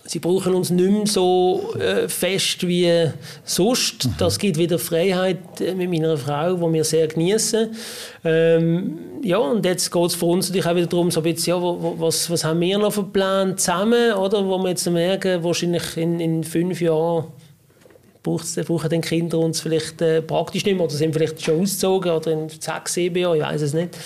sie 0.06 0.20
brauchen 0.20 0.56
uns 0.56 0.70
nicht 0.70 0.90
mehr 0.90 1.06
so 1.06 1.74
äh, 1.78 2.08
fest 2.08 2.66
wie 2.66 3.10
sonst. 3.44 4.06
Mhm. 4.06 4.14
Das 4.18 4.40
gibt 4.40 4.58
wieder 4.58 4.80
Freiheit 4.80 5.60
äh, 5.60 5.76
mit 5.76 5.90
meiner 5.90 6.16
Frau, 6.16 6.54
die 6.54 6.74
wir 6.74 6.86
sehr 6.86 7.10
genießen. 7.10 7.76
Ähm, 8.24 8.98
ja, 9.22 9.40
und 9.40 9.66
jetzt 9.66 9.92
geht 9.92 10.06
es 10.06 10.16
für 10.16 10.28
uns 10.28 10.48
natürlich 10.48 10.68
auch 10.68 10.76
wieder 10.78 10.88
darum, 10.88 11.12
so 11.12 11.20
ein 11.20 11.24
bisschen, 11.24 11.62
ja, 11.62 11.62
was, 11.62 12.30
was 12.30 12.46
haben 12.46 12.62
wir 12.62 12.78
noch 12.78 12.94
für 12.94 13.04
Plan 13.04 13.58
zusammen, 13.58 14.14
oder? 14.14 14.46
Wo 14.46 14.58
wir 14.58 14.70
jetzt 14.70 14.90
merken, 14.90 15.44
wahrscheinlich 15.44 15.98
in, 15.98 16.22
in 16.22 16.46
fünf 16.46 16.80
Jahren 16.80 17.26
brauchen 18.26 18.90
den 18.90 19.02
Kinder 19.02 19.40
uns 19.40 19.62
vielleicht 19.62 20.02
äh, 20.02 20.22
praktisch 20.22 20.66
nicht 20.66 20.76
mehr 20.76 20.86
oder 20.86 20.94
sind 20.94 21.14
vielleicht 21.14 21.42
schon 21.42 21.62
ausgezogen 21.62 22.12
oder 22.12 22.32
in 22.32 22.50
sechs, 22.50 22.94
sieben 22.94 23.18
Jahren, 23.18 23.38
ich 23.38 23.44
weiß 23.44 23.62
es 23.62 23.74
nicht. 23.74 23.98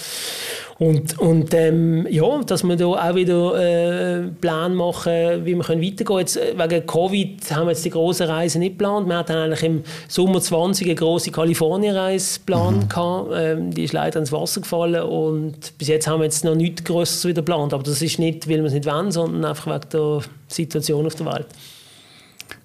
Und, 0.79 1.19
und 1.19 1.53
ähm, 1.55 2.07
ja, 2.09 2.41
dass 2.43 2.63
wir 2.63 2.77
da 2.77 2.85
auch 2.85 3.13
wieder 3.13 3.59
äh, 3.59 4.27
Plan 4.39 4.73
machen, 4.75 5.43
wie 5.43 5.53
wir 5.53 5.63
können 5.63 5.81
weitergehen 5.81 6.05
können. 6.05 6.19
Jetzt, 6.19 6.37
äh, 6.37 6.53
wegen 6.57 6.85
Covid 6.85 7.51
haben 7.51 7.65
wir 7.65 7.71
jetzt 7.71 7.83
die 7.83 7.89
große 7.89 8.29
Reise 8.29 8.59
nicht 8.59 8.77
geplant. 8.77 9.09
Wir 9.09 9.17
hatten 9.17 9.33
eigentlich 9.33 9.63
im 9.63 9.83
Sommer 10.07 10.39
20 10.39 10.87
eine 10.87 10.95
große 10.95 11.31
Kalifornien-Reise 11.31 12.39
geplant. 12.39 12.95
Mhm. 12.95 13.33
Ähm, 13.33 13.73
die 13.73 13.83
ist 13.83 13.91
leider 13.91 14.19
ins 14.19 14.31
Wasser 14.31 14.61
gefallen 14.61 15.03
und 15.03 15.77
bis 15.77 15.89
jetzt 15.89 16.07
haben 16.07 16.21
wir 16.21 16.25
jetzt 16.25 16.45
noch 16.45 16.55
nichts 16.55 16.85
Größeres 16.85 17.25
wieder 17.25 17.41
geplant. 17.41 17.73
Aber 17.73 17.83
das 17.83 18.01
ist 18.01 18.17
nicht, 18.17 18.47
weil 18.47 18.59
wir 18.59 18.65
es 18.65 18.73
nicht 18.73 18.85
wollen, 18.85 19.11
sondern 19.11 19.43
einfach 19.43 19.67
wegen 19.67 19.89
der 19.91 20.21
Situation 20.47 21.05
auf 21.05 21.15
der 21.15 21.25
Welt. 21.25 21.47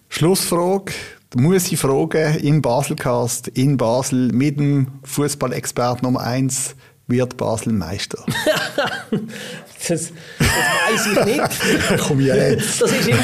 Schlussfrage 0.08 0.92
muss 1.36 1.70
ich 1.70 1.78
fragen, 1.78 2.38
im 2.38 2.62
Baselcast 2.62 3.48
in 3.48 3.76
Basel 3.76 4.30
mit 4.32 4.58
dem 4.58 4.88
Fußballexpert 5.02 6.02
Nummer 6.02 6.20
1 6.20 6.76
wird 7.06 7.36
Basel 7.36 7.72
Meister? 7.72 8.24
das, 9.10 9.88
das 9.88 10.10
weiß 10.38 11.06
ich 11.06 11.24
nicht. 11.24 11.98
Komm 12.06 12.20
jetzt. 12.20 12.80
Das 12.80 12.92
ist 12.92 13.08
immer, 13.08 13.18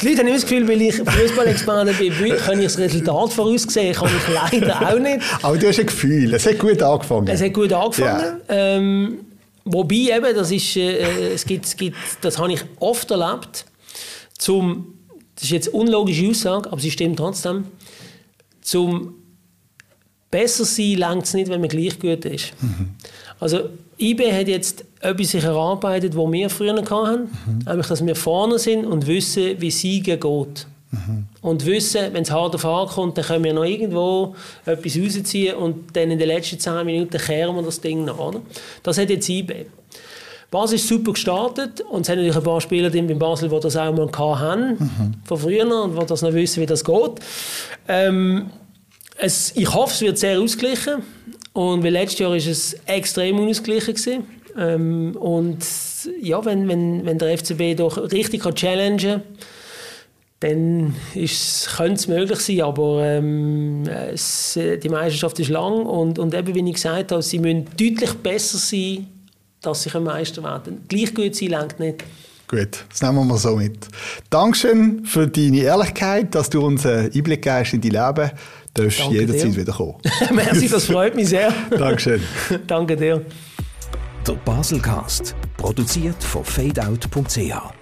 die 0.00 0.06
Leute 0.06 0.18
haben 0.18 0.26
immer 0.26 0.36
das 0.36 0.42
Gefühl, 0.42 0.68
weil 0.68 0.82
ich 0.82 0.96
Fußballexperte 0.96 1.94
bin, 1.94 2.36
kann 2.36 2.58
ich 2.58 2.66
das 2.66 2.78
Resultat 2.78 3.32
voraussehen. 3.32 3.94
Kann 3.94 4.08
ich 4.08 4.60
leider 4.60 4.88
auch 4.88 4.98
nicht. 4.98 5.20
Aber 5.42 5.56
du 5.56 5.68
hast 5.68 5.80
ein 5.80 5.86
Gefühl, 5.86 6.34
es 6.34 6.46
hat 6.46 6.58
gut 6.58 6.82
angefangen. 6.82 7.28
Es 7.28 7.42
hat 7.42 7.52
gut 7.52 7.72
angefangen. 7.72 8.40
Ja. 8.48 8.54
Ähm, 8.76 9.18
wobei 9.64 10.16
eben, 10.16 10.34
das 10.34 10.50
ist, 10.50 10.76
äh, 10.76 11.32
es 11.34 11.44
gibt, 11.44 11.66
es 11.66 11.76
gibt, 11.76 11.96
das 12.20 12.38
habe 12.38 12.52
ich 12.52 12.60
oft 12.78 13.10
erlebt, 13.10 13.64
zum, 14.38 14.97
das 15.38 15.44
ist 15.44 15.50
jetzt 15.50 15.68
eine 15.68 15.82
unlogische 15.82 16.28
Aussage, 16.28 16.70
aber 16.72 16.80
sie 16.80 16.90
stimmt 16.90 17.16
trotzdem, 17.16 17.66
zum 18.60 19.14
besser 20.30 20.64
sein 20.64 20.94
längt 20.94 21.24
es 21.24 21.34
nicht, 21.34 21.48
wenn 21.48 21.60
man 21.60 21.70
gleich 21.70 21.98
gut 21.98 22.24
ist. 22.24 22.52
Mhm. 22.60 22.90
Also 23.38 23.70
IB 23.98 24.32
hat 24.32 24.48
jetzt 24.48 24.84
etwas 25.00 25.30
sich 25.30 25.44
erarbeitet, 25.44 26.16
wo 26.16 26.30
wir 26.30 26.50
früher 26.50 26.74
hatten, 26.74 27.30
mhm. 27.46 27.58
nämlich, 27.66 27.86
dass 27.86 28.04
wir 28.04 28.16
vorne 28.16 28.58
sind 28.58 28.84
und 28.84 29.06
wissen, 29.06 29.60
wie 29.60 29.70
Siegen 29.70 30.18
geht. 30.18 30.66
Mhm. 30.90 31.26
Und 31.40 31.66
wissen, 31.66 32.12
wenn 32.12 32.22
es 32.22 32.32
hart 32.32 32.56
auf 32.56 32.64
hart 32.64 32.90
kommt, 32.90 33.16
dann 33.16 33.24
können 33.24 33.44
wir 33.44 33.52
noch 33.52 33.64
irgendwo 33.64 34.34
etwas 34.64 34.96
rausziehen 34.98 35.54
und 35.54 35.94
dann 35.94 36.10
in 36.10 36.18
den 36.18 36.26
letzten 36.26 36.58
10 36.58 36.84
Minuten 36.84 37.16
kehren 37.16 37.54
wir 37.54 37.62
das 37.62 37.80
Ding 37.80 38.04
nach. 38.04 38.16
Das 38.82 38.98
hat 38.98 39.10
jetzt 39.10 39.28
IB. 39.28 39.66
Basel 40.50 40.76
ist 40.76 40.88
super 40.88 41.12
gestartet 41.12 41.82
und 41.82 42.02
es 42.02 42.08
haben 42.08 42.16
natürlich 42.16 42.36
ein 42.36 42.42
paar 42.42 42.60
Spieler 42.60 42.88
drin 42.88 43.06
bei 43.06 43.14
Basel, 43.14 43.50
die 43.50 43.60
das 43.60 43.76
auch 43.76 43.94
mal 43.94 44.10
hatten, 44.40 44.76
mhm. 44.78 45.14
von 45.24 45.38
früher 45.38 45.66
und 45.84 45.98
die 46.00 46.06
das 46.06 46.22
noch 46.22 46.32
wissen, 46.32 46.62
wie 46.62 46.66
das 46.66 46.84
geht. 46.84 47.20
Ähm, 47.86 48.50
es, 49.18 49.52
ich 49.56 49.72
hoffe, 49.74 49.92
es 49.92 50.00
wird 50.00 50.18
sehr 50.18 50.40
ausgeglichen. 50.40 51.02
Und 51.52 51.82
weil 51.82 51.92
letztes 51.92 52.20
Jahr 52.20 52.30
war 52.30 52.36
es 52.36 52.74
extrem 52.86 53.38
unausgeglichen. 53.38 53.94
Gewesen. 53.94 54.24
Ähm, 54.56 55.16
und 55.16 55.64
ja, 56.20 56.44
wenn, 56.44 56.68
wenn, 56.68 57.04
wenn 57.04 57.18
der 57.18 57.36
FCB 57.36 57.76
doch 57.76 57.96
richtig 58.10 58.42
kann 58.42 58.54
challengen 58.54 58.98
kann, 58.98 59.22
dann 60.40 60.94
könnte 61.76 61.94
es 61.94 62.06
möglich 62.06 62.38
sein, 62.38 62.60
aber 62.60 63.02
ähm, 63.04 63.82
es, 64.12 64.56
die 64.56 64.88
Meisterschaft 64.88 65.40
ist 65.40 65.48
lang 65.48 65.84
und, 65.84 66.20
und 66.20 66.32
eben, 66.32 66.54
wie 66.54 66.68
ich 66.68 66.74
gesagt 66.74 67.10
habe, 67.10 67.22
sie 67.22 67.40
müssen 67.40 67.64
deutlich 67.76 68.14
besser 68.22 68.56
sein, 68.58 69.08
dass 69.60 69.82
sie 69.82 70.00
Meister 70.00 70.42
werden 70.42 70.84
Gleich 70.88 71.14
gut 71.14 71.34
sein 71.34 71.48
längt 71.48 71.80
nicht. 71.80 72.04
Gut, 72.48 72.84
das 72.88 73.02
nehmen 73.02 73.16
wir 73.16 73.24
mal 73.24 73.36
so 73.36 73.56
mit. 73.56 73.88
Dankeschön 74.30 75.04
für 75.04 75.28
deine 75.28 75.60
Ehrlichkeit, 75.60 76.34
dass 76.34 76.48
du 76.48 76.64
uns 76.64 76.86
einen 76.86 77.12
Einblick 77.12 77.42
gibst 77.42 77.74
in 77.74 77.80
dein 77.82 77.90
Leben 77.90 78.30
darfst 78.74 79.00
Danke 79.00 79.14
jederzeit 79.14 79.52
dir. 79.52 79.56
wieder 79.56 79.72
kommen. 79.72 79.96
Merci, 80.32 80.68
das 80.68 80.84
freut 80.86 81.14
mich 81.14 81.28
sehr. 81.28 81.52
Dankeschön. 81.70 82.22
Danke 82.66 82.96
dir. 82.96 83.24
Der 84.26 84.32
Baselcast, 84.32 85.34
produziert 85.56 86.22
von 86.22 86.44
fadeout.ch. 86.44 87.77